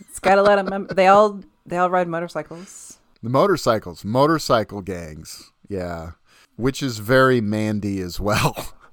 [0.09, 0.67] It's got a lot of.
[0.67, 2.97] Mem- they all they all ride motorcycles.
[3.21, 5.51] the motorcycles, motorcycle gangs.
[5.69, 6.11] Yeah,
[6.55, 8.55] which is very Mandy as well.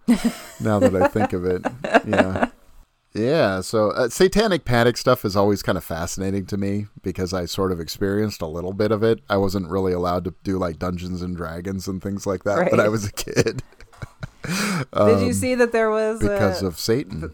[0.60, 1.64] now that I think of it,
[2.06, 2.48] yeah.
[3.16, 7.44] Yeah, so uh, satanic panic stuff is always kind of fascinating to me because I
[7.44, 9.20] sort of experienced a little bit of it.
[9.31, 12.81] I wasn't really allowed to do like Dungeons and Dragons and things like that when
[12.81, 13.62] I was a kid
[14.94, 17.32] Did you see that there was Um, because a, of Satan.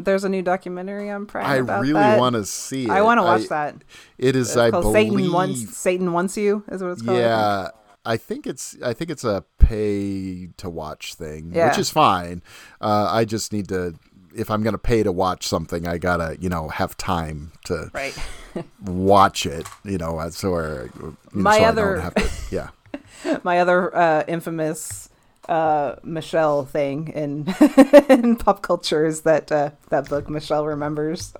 [0.00, 2.90] there's a new documentary on Prime I really want to see it.
[2.90, 3.76] I want to watch that.
[4.18, 5.10] It is, It's I called believe.
[5.12, 7.18] Satan wants Satan wants you is what it's called.
[7.18, 7.68] Yeah,
[8.04, 11.68] I think it's I think it's a pay to watch thing, Yeah.
[11.68, 12.42] which is fine.
[12.80, 13.94] Uh, I just need to
[14.34, 18.16] if I'm gonna pay to watch something, I gotta you know have time to Right.
[18.84, 19.66] watch it.
[19.84, 20.88] You know, so, or,
[21.32, 22.68] My so I other- don't have to, yeah.
[23.44, 25.08] My other uh, infamous
[25.48, 27.52] uh, Michele thing in
[28.08, 31.34] in pop culture is that uh, that book Michelle remembers.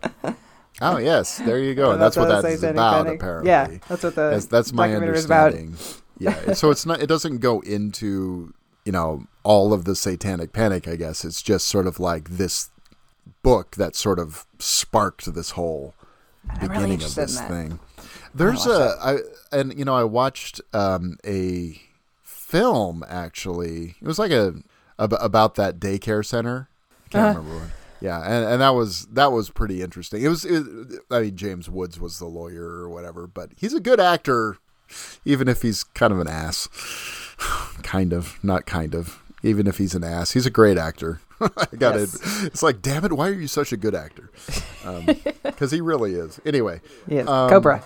[0.83, 1.93] Oh yes, there you go.
[1.93, 3.05] And that's what the that is about.
[3.07, 3.21] Panic.
[3.21, 5.73] Apparently, Yeah, that's what the that's, that's my understanding.
[5.75, 6.00] is about.
[6.21, 7.03] Yeah, so it's not.
[7.03, 10.87] It doesn't go into you know all of the satanic panic.
[10.87, 12.71] I guess it's just sort of like this
[13.43, 15.95] book that sort of sparked this whole
[16.49, 17.79] I'm really beginning of this thing.
[18.35, 19.17] There's a I
[19.51, 21.81] and you know I watched um, a
[22.23, 23.97] film actually.
[24.01, 24.55] It was like a
[24.99, 26.69] ab- about that daycare center.
[27.11, 27.39] Can't Uh-huh.
[27.41, 27.71] remember what.
[28.03, 30.23] Yeah, and, and that was that was pretty interesting.
[30.23, 30.65] It was it,
[31.11, 34.57] I mean James Woods was the lawyer or whatever, but he's a good actor
[35.25, 36.69] even if he's kind of an ass.
[37.83, 39.23] kind of, not kind of.
[39.43, 40.33] even if he's an ass.
[40.33, 41.21] He's a great actor.
[41.41, 42.11] I got it.
[42.13, 42.43] Yes.
[42.45, 44.31] It's like, damn it, why are you such a good actor?
[45.43, 46.41] Because he really is.
[46.47, 47.83] Anyway, Yes, um, Cobra.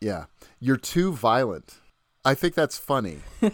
[0.00, 0.24] yeah,
[0.58, 1.74] you're too violent.
[2.24, 3.18] I think that's funny.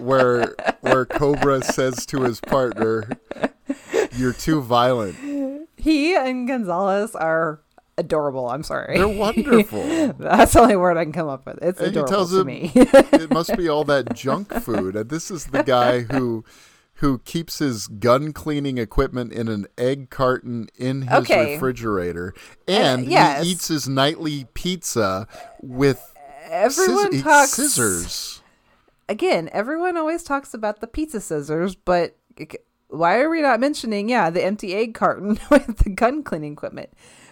[0.00, 3.08] where where Cobra says to his partner,
[4.12, 5.16] "You're too violent."
[5.76, 7.60] He and Gonzalez are
[8.00, 8.48] adorable.
[8.48, 8.96] I'm sorry.
[8.98, 10.14] They're wonderful.
[10.18, 11.58] That's the only word I can come up with.
[11.62, 12.72] It's And adorable to him me.
[12.74, 14.96] it must be all that junk food.
[14.96, 16.44] And this is the guy who
[16.94, 21.54] who keeps his gun cleaning equipment in an egg carton in his Okay.
[21.54, 22.34] refrigerator,
[22.68, 23.42] and yes.
[23.42, 25.26] he eats his nightly pizza
[25.62, 26.14] with
[26.50, 28.42] Everyone scis- talks scissors.
[29.08, 29.48] again.
[29.52, 32.16] Everyone always talks about the pizza scissors, but
[32.88, 34.10] why are we not mentioning?
[34.10, 36.90] Yeah, the empty egg carton with the gun cleaning equipment.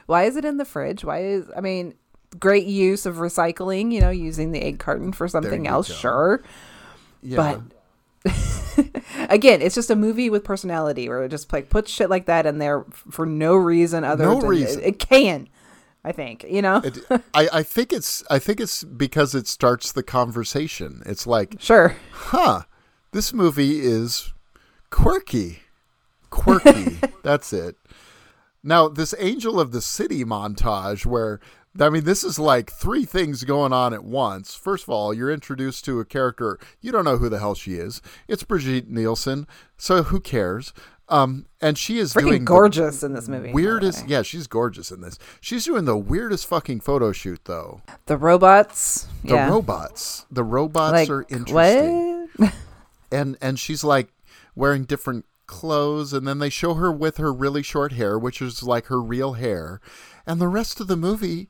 [0.08, 1.04] Why is it in the fridge?
[1.04, 1.94] Why is I mean,
[2.40, 3.92] great use of recycling.
[3.92, 5.86] You know, using the egg carton for something else.
[5.94, 6.42] Sure,
[7.22, 7.60] Yeah.
[8.24, 8.32] but
[9.28, 12.46] again, it's just a movie with personality where it just like puts shit like that
[12.46, 14.80] in there for no reason other No than reason.
[14.80, 15.48] It, it can.
[16.04, 16.80] I think you know.
[16.82, 16.98] It,
[17.34, 21.02] I, I think it's I think it's because it starts the conversation.
[21.04, 21.96] It's like, sure.
[22.12, 22.62] huh,
[23.12, 24.32] this movie is
[24.88, 25.60] quirky.
[26.30, 26.98] Quirky.
[27.22, 27.76] That's it.
[28.68, 31.40] Now, this Angel of the City montage, where,
[31.80, 34.54] I mean, this is like three things going on at once.
[34.54, 37.76] First of all, you're introduced to a character, you don't know who the hell she
[37.76, 38.02] is.
[38.28, 39.46] It's Brigitte Nielsen,
[39.78, 40.74] so who cares?
[41.08, 43.54] Um, and she is Freaking gorgeous in this movie.
[43.54, 45.18] weirdest, yeah, she's gorgeous in this.
[45.40, 47.80] She's doing the weirdest fucking photo shoot, though.
[48.04, 49.08] The robots.
[49.24, 49.48] The yeah.
[49.48, 52.52] robots, the robots Like are interesting what?
[53.10, 54.12] and and she's like
[54.54, 58.62] wearing different clothes and then they show her with her really short hair which is
[58.62, 59.80] like her real hair
[60.26, 61.48] and the rest of the movie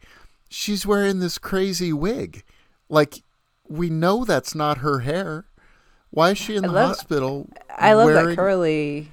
[0.49, 2.43] she's wearing this crazy wig
[2.89, 3.23] like
[3.69, 5.45] we know that's not her hair
[6.11, 9.09] why is she in I the love- hospital I love that curly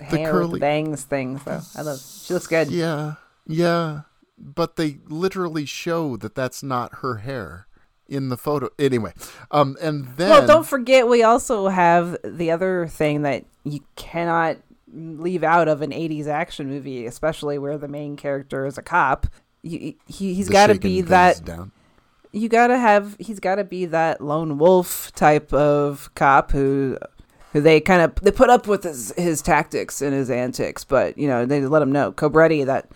[0.00, 1.40] hair curly- bangs thing.
[1.46, 1.98] though I love.
[2.00, 2.70] She looks good.
[2.70, 3.14] yeah
[3.46, 4.02] yeah
[4.36, 7.66] but they literally show that that's not her hair
[8.08, 9.12] in the photo anyway
[9.50, 14.58] um and then Well, don't forget we also have the other thing that you cannot
[14.92, 19.26] leave out of an 80s action movie, especially where the main character is a cop.
[19.62, 21.72] You, he, he's got to be that down.
[22.30, 26.98] you got to have he's got to be that lone wolf type of cop who
[27.54, 31.16] who they kind of they put up with his his tactics and his antics but
[31.16, 32.86] you know they let him know cobretti that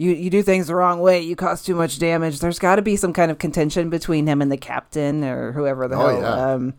[0.00, 2.82] you you do things the wrong way you cause too much damage there's got to
[2.82, 6.20] be some kind of contention between him and the captain or whoever the Oh, hell
[6.20, 6.52] yeah.
[6.54, 6.74] um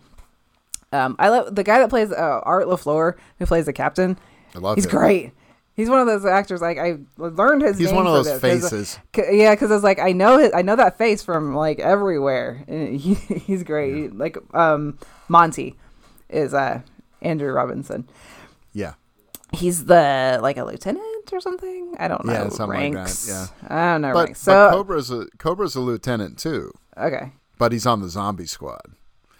[0.92, 4.18] um i love the guy that plays uh, art lafleur who plays the captain
[4.56, 4.92] I love he's him.
[4.92, 5.32] great
[5.74, 6.62] He's one of those actors.
[6.62, 7.78] Like I learned his.
[7.80, 9.00] He's one of those 'cause, uh, faces.
[9.16, 12.66] C- yeah, because it's like I know his, I know that face from like everywhere.
[12.68, 14.14] He, he's great.
[14.16, 15.00] Like um,
[15.30, 15.78] Monty
[16.30, 16.82] is uh
[17.22, 18.08] Andrew Robinson.
[18.74, 18.94] yeah
[19.54, 21.96] He's the like a lieutenant or something.
[22.00, 22.34] I don't know.
[22.34, 23.28] Yeah, something like that, ranks.
[23.30, 23.48] yeah.
[23.68, 24.46] I don't know but, ranks.
[24.46, 28.82] but So Cobra's a Cobra's a lieutenant too, okay, but he's on the zombie squad.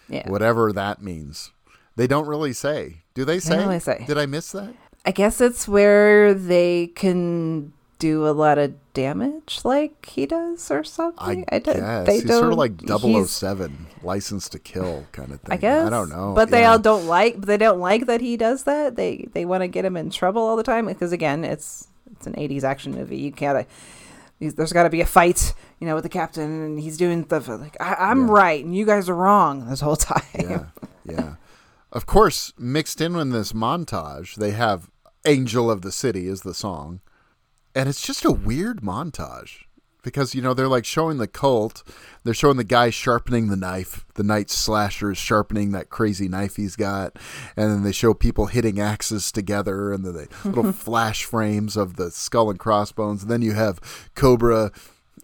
[0.08, 0.30] yeah.
[0.30, 1.52] Whatever that means.
[1.98, 3.02] They don't really say.
[3.14, 3.58] Do they say?
[3.58, 4.06] don't really say.
[4.08, 4.74] Did I miss that?
[5.06, 10.84] I guess it's where they can do a lot of damage, like he does, or
[10.84, 11.46] something.
[11.50, 15.40] I, don't- guess they he's sort of like he's- 007, license to kill kind of
[15.42, 15.54] thing.
[15.54, 15.86] I guess.
[15.86, 16.34] I don't know.
[16.36, 17.42] But they all don't like.
[17.46, 18.96] They don't like that he does that.
[18.96, 22.26] They they want to get him in trouble all the time because again, it's it's
[22.28, 23.18] an '80s action movie.
[23.18, 23.68] You can't.
[24.40, 27.40] There's got to be a fight, you know, with the captain, and he's doing the
[27.58, 27.78] like.
[27.80, 28.34] I, I'm Yeah.
[28.34, 30.24] right, and you guys are wrong this whole time.
[30.40, 30.66] Yeah,
[31.06, 31.36] yeah.
[31.92, 34.90] Of course, mixed in with this montage, they have
[35.26, 37.02] "Angel of the City" is the song,
[37.76, 39.64] and it's just a weird montage
[40.04, 41.84] because you know they're like showing the cult,
[42.24, 46.56] they're showing the guy sharpening the knife, the night slasher is sharpening that crazy knife
[46.56, 47.16] he's got,
[47.56, 51.96] and then they show people hitting axes together, and then they little flash frames of
[51.98, 53.80] the skull and crossbones, and then you have
[54.16, 54.72] Cobra,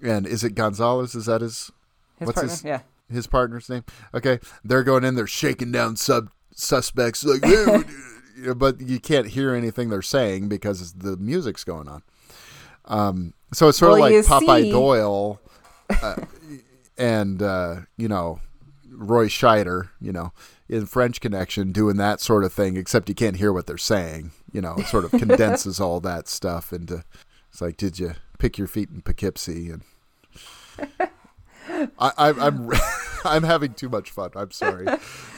[0.02, 1.16] and is it Gonzalez?
[1.16, 1.72] Is that his?
[2.20, 2.80] His What's partner, his- yeah.
[3.12, 3.84] his partner's name.
[4.14, 7.94] Okay, they're going in, they're shaking down sub suspects like, "Hey, what do
[8.42, 12.02] you-" but you can't hear anything they're saying because the music's going on.
[12.88, 15.40] Um, so it's sort Well, of like Popeye see- Doyle,
[15.90, 16.16] uh,
[16.98, 18.40] and uh, you know
[18.90, 20.32] Roy Scheider, you know,
[20.70, 22.78] in French Connection, doing that sort of thing.
[22.78, 24.32] Except you can't hear what they're saying.
[24.52, 27.04] You know, it sort of condenses all that stuff into.
[27.52, 29.82] It's like, did you pick your feet in Poughkeepsie and
[30.98, 31.10] I,
[32.18, 32.70] I, I'm
[33.24, 34.32] I'm having too much fun.
[34.36, 34.86] I'm sorry.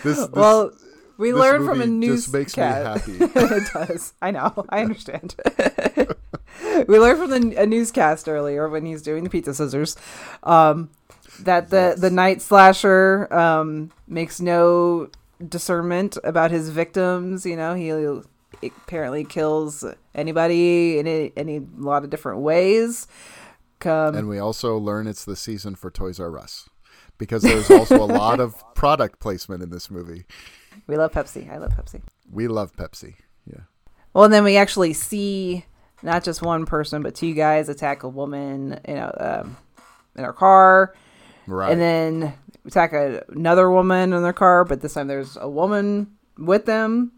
[0.04, 0.72] This, this well,
[1.18, 2.34] we learned from a just newscast.
[2.34, 3.18] makes me happy.
[3.56, 4.14] it does.
[4.22, 4.66] I know.
[4.70, 5.36] I understand.
[6.88, 9.96] We learned from the, a newscast earlier when he's doing the pizza scissors
[10.44, 10.90] um,
[11.42, 15.10] that the the night slasher um, makes no
[15.48, 17.46] discernment about his victims.
[17.46, 23.08] You know, he apparently kills anybody in a, in a lot of different ways.
[23.86, 26.70] Um, and we also learn it's the season for Toys R Us
[27.18, 30.26] because there's also a lot of product placement in this movie.
[30.88, 31.50] we love Pepsi.
[31.50, 32.02] I love Pepsi.
[32.30, 33.16] We love Pepsi.
[33.46, 33.62] Yeah.
[34.14, 35.66] Well, and then we actually see
[36.04, 39.58] not just one person, but two guys attack a woman, you know, um,
[40.16, 40.94] in her car,
[41.48, 41.72] Right.
[41.72, 42.34] and then
[42.66, 47.12] attack a, another woman in their car, but this time there's a woman with them.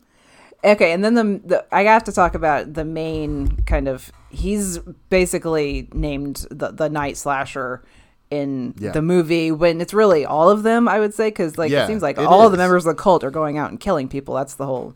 [0.63, 4.77] Okay, and then the, the I have to talk about the main kind of he's
[5.09, 7.83] basically named the the night slasher
[8.29, 8.91] in Yeah.
[8.91, 11.87] the movie when it's really all of them I would say because like Yeah, it
[11.87, 14.07] seems like it all of the members of the cult are going out and killing
[14.07, 14.35] people.
[14.35, 14.93] That's the whole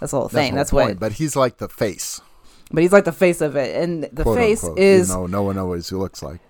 [0.00, 0.52] that's the whole That's thing.
[0.52, 0.86] the That's, whole what.
[0.86, 2.20] point, But he's like the face.
[2.70, 5.26] But he's like the face of it, and the quote face unquote, is even though
[5.26, 6.40] no one knows what he looks like.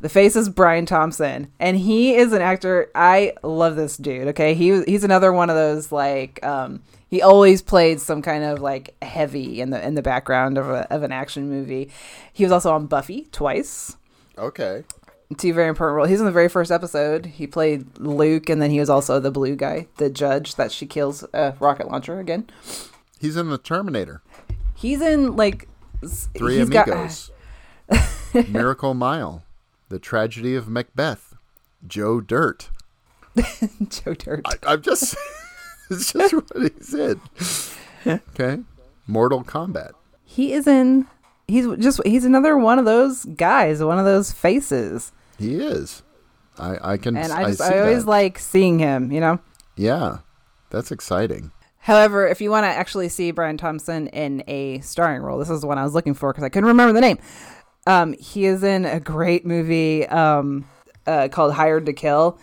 [0.00, 2.90] the face is Brian Thompson, and he is an actor.
[2.94, 4.28] I love this dude.
[4.28, 8.60] Okay, he he's another one of those like um, he always played some kind of
[8.60, 11.90] like heavy in the in the background of a, of an action movie.
[12.32, 13.96] He was also on Buffy twice.
[14.38, 14.84] Okay.
[15.36, 16.08] Two very important roles.
[16.08, 17.26] He's in the very first episode.
[17.26, 20.86] He played Luke, and then he was also the blue guy, the judge that she
[20.86, 22.48] kills a rocket launcher again.
[23.20, 24.22] He's in the Terminator.
[24.80, 25.68] He's in like
[26.36, 27.30] Three he's got- Amigos.
[28.48, 29.44] Miracle Mile.
[29.88, 31.34] The Tragedy of Macbeth.
[31.86, 32.70] Joe Dirt.
[33.88, 34.42] Joe Dirt.
[34.46, 35.16] I, I'm just.
[35.90, 37.20] it's just what he's in.
[38.06, 38.62] Okay.
[39.06, 39.90] Mortal Kombat.
[40.24, 41.06] he is in
[41.48, 46.02] he's just he's another one of those guys one of those faces He is.
[46.58, 47.16] I, I can.
[47.16, 48.10] and I, i just see i, always that.
[48.10, 49.40] like seeing him you know
[49.76, 50.18] Yeah.
[50.70, 51.50] That's exciting.
[51.80, 55.62] However if you want to actually see brian thompson in a starring role this is
[55.62, 57.18] the one i was looking for because i couldn't remember the name.
[57.86, 60.68] Um he is in a great movie um
[61.06, 62.38] uh, called hired to kill.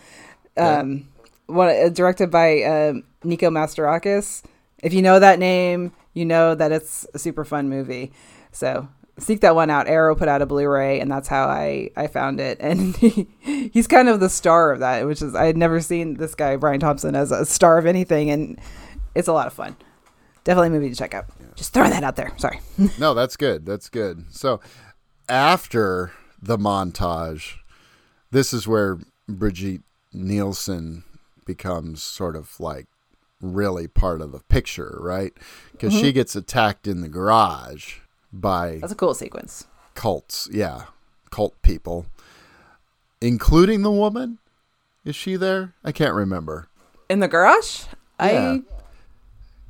[0.56, 1.08] Um
[1.46, 4.42] one uh, directed by um nico mastorakis
[4.82, 8.12] if you know that name you know that it's a super fun movie.
[8.50, 8.88] So
[9.18, 9.86] seek that one out.
[9.86, 12.58] Arrow put out a blu-ray and that's how i i found it.
[12.68, 13.28] And he,
[13.72, 16.56] he's kind of the star of that which is i had never seen this guy
[16.56, 18.30] brian thompson as a star of anything.
[18.30, 18.58] And
[19.18, 19.76] it's a lot of fun
[20.44, 21.26] definitely a movie to check out
[21.56, 22.60] just throwing that out there sorry
[22.98, 23.66] No, that's good.
[23.66, 24.26] That's good.
[24.30, 24.60] So
[25.28, 27.56] after the montage,
[28.30, 29.82] this is where Brigitte
[30.12, 31.04] Nielsen
[31.44, 32.86] becomes sort of like
[33.40, 35.32] really part of the picture, right?
[35.72, 36.14] Because she mm-hmm.
[36.14, 37.98] gets attacked in the garage
[38.32, 40.48] by that's a cool sequence cults.
[40.52, 40.84] Yeah,
[41.30, 42.06] cult people,
[43.20, 44.38] including the woman.
[45.04, 45.74] Is she there?
[45.84, 46.68] I can't remember.
[47.08, 47.84] in the garage
[48.20, 48.58] Yeah.
[48.58, 48.62] i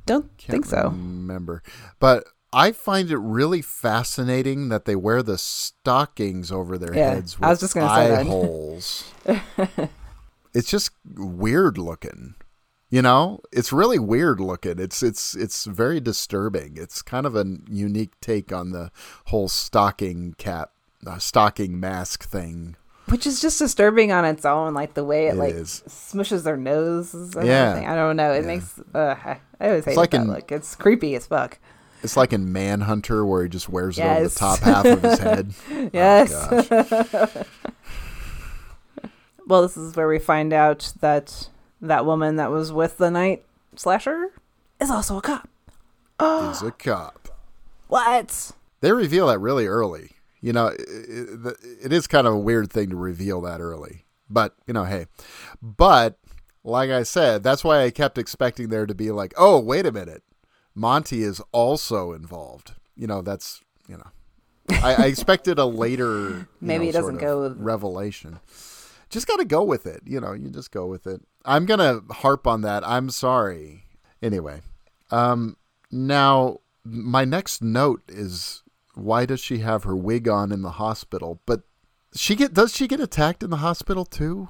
[0.09, 1.61] don't Can't think so Remember,
[1.99, 7.37] but I find it really fascinating that they wear the stockings over their Yeah, heads
[7.39, 8.25] with I was just gonna say that.
[8.25, 9.11] holes.
[10.53, 12.35] it's just weird looking.
[12.89, 14.79] You know, it's really weird looking.
[14.79, 16.73] It's it's it's very disturbing.
[16.75, 18.91] It's kind of a unique take on the
[19.25, 20.71] whole stocking cap,
[21.05, 22.75] uh, stocking mask thing.
[23.09, 25.83] Which is just disturbing on its own like the way it, It like is.
[25.87, 27.69] smushes their noses and Yeah.
[27.71, 27.89] everything.
[27.89, 28.47] i don't know it Yeah.
[28.47, 31.57] makes uh, i always hate like that in- look it's creepy as fuck
[32.03, 35.19] It's like in Manhunter where he just wears it over the top half of his
[35.19, 35.53] head.
[35.93, 37.27] yes Oh,
[39.47, 41.49] well this is where we find out that
[41.81, 43.43] that woman that was with the night
[43.75, 44.27] slasher
[44.79, 45.47] is also a cop
[46.19, 47.29] He's a cop.
[47.87, 50.11] what They reveal that really early.
[50.41, 54.05] You know, it, it, it is kind of a weird thing to reveal that early.
[54.29, 55.07] But, you know, hey.
[55.61, 56.17] But,
[56.63, 59.91] like I said, that's why I kept expecting there to be like, oh, wait a
[59.91, 60.23] minute.
[60.75, 62.73] Monty is also involved.
[62.95, 64.07] You know, that's, you know.
[64.83, 68.39] I, I expected a later Maybe know, it doesn't go with- revelation.
[69.09, 70.03] Just got to go with it.
[70.05, 71.21] You know, you just go with it.
[71.43, 72.87] I'm going to harp on that.
[72.87, 73.85] I'm sorry.
[74.21, 74.61] Anyway,
[75.09, 75.57] um,
[75.91, 78.61] now my next note is
[79.01, 81.39] why does she have her wig on in the hospital?
[81.45, 81.61] But
[82.13, 84.49] she get does she get attacked in the hospital too?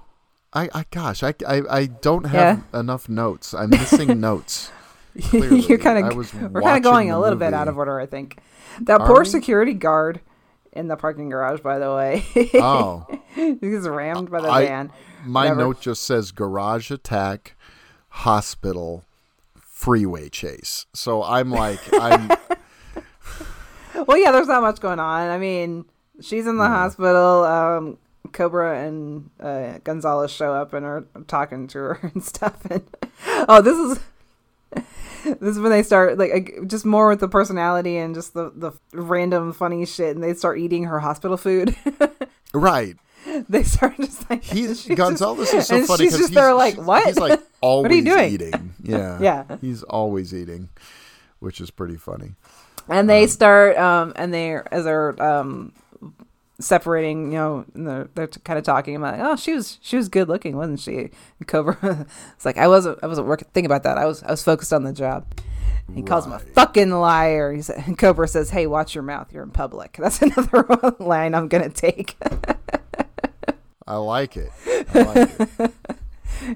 [0.54, 3.54] I, I gosh, I, I, I don't have enough notes.
[3.54, 4.72] I'm missing notes.
[5.22, 6.16] Clearly, you're kind of
[6.52, 8.38] we're kind of going a little bit out of order i think
[8.82, 9.26] that Are poor we?
[9.26, 10.22] security guard
[10.72, 12.24] in the parking garage by the way
[12.54, 14.92] Oh, he's rammed by the I- van
[15.26, 15.60] my Whatever.
[15.62, 17.56] note just says garage attack,
[18.10, 19.04] hospital,
[19.56, 20.86] freeway chase.
[20.94, 22.30] So I'm like, I'm
[24.08, 25.30] Well, yeah, there's not much going on.
[25.30, 25.86] I mean,
[26.22, 27.44] she's in the hospital.
[27.44, 27.98] Um,
[28.32, 32.66] Cobra and uh, Gonzalez show up and are talking to her and stuff.
[32.70, 32.84] And
[33.48, 34.00] oh, this is
[35.40, 38.72] this is when they start like just more with the personality and just the the
[38.94, 40.16] random funny shit.
[40.16, 41.76] And they start eating her hospital food.
[42.54, 42.96] right.
[43.50, 47.06] they start just like He's Gonzalez is so funny She's because just there like what?
[47.06, 48.34] He's like always what are you doing?
[48.34, 48.74] eating.
[48.84, 49.58] Yeah, Yeah.
[49.62, 50.70] He's always eating,
[51.40, 52.36] which is pretty funny.
[52.90, 55.74] And they start um and they as they're um
[56.60, 60.10] separating you know and they're, they're kind of talking about oh she was she was
[60.10, 61.10] good looking wasn't she?
[61.40, 61.78] And cobra
[62.36, 63.98] it's like i wasn't i wasn't working thinking about that.
[63.98, 65.26] I was i was focused on the job.
[65.95, 67.52] He calls him a fucking liar.
[67.52, 69.32] He said and cobra says hey watch your mouth.
[69.34, 69.98] You're in public.
[69.99, 70.66] That's another
[70.99, 72.18] line i'm gonna take.
[73.88, 74.52] I like it.
[74.94, 75.72] I like it.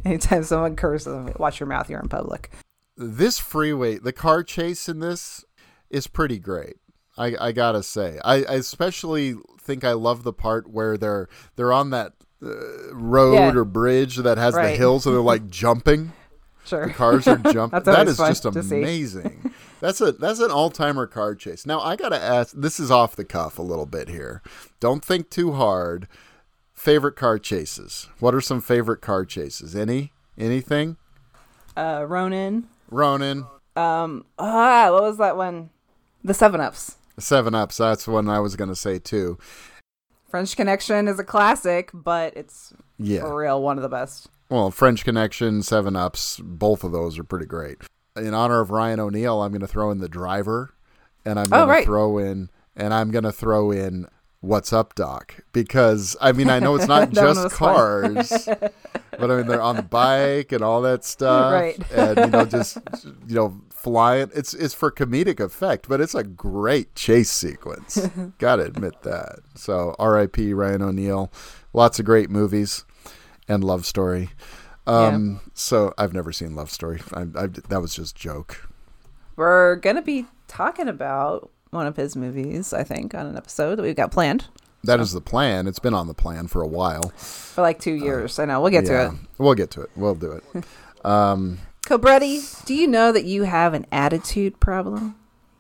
[0.05, 1.89] anytime someone curses watch your mouth.
[1.89, 2.51] You're in public.
[2.95, 5.43] This freeway, the car chase in this
[5.93, 6.75] is pretty great.
[7.17, 11.71] I, I gotta say, I, I especially think I love the part where they're they're
[11.71, 12.13] on that
[12.43, 13.53] uh, road Yeah.
[13.55, 16.11] or bridge that has the hills and they're like jumping.
[16.65, 17.81] sure The cars are jumping.
[17.83, 19.53] That is just amazing.
[19.79, 21.65] That's a that's an all timer car chase.
[21.65, 22.53] Now I gotta ask.
[22.57, 24.41] This is off the cuff a little bit here.
[24.79, 26.07] Don't think too hard.
[26.73, 28.07] Favorite car chases.
[28.19, 29.75] What are some favorite car chases?
[29.75, 30.97] Any anything?
[31.77, 33.45] uh ronan Ronin,
[33.75, 35.69] ah what was that one
[36.23, 37.77] the seven ups Seven Ups.
[37.77, 39.37] That's one I was gonna say too.
[40.29, 43.21] French Connection is a classic, but it's Yeah.
[43.21, 44.29] for real one of the best.
[44.49, 47.77] Well, French Connection, Seven Ups, both of those are pretty great.
[48.15, 50.73] In honor of Ryan O'Neal, I'm going to throw in the driver,
[51.25, 51.85] and I'm Oh, going to right.
[51.85, 54.07] throw in, and I'm going to throw in
[54.41, 58.73] What's Up, Doc, because I mean I know it's not just cars, but
[59.31, 61.91] I mean they're on the bike and all that stuff, Right.
[61.91, 62.77] And you know just
[63.27, 64.29] you know flying.
[64.33, 67.97] It's it's for comedic effect, but it's a great chase sequence.
[68.39, 69.39] Got to admit that.
[69.55, 70.53] So R.I.P.
[70.53, 71.31] Ryan O'Neal.
[71.73, 72.85] Lots of great movies
[73.47, 74.29] and Love Story.
[74.87, 77.01] Um, So I've never seen Love Story.
[77.13, 78.69] I, I, that was just joke.
[79.35, 83.81] We're gonna be talking about one of his movies, I think, on an episode that
[83.81, 84.45] we've got planned
[84.83, 85.65] That is the plan.
[85.67, 87.09] It's been on the plan for a while.
[87.15, 88.37] for like two years.
[88.39, 88.61] I know.
[88.61, 89.19] We'll get Uh, yeah, to it.
[89.39, 89.89] we'll get to it.
[89.95, 90.43] We'll do it.
[91.05, 95.15] Um, Cobretti, do you know that you have an attitude problem?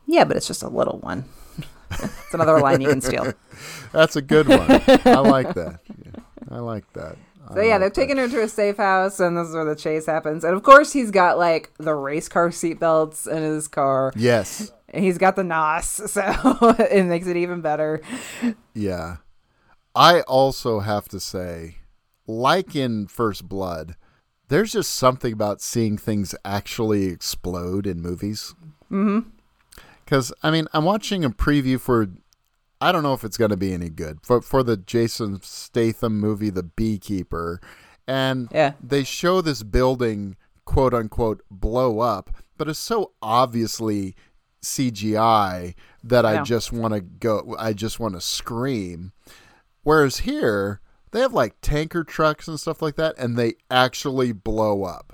[0.05, 1.25] Yeah, but it's just a little one.
[1.91, 3.33] it's another line you can steal.
[3.91, 4.61] that's a good one.
[5.05, 5.79] I like that.
[6.05, 7.17] Yeah, I like that.
[7.53, 10.05] So yeah, they're taking her to a safe house, and this is where the chase
[10.05, 10.43] happens.
[10.43, 14.13] And of course, he's got like the race car seatbelts in his car.
[14.15, 14.71] Yes.
[14.89, 18.01] And he's got the NOS, so it makes it even better.
[18.73, 19.17] Yeah.
[19.93, 21.79] I also have to say,
[22.25, 23.95] like in First Blood,
[24.49, 28.53] there's just something about seeing things actually explode in movies.
[28.91, 29.29] Mm-hmm.
[30.03, 32.07] Because, I mean, I'm watching a preview for,
[32.81, 36.19] I don't know if it's going to be any good, for, for the Jason Statham
[36.19, 37.61] movie, The Beekeeper.
[38.07, 38.73] And Yeah.
[38.81, 44.15] they show this building, quote unquote, blow up, but it's so obviously
[44.61, 49.13] CGI that I just want to go, I just want to scream.
[49.83, 50.81] Whereas here,
[51.13, 55.13] they have like tanker trucks and stuff like that, and they actually blow up.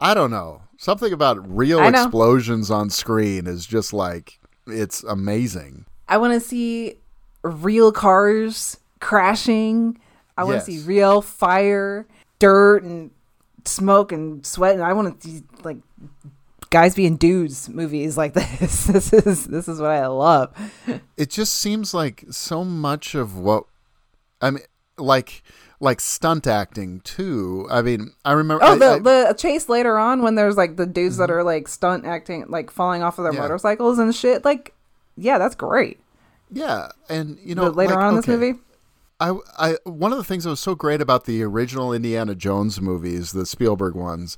[0.00, 0.62] I don't know.
[0.76, 5.86] Something about real explosions on screen is just like, it's amazing.
[6.08, 6.96] I want to see
[7.42, 9.98] real cars crashing.
[10.36, 10.66] I want Yes.
[10.66, 12.06] to see real fire,
[12.38, 13.10] dirt, and
[13.64, 14.74] smoke and sweat.
[14.74, 15.78] And I want to see like
[16.70, 18.84] guys being dudes movies like this.
[18.86, 20.50] This is this is what I love.
[21.16, 23.64] it just seems like so much of what
[24.40, 24.64] I mean,
[25.02, 25.42] like
[25.80, 27.66] like stunt acting too.
[27.70, 28.64] I mean, I remember.
[28.64, 31.38] Oh, the I- the chase later on when there's like the dudes that mm-hmm.
[31.38, 33.40] are like stunt acting, like falling off of their Yeah.
[33.40, 34.44] motorcycles and shit.
[34.44, 34.74] Like,
[35.16, 35.98] yeah, that's great.
[36.50, 38.54] yeah, and you know, The- later like, on in this movie,
[39.20, 42.80] I, I, one of the things that was so great about the original Indiana Jones
[42.80, 44.36] movies, the Spielberg ones,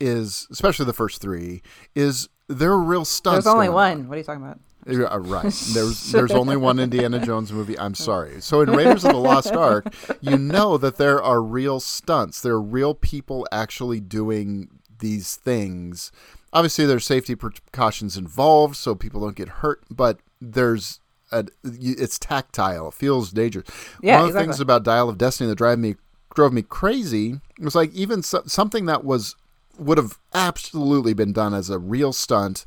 [0.00, 1.62] is especially the first three,
[1.94, 3.44] is there are real stunts.
[3.44, 4.08] there's only one.
[4.08, 4.60] What are you talking about?
[4.86, 5.44] Uh, right.
[5.74, 7.78] There's there's only one Indiana Jones movie.
[7.78, 8.40] I'm sorry.
[8.40, 12.40] So in Raiders of the Lost Ark, you know that there are real stunts.
[12.40, 14.68] There are real people actually doing
[14.98, 16.10] these things.
[16.52, 19.82] Obviously, there's safety precautions involved, so people don't get hurt.
[19.88, 21.00] But there's
[21.30, 22.88] a, it's tactile.
[22.88, 23.68] It feels dangerous.
[24.02, 24.46] Yeah, one of the exactly.
[24.46, 25.94] things about Dial of Destiny that drive me
[26.34, 29.36] drove me crazy was like even so, something that was
[29.78, 32.66] would have absolutely been done as a real stunt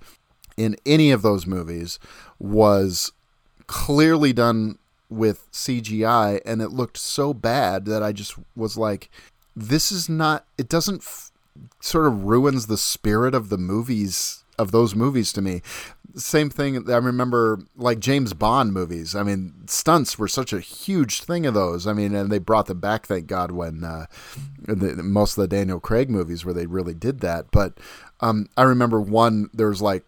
[0.57, 1.99] in any of those movies
[2.39, 3.11] was
[3.67, 4.77] clearly done
[5.09, 9.09] with CGI and it looked so bad that I just was like
[9.55, 11.31] this is not it doesn't f-
[11.79, 15.61] sort of ruins the spirit of the movies of those movies to me.
[16.15, 19.15] Same thing I remember like James Bond movies.
[19.15, 21.85] I mean stunts were such a huge thing of those.
[21.85, 24.05] I mean and they brought them back thank god when uh,
[24.67, 27.51] the, most of the Daniel Craig movies where they really did that.
[27.51, 27.77] But
[28.21, 30.03] um, I remember one there was like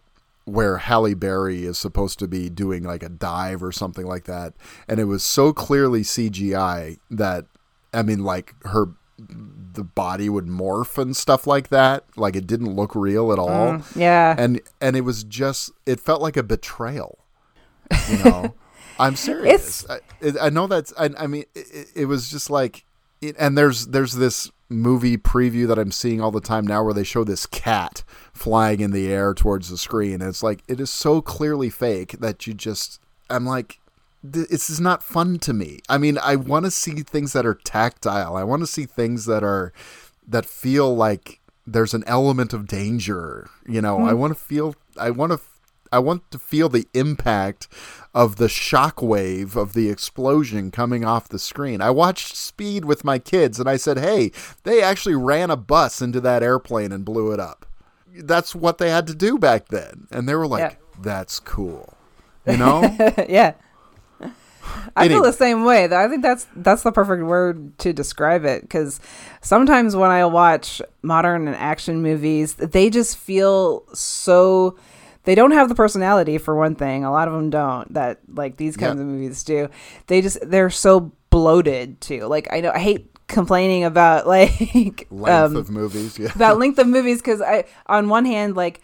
[0.48, 4.54] where Halle Berry is supposed to be doing like a dive or something like that,
[4.88, 7.46] and it was so clearly CGI that
[7.92, 8.88] I mean, like her
[9.18, 12.04] the body would morph and stuff like that.
[12.16, 13.74] Like it didn't look real at all.
[13.74, 14.34] Mm, yeah.
[14.38, 17.18] and and it was just it felt like a betrayal.
[18.08, 18.54] You know,
[18.98, 19.86] I'm serious.
[19.88, 20.00] I,
[20.40, 20.92] I know that's.
[20.98, 22.84] I, I mean, it, it was just like,
[23.20, 26.94] it, and there's there's this movie preview that I'm seeing all the time now where
[26.94, 30.14] they show this cat flying in the air towards the screen.
[30.14, 33.00] And it's like it is so clearly fake that you just.
[33.30, 33.78] I'm like,
[34.22, 35.80] this is not fun to me.
[35.88, 38.36] I mean, I want to see things that are tactile.
[38.36, 39.72] I want to see things that are
[40.26, 43.48] that feel like there's an element of danger.
[43.66, 44.18] You know, I hmm.
[44.18, 44.74] want to feel.
[44.98, 45.40] I want to.
[45.92, 47.68] I want to feel the impact
[48.14, 51.80] of the shockwave of the explosion coming off the screen.
[51.80, 54.32] I watched Speed with my kids and I said, "Hey,
[54.64, 57.66] they actually ran a bus into that airplane and blew it up."
[58.14, 60.08] That's what they had to do back then.
[60.10, 60.80] And they were like.
[61.00, 61.94] "That's cool."
[62.46, 62.82] You know?
[63.28, 63.54] yeah.
[64.96, 65.86] I feel the same way.
[65.86, 66.02] though.
[66.02, 69.00] I think that's that's the perfect word to describe it because
[69.40, 74.76] sometimes when I watch modern and action movies, they just feel so
[75.28, 77.04] they don't have the personality for one thing.
[77.04, 79.02] A lot of them don't that like these kinds Yeah.
[79.02, 79.68] of movies do.
[80.06, 82.22] They just they're so bloated too.
[82.24, 86.32] Like I know I hate complaining about like Length um, of movies, yeah.
[86.34, 88.80] about length of movies because I on one hand like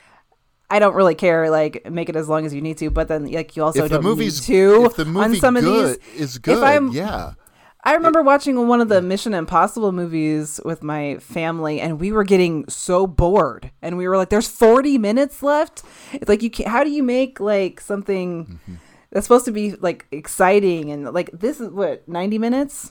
[0.68, 3.32] I don't really care like make it as long as you need to, but then
[3.32, 5.64] like you also if the don't movie's need to if the movie on some good,
[5.94, 6.20] of these.
[6.20, 7.32] is good, I'm- yeah.
[7.86, 12.24] I remember watching one of the Mission Impossible movies with my family, and we were
[12.24, 15.82] getting so bored, and we were like, "There's 40 minutes left."
[16.12, 18.74] It's like you can't, How do you make like something Mm-hmm.
[19.10, 22.90] that's supposed to be like exciting and like this is what 90 minutes?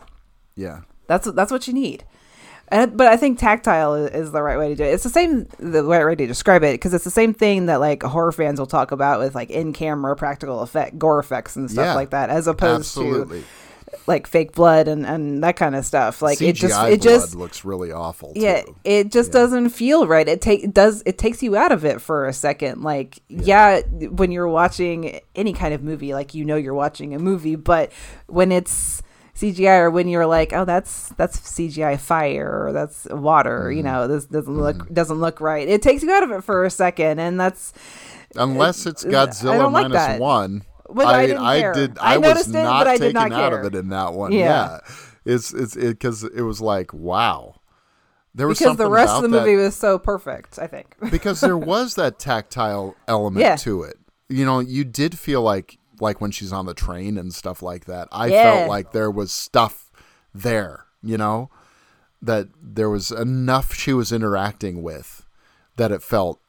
[0.56, 0.82] Yeah.
[1.07, 2.06] That's that's what you need.
[2.70, 4.94] And, but I think tactile is, is the right way to do it.
[4.94, 7.80] It's the same the right way to describe it because it's the same thing that
[7.80, 11.70] like horror fans will talk about with like in camera practical effect gore effects and
[11.70, 11.94] stuff Yeah.
[11.95, 13.41] like that, as opposed Absolutely.
[13.41, 13.45] to
[14.07, 16.22] like fake blood and, and that kind of stuff.
[16.22, 18.34] Like CGI it just blood it just looks really awful.
[18.36, 18.76] yeah too.
[18.84, 20.28] it just doesn't feel right.
[20.28, 22.82] It take it does it takes you out of it for a second.
[22.82, 23.82] Like yeah.
[23.82, 27.91] when you're watching any kind of movie, like you know you're watching a movie, but
[28.28, 29.02] when it's
[29.36, 33.88] CGI or when you're like, oh, that's that's CGI fire or that's water, you mm-hmm.
[33.88, 34.94] know, this doesn't look mm-hmm.
[34.94, 35.68] doesn't look right.
[35.68, 37.74] It takes you out of it for a second, and that's
[38.36, 40.64] Unless it's Godzilla like minus one.
[40.90, 41.74] But I didn't care.
[41.74, 41.98] did.
[42.00, 43.90] I I, was noticed it, not but I did taken not out of it in
[43.90, 44.32] that one.
[44.32, 44.40] Yeah.
[44.40, 44.80] Yeah,
[45.26, 47.60] it's it's it because it was like wow.
[48.36, 50.58] There was because the rest of the movie that- was so perfect.
[50.60, 50.96] I think.
[51.12, 53.56] because there was that tactile element Yeah.
[53.58, 53.98] to it.
[54.28, 57.86] You know, you did feel like like when she's on the train and stuff like
[57.86, 58.08] that.
[58.12, 58.44] I Yeah.
[58.56, 59.92] felt like there was stuff
[60.34, 61.50] there, you know,
[62.22, 65.26] that there was enough she was interacting with
[65.78, 66.40] that it felt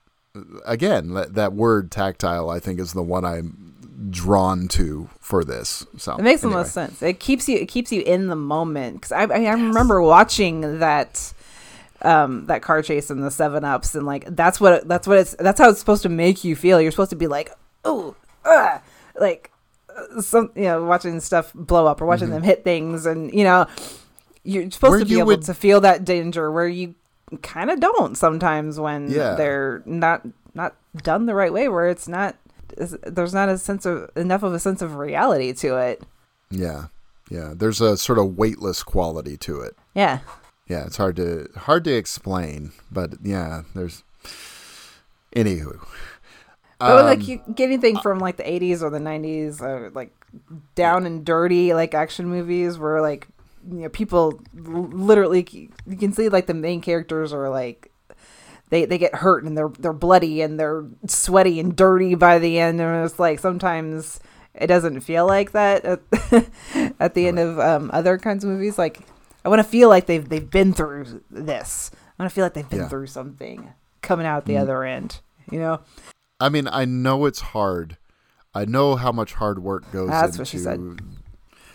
[0.66, 3.73] again that, that word tactile I think is the one I'm
[4.10, 5.86] drawn to for this.
[5.98, 7.02] So It makes the most sense.
[7.02, 10.78] It keeps you it keeps you in the moment because I, I I remember watching
[10.80, 11.32] that
[12.02, 15.34] um that car chase in the seven ups and like that's what that's what it's
[15.38, 16.80] that's how it's supposed to make you feel.
[16.80, 17.52] You're supposed to be like
[17.84, 18.14] oh
[18.44, 18.78] uh,
[19.18, 19.50] like
[20.20, 23.66] some you know watching stuff blow up or watching them hit things and you know
[24.42, 24.90] you're supposed Mm-hmm.
[24.90, 26.94] Where to be able would- to feel that danger where you
[27.42, 29.34] kind of don't sometimes when Yeah.
[29.36, 30.22] they're not
[30.54, 32.36] not done the right way where it's not
[32.76, 36.02] there's not a sense of enough of a sense of reality to it.
[36.50, 36.86] Yeah.
[37.30, 39.76] Yeah, there's a sort of weightless quality to it.
[39.94, 40.18] Yeah.
[40.68, 44.02] yeah, it's hard to hard to explain, but yeah, there's.
[45.34, 45.84] Anywho,
[46.78, 50.12] But like Um, you get anything from like the 80s or the 90s, or like
[50.74, 53.26] down and dirty like action movies where like
[53.68, 57.90] you know people literally you can see like the main characters are like
[58.70, 62.58] they they get hurt and they're they're bloody and they're sweaty and dirty by the
[62.58, 64.20] end and it's like sometimes
[64.54, 66.00] it doesn't feel like that at,
[67.00, 69.00] at the end of um, other kinds of movies like
[69.44, 71.90] I want to feel like they've they've been through this.
[72.18, 72.88] I want to feel like they've been Yeah.
[72.88, 74.60] through something coming out the Mm.
[74.62, 75.20] other end,
[75.50, 75.80] you know?
[76.40, 77.98] I mean, I know it's hard.
[78.54, 80.38] I know how much hard work goes That's into.
[80.40, 80.80] what she said.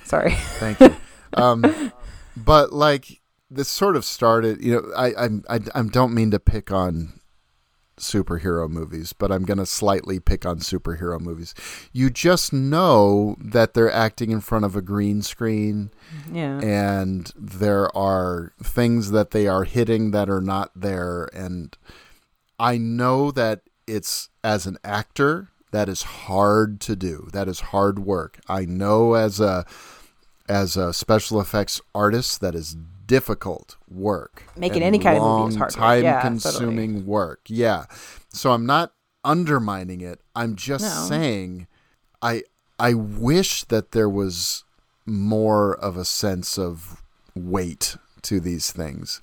[0.04, 0.32] Sorry.
[0.32, 0.96] Thank you.
[1.34, 1.92] um,
[2.36, 3.19] but like
[3.50, 4.64] this sort of started.
[4.64, 7.14] You know, I I'm- I I don't mean to pick on
[7.98, 11.54] superhero movies, but I'm gonna slightly pick on superhero movies.
[11.92, 15.92] You just know that they're acting in front of a green screen.
[16.32, 16.60] Yeah.
[16.60, 21.76] and there are things that they are hitting that are not there and
[22.60, 28.00] i know that it's as an actor that is hard to do that is hard
[28.00, 29.66] work i know as a
[30.48, 32.76] as a special effects artist that is
[33.10, 37.86] difficult work Making any kind of movie is hard time Yeah, consuming work yeah
[38.32, 40.22] so i'm not undermining it.
[40.36, 41.06] I'm just No.
[41.10, 41.68] saying
[42.22, 42.44] I
[42.80, 44.64] I wish that there was
[45.06, 47.04] more of a sense of
[47.36, 49.20] weight to these things.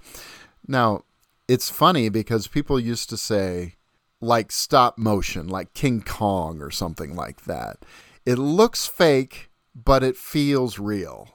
[0.69, 1.05] Now,
[1.49, 3.77] it's funny because people used to say
[4.21, 7.79] like stop motion, like King Kong or something like that.
[8.27, 11.29] It looks fake, but it feels real.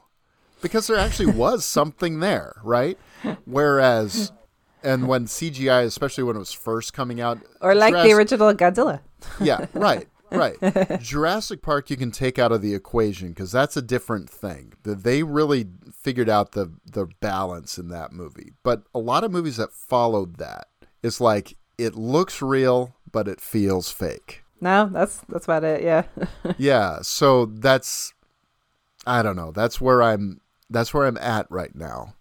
[0.61, 2.97] Because there actually was something there, right?
[3.45, 4.31] Whereas
[4.83, 9.01] and when CGI, especially when it was first coming out, Or like the original Godzilla.
[9.39, 10.57] yeah, right, right.
[11.01, 14.73] Jurassic Park you can take out of the equation because that's a different thing.
[14.83, 15.67] The- They really
[16.01, 18.53] figured out the the balance in that movie.
[18.63, 20.67] But a lot of movies that followed that,
[21.03, 24.43] it's like it looks real, but it feels fake.
[24.59, 25.83] No, that's that's about it.
[25.83, 26.03] Yeah.
[26.57, 28.13] yeah, so that's
[29.05, 29.51] I don't know.
[29.51, 30.40] That's where I'm.
[30.71, 32.15] That's where I'm at right now.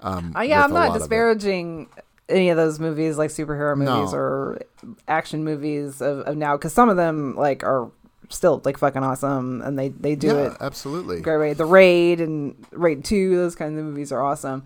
[0.00, 1.88] Um, Uh, yeah, I'm not disparaging
[2.28, 4.18] any of those movies, like superhero movies No.
[4.18, 4.58] or
[5.06, 7.90] action movies of, of now, because some of them like are
[8.30, 11.20] still like fucking awesome, and they they do Yeah, it absolutely.
[11.20, 11.52] great way.
[11.52, 14.64] The Raid and Raid Two, those kinds of movies are awesome.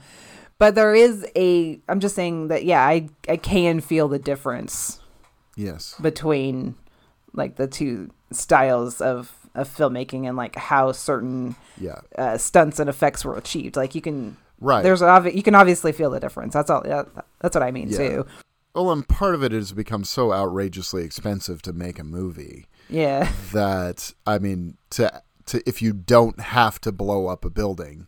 [0.58, 1.80] But there is a.
[1.88, 5.00] I'm just saying that yeah, I I can feel the difference
[5.56, 5.94] Yes.
[6.00, 6.76] between
[7.32, 12.00] like the two styles of of filmmaking and like how certain Yeah.
[12.18, 13.76] uh, stunts and effects were achieved.
[13.76, 14.82] Like you can Right.
[14.82, 16.54] There's obvi- you can obviously feel the difference.
[16.54, 16.82] That's all.
[16.86, 17.02] Yeah,
[17.40, 17.98] that's what I mean Yeah.
[17.98, 18.26] too.
[18.74, 23.30] Well, and part of it has become so outrageously expensive to make a movie Yeah.
[23.52, 28.06] that I mean, to to if you don't have to blow up a building,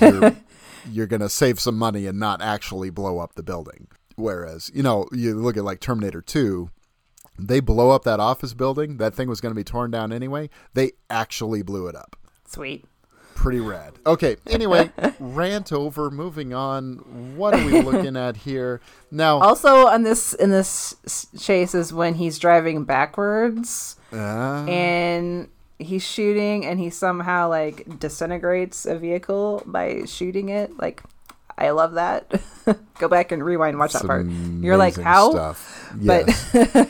[0.00, 0.36] you're,
[0.90, 3.88] you're gonna save some money and not actually blow up the building.
[4.16, 6.70] Whereas, you know, you look at like Terminator Two,
[7.38, 8.96] they blow up that office building.
[8.98, 10.50] That thing was going to be torn down anyway.
[10.74, 12.16] They actually blew it up.
[12.46, 12.84] Sweet.
[13.34, 13.94] Pretty rad.
[14.06, 14.36] Okay.
[14.46, 16.10] Anyway, rant over.
[16.10, 17.34] Moving on.
[17.36, 18.80] What are we looking at here
[19.10, 19.38] now?
[19.42, 20.94] Also, on this in this
[21.40, 24.64] chase is when he's driving backwards Ah.
[24.66, 25.48] and
[25.78, 30.78] he's shooting and he somehow like disintegrates a vehicle by shooting it.
[30.78, 31.02] Like,
[31.58, 32.30] I love that.
[32.98, 34.26] Go back and rewind, watch that part.
[34.26, 35.30] You're like, how?
[35.32, 35.90] Stuff.
[35.96, 36.88] But- Yes.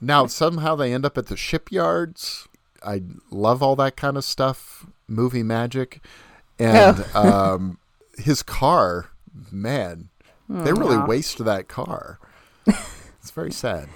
[0.00, 2.48] Now somehow they end up at the shipyards.
[2.84, 4.86] I love all that kind of stuff.
[5.08, 6.00] Movie magic,
[6.58, 7.54] and Oh.
[7.54, 7.78] um,
[8.16, 9.10] his car.
[9.52, 10.08] Man,
[10.48, 12.18] they really waste that car.
[12.66, 13.88] it's very sad.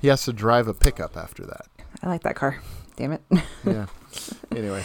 [0.00, 1.66] He has to drive a pickup after that.
[2.02, 2.60] I like that car.
[2.96, 3.22] Damn it.
[3.64, 3.86] Yeah.
[4.56, 4.82] anyway.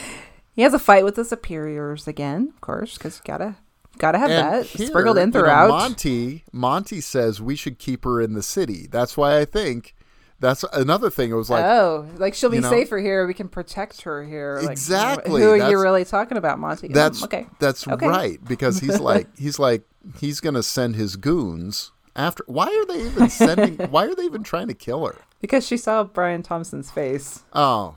[0.53, 3.56] He has a fight with the superiors again, of course, because gotta
[3.98, 5.70] gotta have And that here, sprinkled in you know, throughout.
[5.70, 8.88] Monty Monty says we should keep her in the city.
[8.91, 9.95] That's why I think
[10.41, 11.30] that's another thing.
[11.31, 12.69] It was like oh, like she'll be you know?
[12.69, 13.26] safer here.
[13.27, 14.59] We can protect her here.
[14.61, 16.89] Like, Exactly, Who are you really talking about, Monty?
[16.89, 17.45] Mm, that's okay.
[17.59, 18.07] that's Okay.
[18.07, 19.84] right because he's like he's like
[20.19, 22.43] he's gonna send his goons after.
[22.47, 23.77] Why are they even sending?
[23.91, 25.15] why are they even trying to kill her?
[25.39, 27.43] Because she saw Brian Thompson's face.
[27.53, 27.95] Oh,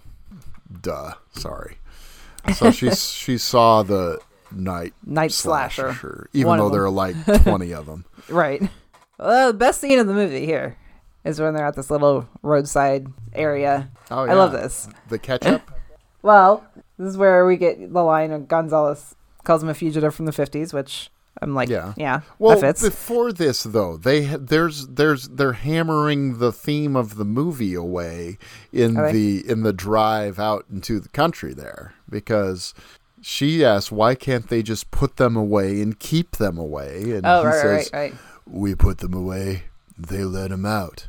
[0.82, 1.14] duh.
[1.32, 1.78] Sorry.
[2.54, 4.20] So she she saw the
[4.52, 6.28] night Night slasher.
[6.34, 8.04] even One though there are like twenty of them.
[8.28, 8.62] Right.
[9.18, 10.76] Well, the best scene of the movie here
[11.24, 13.90] is when they're at this little roadside area.
[14.10, 14.32] Oh, yeah.
[14.32, 14.88] I love this.
[15.08, 15.70] The ketchup.
[16.22, 16.64] Well,
[16.98, 19.14] this is where we get the line of Gonzalez
[19.44, 21.10] calls him a fugitive from the 50s, which
[21.42, 21.92] I'm like, Yeah.
[21.98, 27.74] yeah, Well, before this though, they there's there's they're hammering the theme of the movie
[27.74, 28.38] away
[28.72, 32.72] in the in the drive out into the country there because
[33.20, 37.40] she asks why can't they just put them away and keep them away and oh,
[37.40, 38.14] he right, says right, right.
[38.46, 39.64] we put them away
[39.98, 41.08] they let them out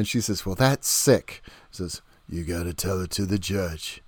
[0.00, 4.02] and she says well that's sick says you got to tell it to the judge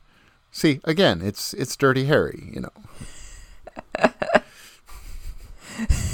[0.50, 2.72] see again it's it's dirty harry you know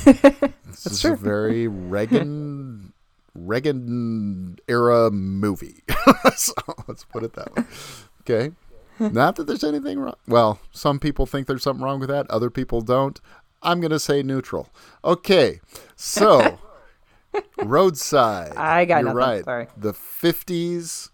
[0.04, 2.92] this is a very Reagan
[3.34, 5.82] Reagan era movie.
[6.36, 6.52] so
[6.86, 7.64] let's put it that way.
[8.22, 8.54] Okay.
[8.98, 10.16] Not that there's anything wrong.
[10.26, 12.28] Well, some people think there's something wrong with that.
[12.30, 13.20] Other people don't.
[13.62, 14.70] I'm going to say neutral.
[15.04, 15.60] Okay.
[15.94, 16.58] So,
[17.64, 18.56] roadside.
[18.56, 19.16] I got You're nothing.
[19.16, 19.44] right.
[19.44, 19.66] Sorry.
[19.76, 21.10] The 50s,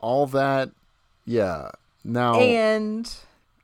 [0.00, 0.70] all that.
[1.24, 1.70] Yeah.
[2.04, 3.10] Now, and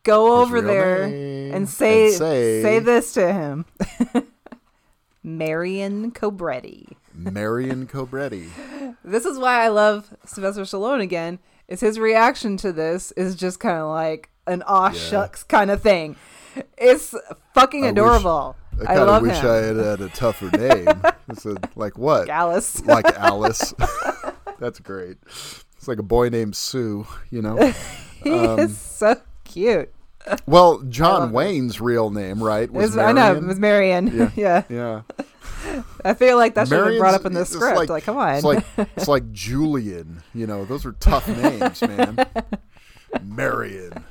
[0.04, 3.64] go over there and say, and say- say this to him.
[5.22, 6.92] Marion Cobretti.
[7.14, 8.48] Marion Cobretti.
[9.04, 11.38] This is why I love Sylvester Stallone again.
[11.66, 15.80] Is his reaction to this is just kind of like an aw shucks kind of
[15.82, 16.16] thing.
[16.76, 17.14] It's
[17.54, 18.56] fucking I wish- adorable.
[18.80, 19.50] I I, kind of wish him.
[19.50, 20.88] I had had a tougher name.
[21.28, 22.28] it's a, like what?
[22.28, 22.84] Alice.
[22.84, 23.74] Like Alice.
[24.58, 25.16] That's great.
[25.26, 27.72] It's like a boy named Sue, you know?
[28.22, 29.92] he um, is so cute.
[30.46, 31.32] Well, John it.
[31.32, 32.70] Wayne's real name, right?
[32.70, 34.08] Was I know it was Marion.
[34.08, 34.30] Yeah.
[34.36, 34.62] Yeah.
[34.68, 35.82] Yeah.
[36.04, 37.88] I feel like that should have been brought up in the script.
[37.88, 38.34] Like, come on.
[38.34, 38.64] It's like
[38.96, 40.22] it's like Julian.
[40.34, 42.26] You know, those are tough names, man.
[43.22, 44.04] Marion.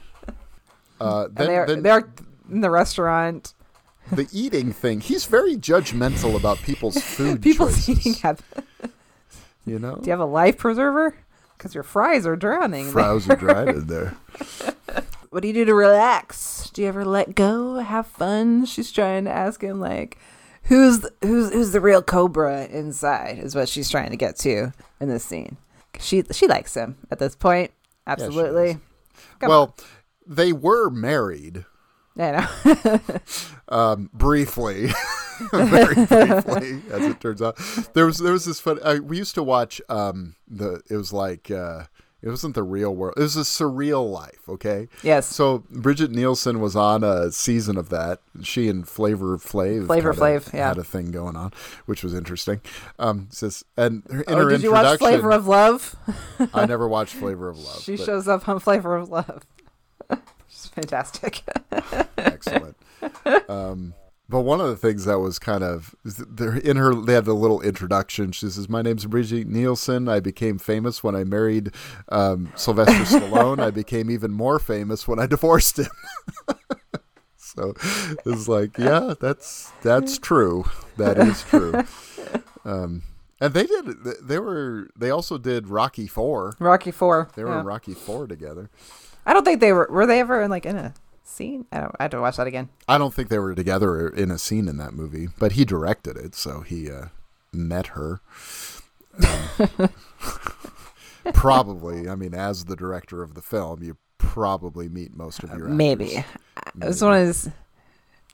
[0.99, 2.07] Uh, then, they're then they're
[2.49, 3.53] in the restaurant.
[4.11, 5.02] the eating thing.
[5.02, 7.99] He's very judgmental about people's food People's choices.
[8.07, 8.44] eating habits.
[9.65, 11.18] You know, Do you have a life preserver?
[11.57, 12.90] Because your fries are drowning.
[12.91, 14.15] fries are dried in there.
[15.30, 16.69] what do you do to relax?
[16.69, 18.65] Do you ever let go, have fun?
[18.65, 20.18] She's trying to ask him like,
[20.64, 23.40] who's the, who's who's the real Cobra inside?
[23.40, 24.72] Is what she's trying to get to
[25.02, 25.57] in this scene.
[25.99, 27.72] She she likes him at this point.
[28.06, 28.78] Absolutely.
[29.40, 29.76] Come well,
[30.26, 31.65] they were married
[32.19, 32.99] I know.
[33.69, 34.88] um, briefly,
[35.52, 37.57] very briefly, as it turns out.
[37.94, 38.80] There was there was this fun.
[38.84, 40.81] I, we used to watch um, the.
[40.89, 41.84] It was like uh,
[42.22, 43.14] it wasn't the real world.
[43.18, 44.49] It was a surreal life.
[44.49, 44.88] Okay.
[45.03, 45.27] yes.
[45.27, 48.22] So Brigitte Nielsen was on a season of that.
[48.41, 50.69] She and Flavor Flav, Flavor Flav, yeah.
[50.69, 51.53] had a thing going on,
[51.85, 52.61] which was interesting.
[52.98, 55.95] Um, says and her, in oh, her did you watch Flavor of Love?
[56.53, 57.81] I never watched Flavor of Love.
[57.81, 59.45] She shows up on Flavor of Love.
[60.58, 61.44] She's fantastic.
[62.18, 62.78] excellent.
[63.48, 63.94] Um,
[64.30, 67.36] but one of the things that was kind of they're in her, they had the
[67.36, 68.32] little introduction.
[68.32, 70.10] She says, "My name's Brigitte Nielsen.
[70.10, 71.72] I became famous when I married
[72.10, 73.60] um, Sylvester Stallone.
[73.60, 75.92] I became even more famous when I divorced him."
[77.38, 77.74] so
[78.26, 80.66] it's like, yeah, that's that's true.
[80.98, 81.84] That is true.
[82.66, 83.04] Um,
[83.40, 83.86] and they did.
[84.24, 84.90] They were.
[84.98, 86.56] They also did Rocky Four.
[86.60, 87.30] Rocky Four.
[87.36, 87.60] They were yeah.
[87.62, 88.70] in Rocky Four together.
[89.28, 89.88] I don't think they were.
[89.91, 90.94] Were they ever in like in a
[91.24, 91.66] scene?
[91.72, 91.95] I don't.
[91.99, 92.70] I had to watch that again.
[92.88, 96.16] I don't think they were together in a scene in that movie, but he directed
[96.18, 97.08] it, so he uh,
[97.52, 98.22] met her.
[99.28, 99.90] Um,
[101.34, 105.66] probably, I mean, as the director of the film, you probably meet most of your
[105.66, 105.78] actors.
[105.78, 106.26] Maybe.
[106.76, 107.49] This one is.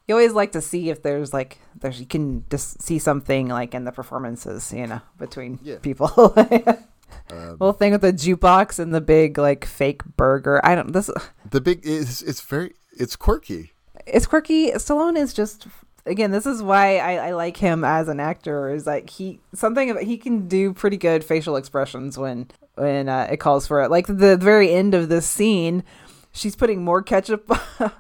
[0.08, 3.74] You always like to see if there's like there's you can just see something like
[3.74, 5.78] in the performances, you know, between Yeah.
[5.82, 6.36] people.
[7.32, 10.60] Um, Whole thing with the jukebox and the big like fake burger.
[10.66, 10.92] I don't.
[10.94, 11.10] This
[11.50, 13.72] the big is it's very it's quirky.
[14.06, 14.72] it's quirky.
[14.72, 15.68] Stallone is just
[16.06, 16.32] again.
[16.32, 18.70] This is why I, I like him as an actor.
[18.70, 23.38] Is like he something he can do pretty good facial expressions when when uh, it
[23.38, 23.92] calls for it.
[23.92, 25.84] Like the very end of this scene,
[26.32, 27.50] she's putting more ketchup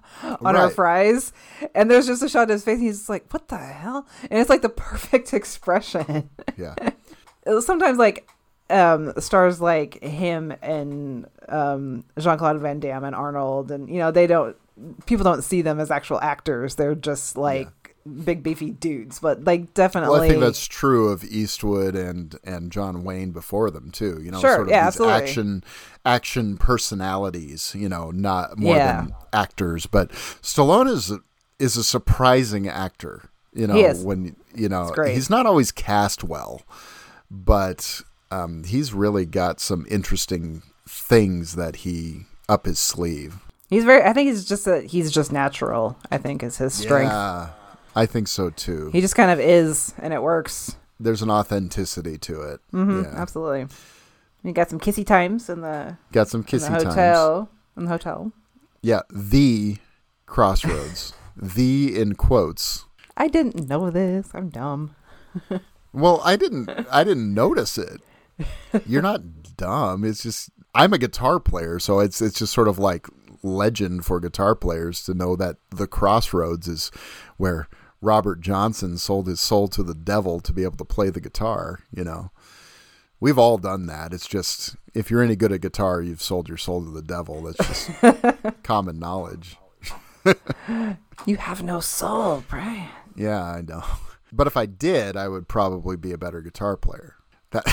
[0.41, 1.31] on her fries,
[1.75, 2.75] and there's just a shot of his face.
[2.75, 6.29] And he's just like, "What the hell?" And it's like the perfect expression.
[6.57, 6.75] Yeah,
[7.61, 8.27] Sometimes like
[8.73, 14.27] um stars like him and um Jean-Claude Van Damme and Arnold and you know they
[14.27, 14.55] don't
[15.05, 17.69] people don't see them as actual actors they're just like
[18.25, 22.71] big beefy dudes but like definitely well, I think that's true of Eastwood and and
[22.71, 24.19] John Wayne before them too.
[24.21, 25.13] You know, Sure, sort of yeah, these absolutely.
[25.21, 25.63] action
[26.03, 27.73] action personalities.
[27.77, 29.01] You know, not more Yeah.
[29.03, 29.85] than actors.
[29.85, 31.19] But Stallone is a,
[31.59, 33.29] is a surprising actor.
[33.53, 36.63] You know, when you know he's not always cast well,
[37.31, 38.01] but
[38.33, 43.35] um, he's really got some interesting things that he up his sleeve.
[43.69, 47.11] he's very I think he's just a he's just natural I think is his strength
[47.13, 47.49] Yeah,
[47.95, 48.89] I think so too.
[48.91, 52.59] he just kind of is and it works There's an authenticity to it.
[52.71, 53.13] hmm Yeah.
[53.15, 53.67] absolutely
[54.43, 56.83] we got some kissy times in the, Got some in kissy the times.
[56.95, 58.31] hotel in the hotel
[58.81, 59.77] Yeah, the
[60.25, 61.13] crossroads.
[61.37, 62.85] the in quotes.
[63.15, 64.95] I didn't know this I'm dumb
[65.93, 68.01] Well, I didn't I didn't notice it.
[68.87, 69.21] You're not
[69.57, 70.03] dumb.
[70.03, 73.07] It's just I'm a guitar player, so it's it's just sort of like
[73.43, 76.91] legend for guitar players to know that the crossroads is
[77.37, 77.67] where
[78.01, 81.79] Robert Johnson sold his soul to the devil to be able to play the guitar,
[81.91, 82.31] you know.
[83.19, 84.13] We've all done that.
[84.13, 87.41] It's just if you're any good at guitar, you've sold your soul to the devil.
[87.41, 89.57] That's just common knowledge.
[91.25, 93.83] you have no soul Brian Yeah, I know.
[94.35, 97.15] But if I did, I would probably be a better guitar player.
[97.53, 97.65] That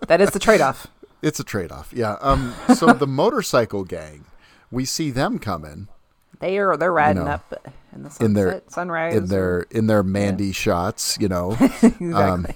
[0.08, 0.88] that is the trade-off
[1.22, 1.92] it's a trade-off.
[1.94, 2.16] Yeah.
[2.20, 4.24] Um so the motorcycle gang,
[4.70, 5.88] we see them coming
[6.38, 9.86] They are they're riding know, up in the sunset, in their sunrise in their in
[9.86, 11.52] their Mandy shots, you know.
[11.60, 12.14] exactly.
[12.14, 12.46] um,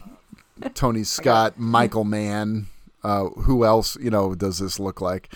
[0.75, 2.67] Tony Scott, Michael Mann,
[3.03, 5.33] uh, who else, you know, does this look like?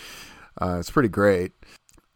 [0.60, 1.52] Uh, it's pretty great.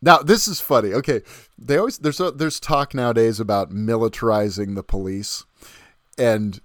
[0.00, 0.92] Now, this is funny.
[0.94, 1.22] Okay,
[1.58, 5.44] they always there's a, there's talk nowadays about militarizing the police,
[6.16, 6.60] and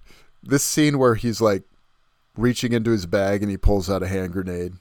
[0.47, 1.63] this scene where he's like
[2.35, 4.73] reaching into his bag and he pulls out a hand grenade,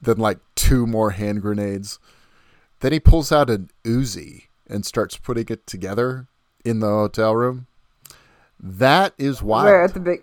[0.00, 1.98] then like two more hand grenades,
[2.80, 6.26] then he pulls out an Uzi and starts putting it together
[6.64, 7.66] in the hotel room.
[8.60, 9.66] That is wild.
[9.66, 10.22] Where at the big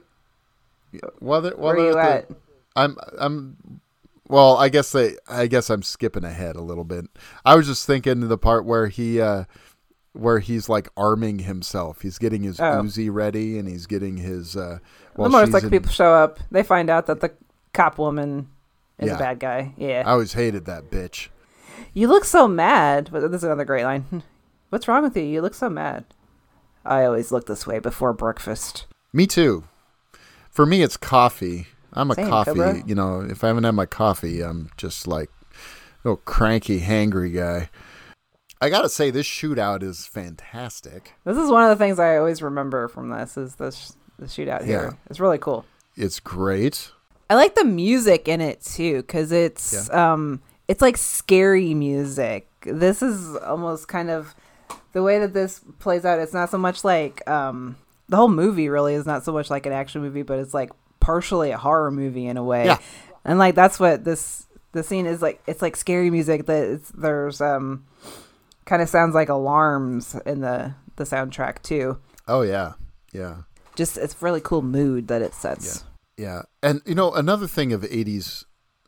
[1.20, 2.28] Well, they're- well, where are you at?
[2.30, 2.36] the-
[2.76, 3.58] I'm I'm
[4.28, 7.06] well, I guess they I guess I'm skipping ahead a little bit.
[7.46, 9.46] I was just thinking the part where he uh
[10.16, 12.02] where he's like arming himself.
[12.02, 12.82] He's getting his Oh.
[12.82, 14.56] Uzi ready, and he's getting his.
[14.56, 14.80] Uh,
[15.16, 16.40] the motorcycle in- people show up.
[16.52, 17.32] They find out that the
[17.74, 18.50] cop woman
[19.00, 19.16] is Yeah.
[19.16, 19.74] a bad guy.
[19.78, 20.04] Yeah.
[20.06, 21.28] I always hated that bitch.
[21.94, 23.10] You look so mad.
[23.12, 24.24] But this is another great line.
[24.70, 25.24] What's wrong with you?
[25.24, 26.06] You look so mad.
[26.86, 28.86] I always look this way before breakfast.
[29.14, 29.64] Me too.
[30.52, 31.68] For me, it's coffee.
[31.94, 32.52] I'm a Same, coffee.
[32.52, 32.84] Cobra.
[32.86, 37.34] You know, if I haven't had my coffee, I'm just like a little cranky, hangry
[37.34, 37.70] guy.
[38.62, 41.14] I gotta say, this shootout is fantastic.
[41.24, 44.64] This is one of the things I always remember from this is this the shootout
[44.64, 44.92] here.
[44.92, 44.98] Yeah.
[45.10, 45.66] It's really cool.
[45.96, 46.92] It's great.
[47.30, 52.48] I like the music in it too because it's um it's like scary music.
[52.62, 54.34] This is almost kind of
[54.94, 56.20] the way that this plays out.
[56.20, 57.76] It's not so much like um
[58.08, 60.72] the whole movie really is not so much like an action movie, but it's like
[61.00, 62.66] partially a horror movie in a way.
[62.66, 62.80] Yeah.
[63.26, 65.42] And like that's what this the scene is like.
[65.48, 67.86] It's like scary music that it's, there's um
[68.66, 72.00] kind of sounds like alarms in the the soundtrack too.
[72.28, 72.74] Oh yeah,
[73.14, 73.44] yeah,
[73.76, 75.84] Just it's really cool mood that it sets.
[76.18, 76.44] yeah.
[76.64, 78.46] And you know, another thing of '80s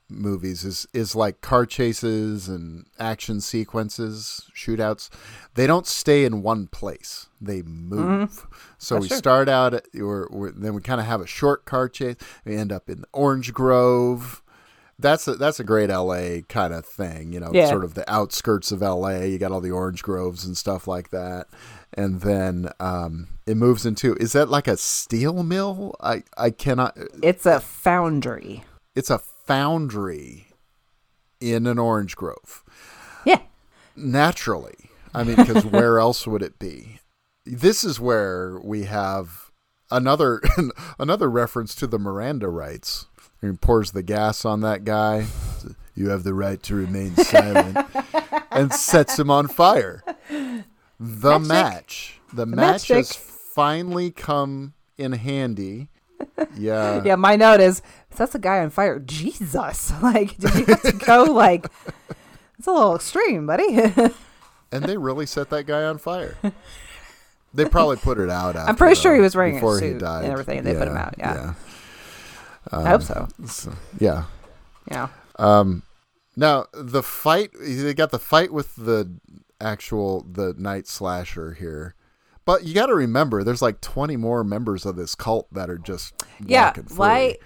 [0.09, 5.09] movies is is like car chases and action sequences, shootouts.
[5.55, 8.29] They don't stay in one place; they move.
[8.31, 8.55] Mm-hmm.
[8.77, 9.17] So That's we true.
[9.17, 12.15] start out, at, or, or then we kind of have a short car chase.
[12.45, 14.41] We end up in Orange Grove.
[14.99, 17.69] That's a that's a great LA kind of thing, you know, Yeah.
[17.69, 19.19] sort of the outskirts of LA.
[19.25, 21.45] You got all the orange groves and stuff like that,
[21.93, 25.95] and then um, it moves into is that like a steel mill?
[26.01, 26.97] I I cannot.
[27.21, 28.63] It's a foundry.
[28.95, 30.47] It's a foundry
[31.39, 32.63] in an orange grove.
[33.23, 33.41] Yeah.
[33.95, 36.99] Naturally, I mean, because where else would it be?
[37.45, 39.51] This is where we have
[39.91, 40.41] another
[40.99, 43.05] another reference to the Miranda rights.
[43.41, 45.27] He pours the gas on that guy.
[45.95, 47.77] You have the right to remain silent,
[48.51, 50.03] and sets him on fire.
[50.99, 55.89] The match, the, match has finally come in handy.
[56.55, 57.81] Yeah, Yeah, my note is
[58.15, 58.99] that's a guy on fire.
[58.99, 59.93] Jesus.
[60.01, 61.65] Like, did you have to go like
[62.57, 63.67] it's a little extreme, buddy.
[64.71, 66.37] and they really set that guy on fire.
[67.53, 68.55] They probably put it out.
[68.55, 70.75] After, I'm pretty sure he was wearing a before suit he and everything, and they
[70.75, 71.33] put him out, yeah.
[71.33, 71.53] yeah.
[72.71, 73.27] Um, I hope so.
[73.45, 74.25] So, yeah.
[74.91, 75.07] Yeah.
[75.37, 75.83] Um,
[76.35, 79.11] now the fight they got the fight with the
[79.59, 81.95] actual the night slasher here.
[82.45, 85.77] But you got to remember there's like 20 more members of this cult that are
[85.77, 86.13] just
[86.45, 86.73] Yeah.
[86.95, 87.37] Why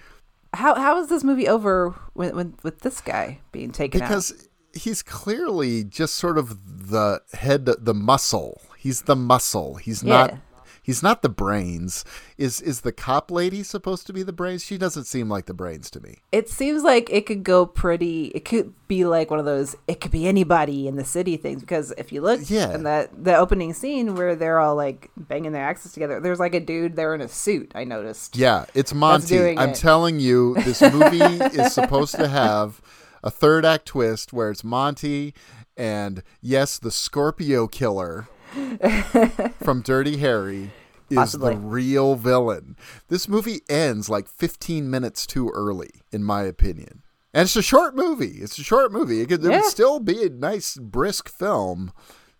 [0.54, 4.08] how how is this movie over with this guy being taken out?
[4.08, 8.60] because he's clearly just sort of the head the muscle.
[8.78, 9.76] He's the muscle.
[9.76, 10.16] He's Yeah.
[10.26, 10.34] not
[10.82, 12.04] he's not the brains.
[12.36, 14.64] Is is the cop lady supposed to be the brains?
[14.64, 16.18] She doesn't seem like the brains to me.
[16.32, 18.26] It seems like it could go pretty.
[18.34, 19.76] It could be like one of those.
[19.88, 22.74] It could be anybody in the city things because if you look Yeah.
[22.74, 26.54] in that the opening scene where they're all like banging their axes together, there's like
[26.54, 27.72] a dude there in a suit.
[27.74, 28.36] I noticed.
[28.36, 29.56] Yeah, it's Monty.
[29.56, 29.76] I'm it.
[29.76, 31.18] telling you, this movie
[31.56, 32.80] is supposed to have
[33.22, 35.32] a third act twist where it's Monty
[35.76, 38.28] and yes, the Scorpio killer
[39.62, 40.70] from Dirty Harry
[41.10, 41.54] is Possibly.
[41.54, 42.76] the real villain.
[43.08, 47.02] This movie ends like 15 minutes too early, in my opinion.
[47.34, 48.38] And it's a short movie.
[48.40, 49.20] It's a short movie.
[49.20, 49.56] It could it Yeah.
[49.60, 51.92] would still be a nice, brisk film,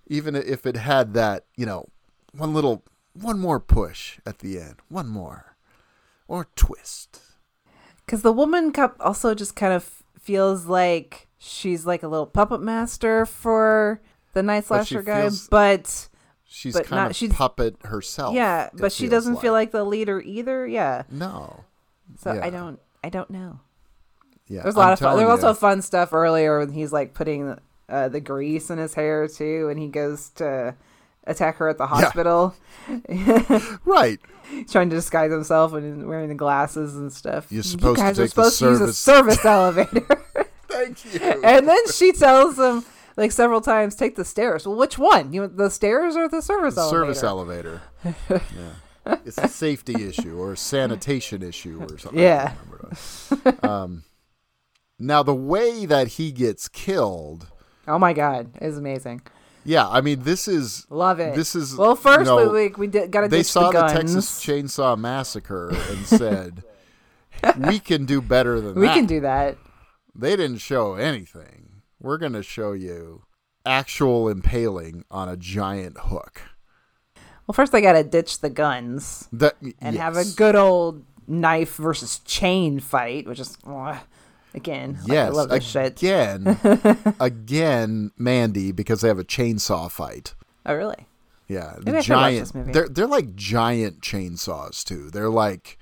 [0.06, 1.86] even if it had that, you know,
[2.32, 2.84] one little,
[3.14, 4.76] one more push at the end.
[4.89, 5.56] One more.
[6.28, 7.20] Or twist.
[8.05, 12.60] Because the woman cup also just kind of feels like she's like a little puppet
[12.60, 14.01] master for
[14.32, 16.09] the night slasher guy, feels- but
[16.54, 18.34] She's But kind not- of she's- puppet herself.
[18.34, 20.66] yeah, but she doesn't feel like the leader either.
[20.66, 21.64] Yeah, No.
[22.18, 22.44] so Yeah.
[22.44, 23.60] I don't, I don't know.
[24.48, 24.62] Yeah.
[24.62, 25.16] There's a lot I'm of fun.
[25.16, 29.26] There's also fun stuff earlier when he's like putting uh, the grease in his hair
[29.28, 30.74] too, and he goes to
[31.26, 32.54] attack her at the hospital,
[33.86, 34.20] Right.
[34.68, 37.46] trying to disguise himself and wearing the glasses and stuff.
[37.50, 40.06] You're supposed to you guys are take the supposed to use a service- service elevator.
[40.68, 41.20] Thank you.
[41.42, 42.84] and then she tells him
[43.16, 44.66] like several times, take the stairs.
[44.66, 45.32] Well, which one?
[45.32, 46.97] You want the stairs or the service elevator?
[46.97, 47.82] Service elevator.
[48.28, 49.16] yeah.
[49.24, 52.20] It's a safety issue or a sanitation issue or something.
[52.20, 52.55] Yeah.
[52.55, 53.66] I don't remember.
[53.66, 54.05] um,
[54.98, 57.48] now, the way that he gets killed.
[57.89, 59.22] Oh my god, it's amazing.
[59.64, 61.34] Yeah, I mean, this is Love it.
[61.34, 61.97] This is well.
[61.97, 63.89] First, you know, we we, we did, gotta they saw the the.
[63.89, 66.62] Texas Chainsaw Massacre and said,
[67.59, 69.56] "We can do better than we that." We can do that.
[70.14, 71.61] They didn't show anything.
[72.02, 73.22] We're going to show you
[73.64, 76.42] actual impaling on a giant hook.
[77.46, 82.18] Well, first I gotta ditch the guns That and have a good old knife versus
[82.20, 83.98] chain fight, which is ugh,
[84.54, 84.98] again.
[85.06, 86.00] Yes, I love this shit.
[86.00, 86.58] again,
[87.20, 90.34] again, Mandy, because they have a chainsaw fight.
[90.64, 91.06] Oh really?
[91.48, 92.72] Yeah, Maybe the should watch giant.
[92.72, 95.10] They're they're like giant chainsaws too.
[95.10, 95.78] They're like,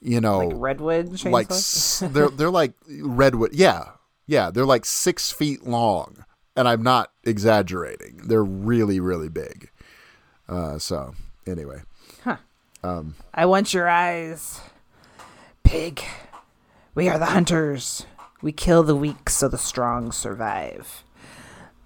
[0.00, 2.02] you know, Like redwood chainsaws.
[2.02, 3.54] like they're they're like redwood.
[3.54, 3.88] Yeah,
[4.26, 4.50] yeah.
[4.50, 6.24] They're like six feet long,
[6.56, 8.22] and I'm not exaggerating.
[8.26, 9.70] They're really really big.
[10.48, 11.14] Uh, so
[11.46, 11.82] anyway,
[13.34, 14.60] I want your eyes.
[15.64, 16.02] Pig.
[16.94, 18.06] We are the hunters.
[18.42, 21.02] We kill the weak so the strong survive.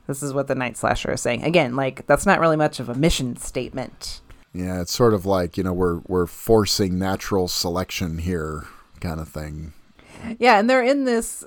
[0.07, 1.45] This is what the Night Slasher is saying.
[1.45, 4.21] Again, like, that's not really much of a mission statement.
[4.53, 8.67] yeah, it's sort of like you know we're we're forcing natural selection here,
[9.01, 9.73] kind of thing.
[10.39, 11.45] Yeah, and they're in this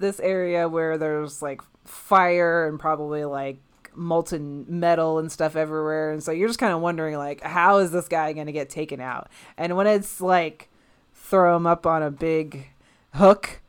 [0.00, 3.58] this area where there's like fire and probably like
[3.94, 6.10] molten metal and stuff everywhere.
[6.12, 8.70] And so you're just kind of wondering like how is this guy going to get
[8.70, 9.28] taken out?
[9.56, 10.68] And when it's like
[11.14, 12.68] throw him up on a big
[13.14, 13.60] hook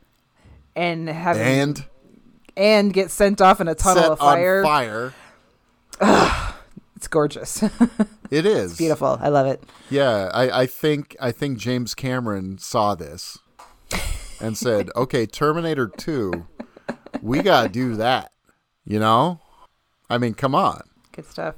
[0.74, 1.84] and have him- And?
[2.56, 4.64] and get sent off in a tunnel set of fire.
[4.64, 5.12] on
[6.00, 6.52] fire.
[6.96, 7.62] it's gorgeous.
[8.30, 8.78] It is.
[8.78, 9.18] Beautiful.
[9.20, 9.62] I love it.
[9.90, 13.38] Yeah, I, I think I think James Cameron saw this
[14.42, 16.46] and said, "Okay, Terminator 2,
[17.22, 18.32] we got to do that."
[18.84, 19.40] You know?
[20.10, 20.82] I mean, come on.
[21.12, 21.54] good stuff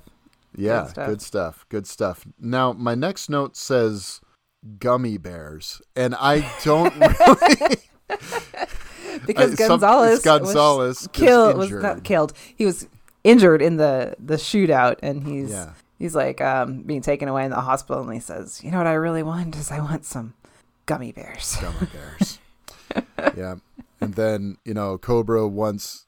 [0.57, 1.07] Yeah, Good stuff.
[1.09, 1.67] good stuff.
[1.71, 2.27] Good stuff.
[2.39, 4.21] Now, my next note says
[4.79, 7.77] gummy bears, and I don't really
[9.27, 12.33] because I- Gonzalez, it's Gonzalez was killed was not killed.
[12.55, 12.87] He was
[13.25, 15.71] injured in the the shootout, and he's Yeah.
[15.99, 18.87] he's like um, being taken away in the hospital, and he says, "You know what
[18.87, 20.35] I really want is I want some
[20.87, 22.39] gummy bears." gummy bears.
[23.37, 23.57] yeah.
[24.01, 26.07] And then, you know, Cobra once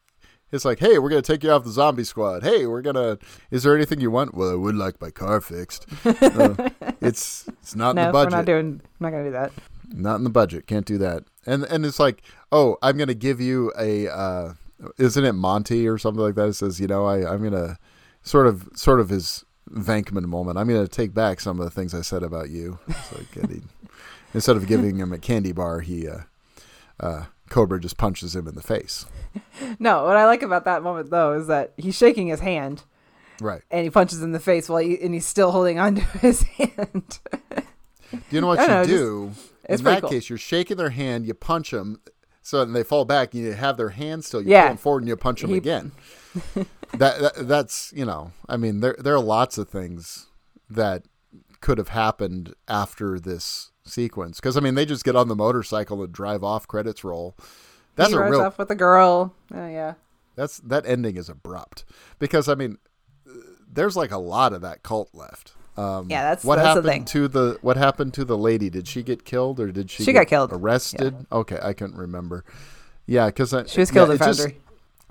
[0.53, 2.43] it's like, hey, we're gonna take you off the zombie squad.
[2.43, 3.19] Hey, we're gonna
[3.51, 4.35] is there anything you want?
[4.35, 5.87] Well, I would like my car fixed.
[6.07, 8.33] Uh, it's it's not in the budget.
[8.33, 8.81] we're not doing.
[8.83, 9.53] I'm not gonna do that.
[9.93, 10.67] Not in the budget.
[10.67, 11.25] Can't do that.
[11.47, 12.23] And and it's like,
[12.53, 14.55] oh, I'm gonna give you a uh
[14.99, 16.49] isn't it Monte or something like that?
[16.49, 17.79] It says, you know, I, I'm gonna
[18.23, 20.59] sort of sort of his Venkman moment.
[20.59, 22.79] I'm gonna take back some of the things I said about you.
[22.87, 23.63] It's like he,
[24.35, 26.21] instead of giving him a candy bar, he uh,
[27.01, 29.07] uh, Cobra just punches him in the face.
[29.79, 32.85] No, what I like about that moment though is that he's shaking his hand
[33.41, 33.61] Right.
[33.71, 37.19] and he punches in the face while he, and he's still holding onto his hand.
[38.11, 39.33] Do you know what you know, do?
[39.65, 40.11] it's in that cool.
[40.11, 42.01] case, you're shaking their hand, you punch them,
[42.43, 43.35] so and they fall back.
[43.35, 44.41] and You have their hand still.
[44.43, 44.63] You Yeah.
[44.63, 45.93] pull them forward and you punch them He- again.
[46.55, 50.27] that, that that's you know, I mean, there there are lots of things
[50.71, 51.05] that
[51.61, 56.03] could have happened after this sequence because I mean, they just get on the motorcycle
[56.03, 56.67] and drive off.
[56.69, 57.35] Credits roll.
[57.95, 58.41] That's he a real.
[58.43, 59.35] off with a girl.
[59.55, 59.95] Oh yeah.
[60.35, 61.85] That's that ending is abrupt
[62.19, 62.79] because I mean,
[63.73, 65.53] there's like a lot of that cult left.
[65.79, 67.23] Um, Yeah, that's- what that's the happened thing.
[67.23, 68.71] to the what happened to the lady.
[68.71, 70.05] Did she get killed or did she?
[70.05, 70.53] She get got killed.
[70.53, 71.27] Arrested.
[71.31, 72.45] Okay, I couldn't remember.
[73.07, 74.49] Yeah, because She was killed yeah, in it just-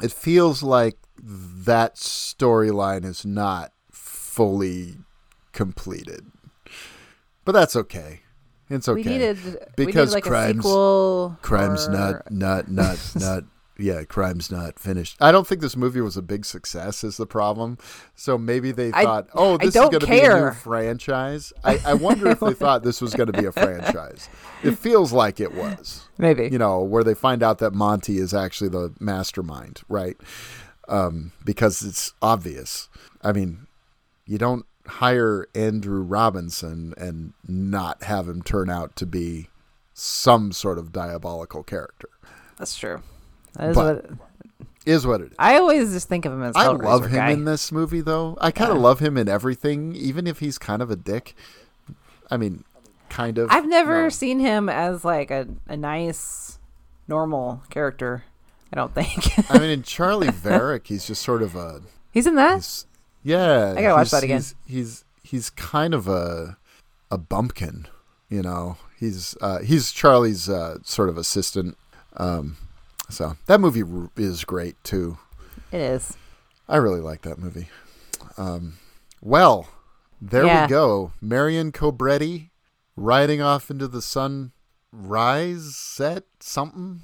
[0.01, 4.97] it feels like that storyline is not fully
[5.53, 6.25] completed,
[7.45, 8.21] but that's okay.
[8.69, 9.01] It's okay.
[9.01, 9.37] We needed
[9.77, 10.65] we Because needed like crimes-.
[11.41, 13.43] Crime's or- not not not not
[13.77, 15.17] yeah, crime's not finished.
[15.19, 17.77] I don't think this movie was a big success is the problem.
[18.15, 21.79] So maybe they I- thought, "Oh, this is going to be a new franchise." I,
[21.85, 24.29] I wonder if they thought this was going to be a franchise.
[24.63, 26.07] It feels like it was.
[26.17, 26.47] maybe.
[26.49, 30.15] You know, where they find out that Monte is actually the mastermind, right?
[30.87, 32.87] Um, because it's obvious.
[33.23, 33.67] I mean,
[34.25, 39.49] you don't hire Andrew Robinson and not have him turn out to be
[39.93, 42.09] some sort of diabolical character.
[42.57, 43.01] That's true.
[43.53, 44.17] That is But- what
[44.85, 45.35] Is what it is.
[45.39, 46.55] I always just think of him as.
[46.55, 47.31] I love him guy.
[47.31, 48.37] in this movie, though.
[48.39, 48.83] I kind of Yeah.
[48.83, 51.35] love him in everything, even if he's kind of a dick.
[52.29, 52.63] I mean,
[53.09, 53.49] kind of.
[53.51, 54.09] I've never No.
[54.09, 56.59] seen him as like a, a nice,
[57.07, 58.25] normal character.
[58.71, 59.49] I don't think.
[59.49, 61.81] I mean, in Charley Varrick, he's just sort of a.
[62.11, 62.55] he's in that.
[62.57, 62.85] He's,
[63.25, 64.37] yeah, I gotta watch that again.
[64.37, 66.57] He's, he's he's kind of a
[67.11, 67.87] a bumpkin,
[68.29, 68.77] you know.
[68.97, 71.77] He's uh, he's Charley's uh, sort of assistant.
[72.15, 72.55] Um,
[73.09, 73.83] so that movie
[74.15, 75.17] is great too.
[75.71, 76.13] It is.
[76.69, 77.67] I really like that movie.
[78.37, 78.77] Um,
[79.21, 79.67] well,
[80.21, 80.63] there Yeah.
[80.65, 81.11] we go.
[81.21, 82.49] Marion Cobretti
[82.95, 84.51] riding off into the sun
[84.91, 87.01] rise set something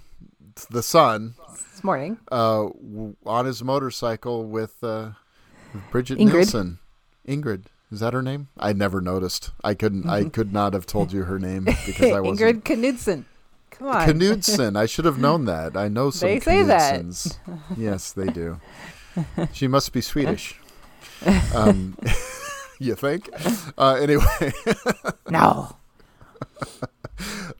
[0.69, 1.35] the sun
[1.71, 2.17] This morning.
[2.31, 5.11] uh, w- on his motorcycle with uh,
[5.91, 6.33] Brigitte Ingrid.
[6.33, 6.79] Nielsen.
[7.27, 8.47] Ingrid, is that her name?
[8.57, 9.51] I never noticed.
[9.63, 10.09] I couldn't.
[10.09, 12.63] I could not have told you her name because I wasn't.
[12.63, 13.25] Ingrid Knudsen.
[13.71, 14.17] Come on.
[14.17, 14.75] Knudsen.
[14.75, 15.75] I should have known that.
[15.77, 17.37] I know some They say that.
[17.77, 18.59] Yes, they do.
[19.51, 20.55] She must be Swedish.
[21.53, 21.97] Um,
[22.79, 23.29] you think?
[23.77, 24.53] Uh, anyway,
[25.29, 25.75] No.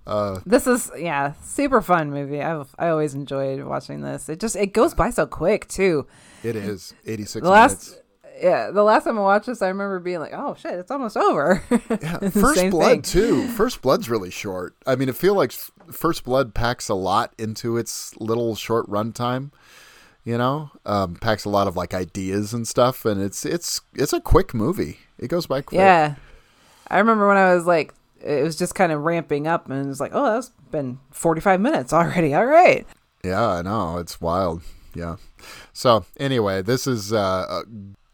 [0.08, 2.42] Uh, this is yeah, super fun movie.
[2.42, 4.30] I I always enjoyed watching this.
[4.30, 6.08] It just it goes by so quick too.
[6.44, 8.04] it is 86 The last minutes.
[8.44, 11.16] yeah, the last time I watched this, I remember being like, "Oh shit, it's almost
[11.18, 13.02] over." Yeah, First Blood thing.
[13.04, 13.48] too.
[13.50, 14.76] First Blood's really short.
[14.88, 15.52] I mean, it feel like
[15.92, 19.52] First Blood packs a lot into its little short runtime.
[20.24, 24.14] You know, um, packs a lot of like ideas and stuff, and it's it's it's
[24.14, 25.00] a quick movie.
[25.18, 25.80] It goes by quick.
[25.80, 26.16] Yeah,
[26.88, 27.94] I remember when I was like,
[28.24, 31.60] it was just kind of ramping up, and it was like, "Oh, that's been forty-five
[31.60, 32.86] minutes already." All right.
[33.24, 33.98] Yeah, I know.
[33.98, 34.62] It's wild.
[34.96, 35.18] Yeah.
[35.74, 37.64] So, anyway, this is uh,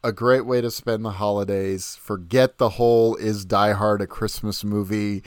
[0.04, 1.98] a, a great way to spend the holidays.
[2.02, 5.24] Forget the whole is Die Hard a Christmas movie.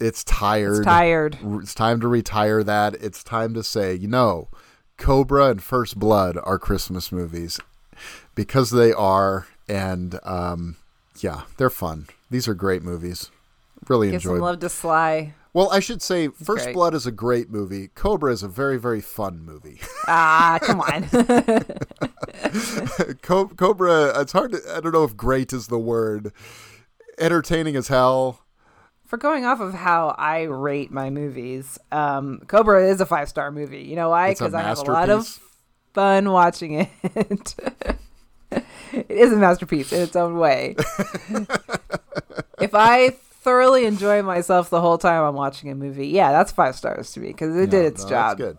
[0.00, 0.78] It's tired.
[0.78, 1.38] It's tired.
[1.42, 2.94] It's time to retire that.
[2.94, 4.48] It's time to say, you know,
[4.96, 7.58] Cobra and First Blood are Christmas movies
[8.34, 9.48] because they are.
[9.68, 10.76] And um,
[11.18, 12.06] yeah, they're fun.
[12.30, 13.30] These are great movies.
[13.88, 15.34] Really Give enjoy some love to Sly.
[15.54, 16.74] Well, I should say First great.
[16.74, 17.88] Blood is a great movie.
[17.88, 19.80] Cobra is a very, very fun movie.
[20.10, 21.02] Ah, come on.
[23.22, 26.32] Co- Cobra, it's hard to, I don't know if great is the word.
[27.18, 28.40] Entertaining as hell.
[29.04, 33.82] For going off of how I rate my movies, um, Cobra is a five-star movie.
[33.82, 34.30] You know why?
[34.30, 35.38] Because I have a lot of
[35.92, 36.88] fun watching it.
[38.50, 40.74] it is a masterpiece in its own way.
[42.60, 46.76] if I thoroughly enjoy myself the whole time I'm watching a movie, yeah, that's five
[46.76, 48.38] stars to me because it did its no, job.
[48.38, 48.58] That's good.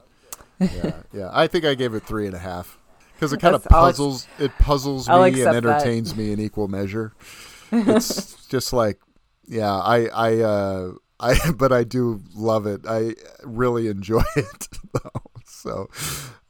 [0.83, 1.29] Yeah, yeah.
[1.31, 2.77] I think I gave it three and a half
[3.15, 4.27] because it kind of That's- I'll ex- puzzles.
[4.39, 5.65] it puzzles I'll me and accept that.
[5.65, 7.13] entertains me in equal measure.
[7.71, 8.99] It's just like,
[9.47, 12.81] yeah, I, I, uh, I, but I do love it.
[12.87, 15.21] I really enjoy it though.
[15.45, 15.87] So,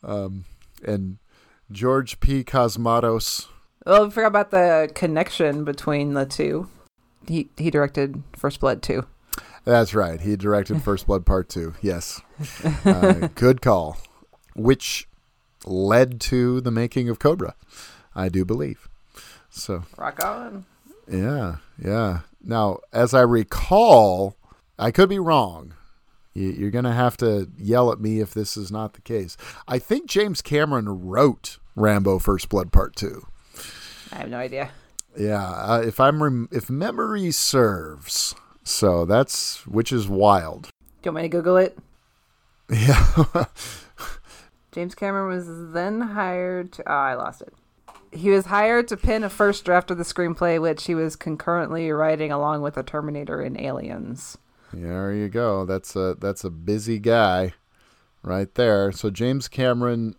[0.01, 0.45] um,
[0.81, 1.17] and
[1.71, 2.43] George P.
[2.45, 3.47] Cosmatos.
[3.85, 6.69] Oh, we forgot about the connection between the two.
[7.27, 9.05] He he directed First Blood too.
[9.65, 10.19] That's right.
[10.21, 11.75] He directed First Blood Part 2.
[11.81, 12.21] Yes.
[12.85, 13.97] Uh, good call.
[14.55, 15.07] Which
[15.65, 17.53] led to the making of Cobra,
[18.15, 18.87] I do believe.
[19.49, 20.65] So, Rock on.
[21.11, 22.19] yeah, yeah.
[22.41, 24.35] Now, as I recall,
[24.79, 25.73] I could be wrong.
[26.33, 29.35] You- You're going to have to yell at me if this is not the case.
[29.67, 33.25] I think James Cameron wrote Rambo First Blood Part 2.
[34.13, 34.71] I have no idea.
[35.17, 38.35] Yeah, uh, if I'm rem- if memory serves.
[38.63, 40.63] So that's which is wild.
[41.01, 41.77] Do you want me to Google it?
[42.69, 43.15] Yeah.
[44.71, 46.83] James Cameron was then hired to.
[46.89, 47.53] Oh, I lost it.
[48.11, 51.91] He was hired to pen a first draft of the screenplay, which he was concurrently
[51.91, 54.37] writing along with The Terminator and Aliens.
[54.73, 55.65] There you go.
[55.65, 57.53] That's a that's a busy guy,
[58.21, 58.91] right there.
[58.91, 60.15] So James Cameron,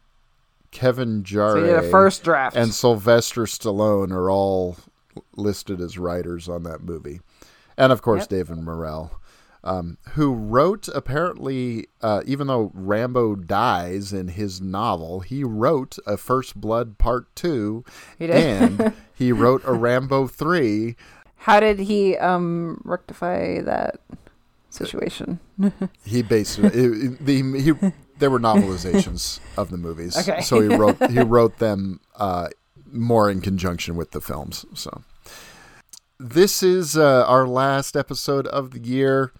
[0.71, 2.57] Kevin Jarre, So he did a first draft.
[2.57, 4.77] and Sylvester Stallone are all
[5.37, 7.21] listed as writers on that movie,
[7.77, 8.29] and of course Yep.
[8.29, 9.11] David Morrell,
[9.65, 16.17] um, who wrote apparently, uh, even though Rambo dies in his novel, he wrote a
[16.17, 17.85] First Blood Part Two,
[18.19, 18.37] He did?
[18.37, 20.97] and he wrote a Rambo Three.
[21.45, 24.01] How did he um rectify that
[24.71, 25.41] situation?
[26.05, 26.75] He based it.
[26.75, 27.73] it, it- the he
[28.21, 30.41] there were novelizations of the movies, Okay.
[30.43, 32.49] so he wrote he wrote them uh,
[32.93, 34.65] more in conjunction with the films.
[34.75, 35.03] So
[36.19, 39.33] this is uh, our last episode of the year,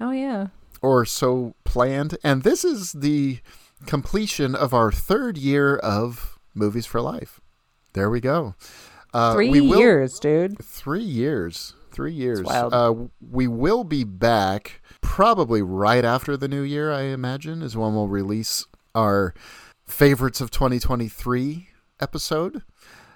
[0.00, 0.46] oh yeah.
[0.80, 3.40] or so planned, and this is the
[3.86, 7.40] completion of our third year of Movies for Life.
[7.94, 8.54] There we go.
[9.12, 10.58] Uh, Three we will- years, dude.
[10.64, 11.74] Three years.
[11.92, 12.42] Three years.
[12.48, 17.94] Uh, we will be back probably right after the new year, I imagine, is when
[17.94, 19.34] we'll release our
[19.86, 21.68] favorites of 2023
[22.00, 22.62] episode,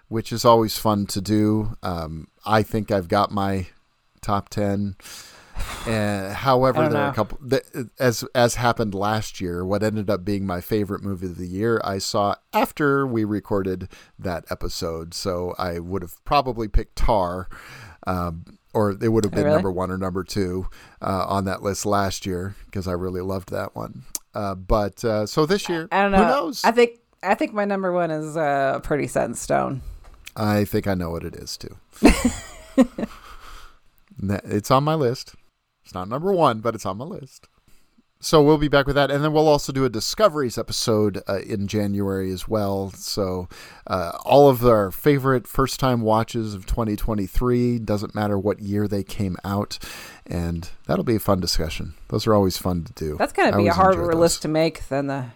[0.09, 1.77] which is always fun to do.
[1.83, 3.69] Um, I think I've got my
[4.21, 4.97] top 10.
[5.87, 7.65] And however, there are a couple th-
[7.99, 9.65] as as happened last year.
[9.65, 13.89] What ended up being my favorite movie of the year, I saw after we recorded
[14.19, 15.15] that episode.
[15.15, 17.49] So I would have probably picked Tar,
[18.07, 19.57] um, or it would have Oh, been really?
[19.57, 20.69] number one or number two
[21.03, 24.03] uh, on that list last year because I really loved that one.
[24.35, 26.19] Uh, but uh, so this year, I don't know.
[26.19, 26.63] who knows?
[26.65, 29.81] I think I think my number one is uh, pretty set in stone.
[30.37, 31.77] I think I know what it is too.
[34.19, 35.35] It's on my list.
[35.85, 37.49] It's not number one, but it's on my list.
[38.19, 41.41] So we'll be back with that, and then we'll also do a discoveries episode uh,
[41.41, 42.91] in January as well.
[42.91, 43.47] So
[43.87, 49.37] uh, all of our favorite first-time watches of 2023 doesn't matter what year they came
[49.45, 49.79] out,
[50.27, 51.95] and that'll be a fun discussion.
[52.09, 53.17] Those are always fun to do.
[53.17, 55.27] That's gonna be a harder list to make than the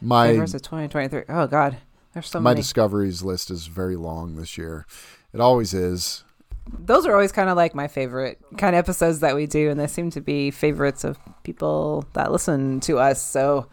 [0.00, 1.24] My favorites of 2023.
[1.28, 1.76] Oh God,
[2.14, 2.62] there's so my many.
[2.62, 4.86] discoveries list is very long this year.
[5.34, 6.24] It always is.
[6.78, 9.78] Those are always kind of like my favorite kind of episodes that we do, and
[9.78, 13.22] they seem to be favorites of people that listen to us.
[13.22, 13.66] So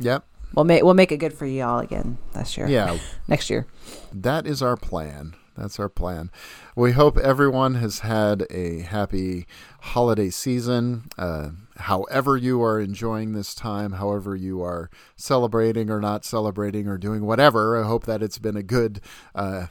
[0.00, 0.24] Yep.
[0.54, 2.68] we'll make we'll make it good for you all again this year.
[2.68, 2.98] Yeah.
[3.28, 3.66] next year.
[4.12, 5.34] That is our plan.
[5.56, 6.30] That's our plan.
[6.74, 9.46] We hope everyone has had a happy
[9.80, 11.04] holiday season.
[11.16, 16.98] Uh, however, you are enjoying this time, however, you are celebrating or not celebrating or
[16.98, 19.00] doing whatever, I hope that it's been a good
[19.34, 19.68] uh,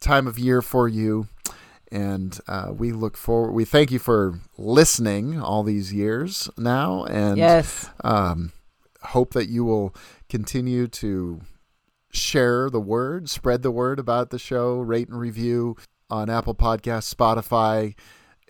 [0.00, 1.28] time of year for you.
[1.92, 7.04] And uh, we look forward, we thank you for listening all these years now.
[7.04, 7.90] And Yes.
[8.04, 8.52] um,
[9.02, 9.94] hope that you will
[10.28, 11.40] continue to
[12.12, 15.76] share the word, spread the word about the show, rate and review
[16.08, 17.94] on Apple Podcasts, Spotify,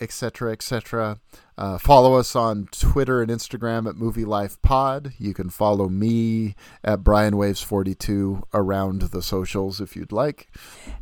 [0.01, 1.21] etc., etc.
[1.59, 5.13] Uh, follow us on Twitter and Instagram at Movie Life Pod.
[5.19, 10.49] You can follow me at Brian Waves 42 around the socials if you'd like.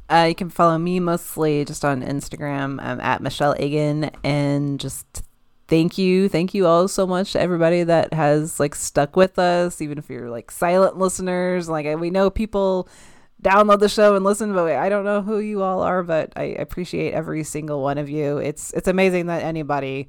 [0.09, 2.83] Uh, you can follow me mostly just on Instagram.
[2.83, 5.23] I'm at Michele Eggen, and just
[5.69, 9.81] thank you, thank you all so much to everybody that has like stuck with us,
[9.81, 11.69] even if you're like silent listeners.
[11.69, 12.89] Like we know people
[13.43, 16.45] download the show and listen, but I don't know who you all are, but I
[16.45, 18.39] appreciate every single one of you.
[18.39, 20.09] It's it's amazing that anybody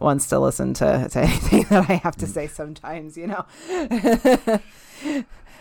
[0.00, 2.28] wants to listen to, to anything that I have to mm.
[2.28, 3.44] say sometimes, you know.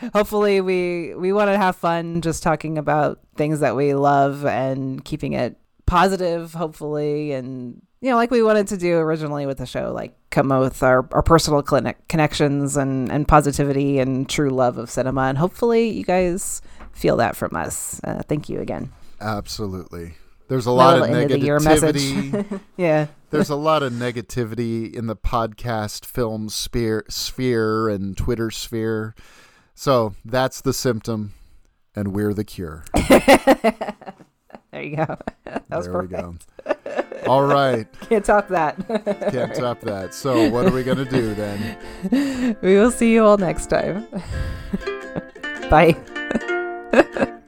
[0.14, 5.04] Hopefully we we want to have fun just talking about things that we love and
[5.04, 9.66] keeping it positive, hopefully, and you know, like we wanted to do originally with the
[9.66, 14.78] show, like come with our, our personal clinic connections and, and positivity and true love
[14.78, 15.24] of cinema.
[15.24, 16.62] And hopefully you guys
[16.94, 18.00] feel that from us.
[18.04, 18.92] Uh, thank you again.
[19.22, 20.16] Absolutely.
[20.48, 21.96] There's a lot of little of message.
[21.96, 22.62] negativity.
[22.78, 23.08] Yeah.
[23.30, 29.14] There's a lot of negativity in the podcast film sphere, sphere and Twitter sphere.
[29.76, 31.34] So that's the symptom,
[31.96, 32.84] and we're the cure.
[34.72, 35.18] There you go.
[35.46, 36.36] That was there we go.
[37.28, 37.88] All right.
[38.08, 38.78] Can't top that.
[39.32, 40.14] Can't top that.
[40.14, 42.58] So what are we going to do then?
[42.62, 44.08] we will see you all next time.
[45.70, 45.96] Bye.
[46.92, 47.39] 呵 呵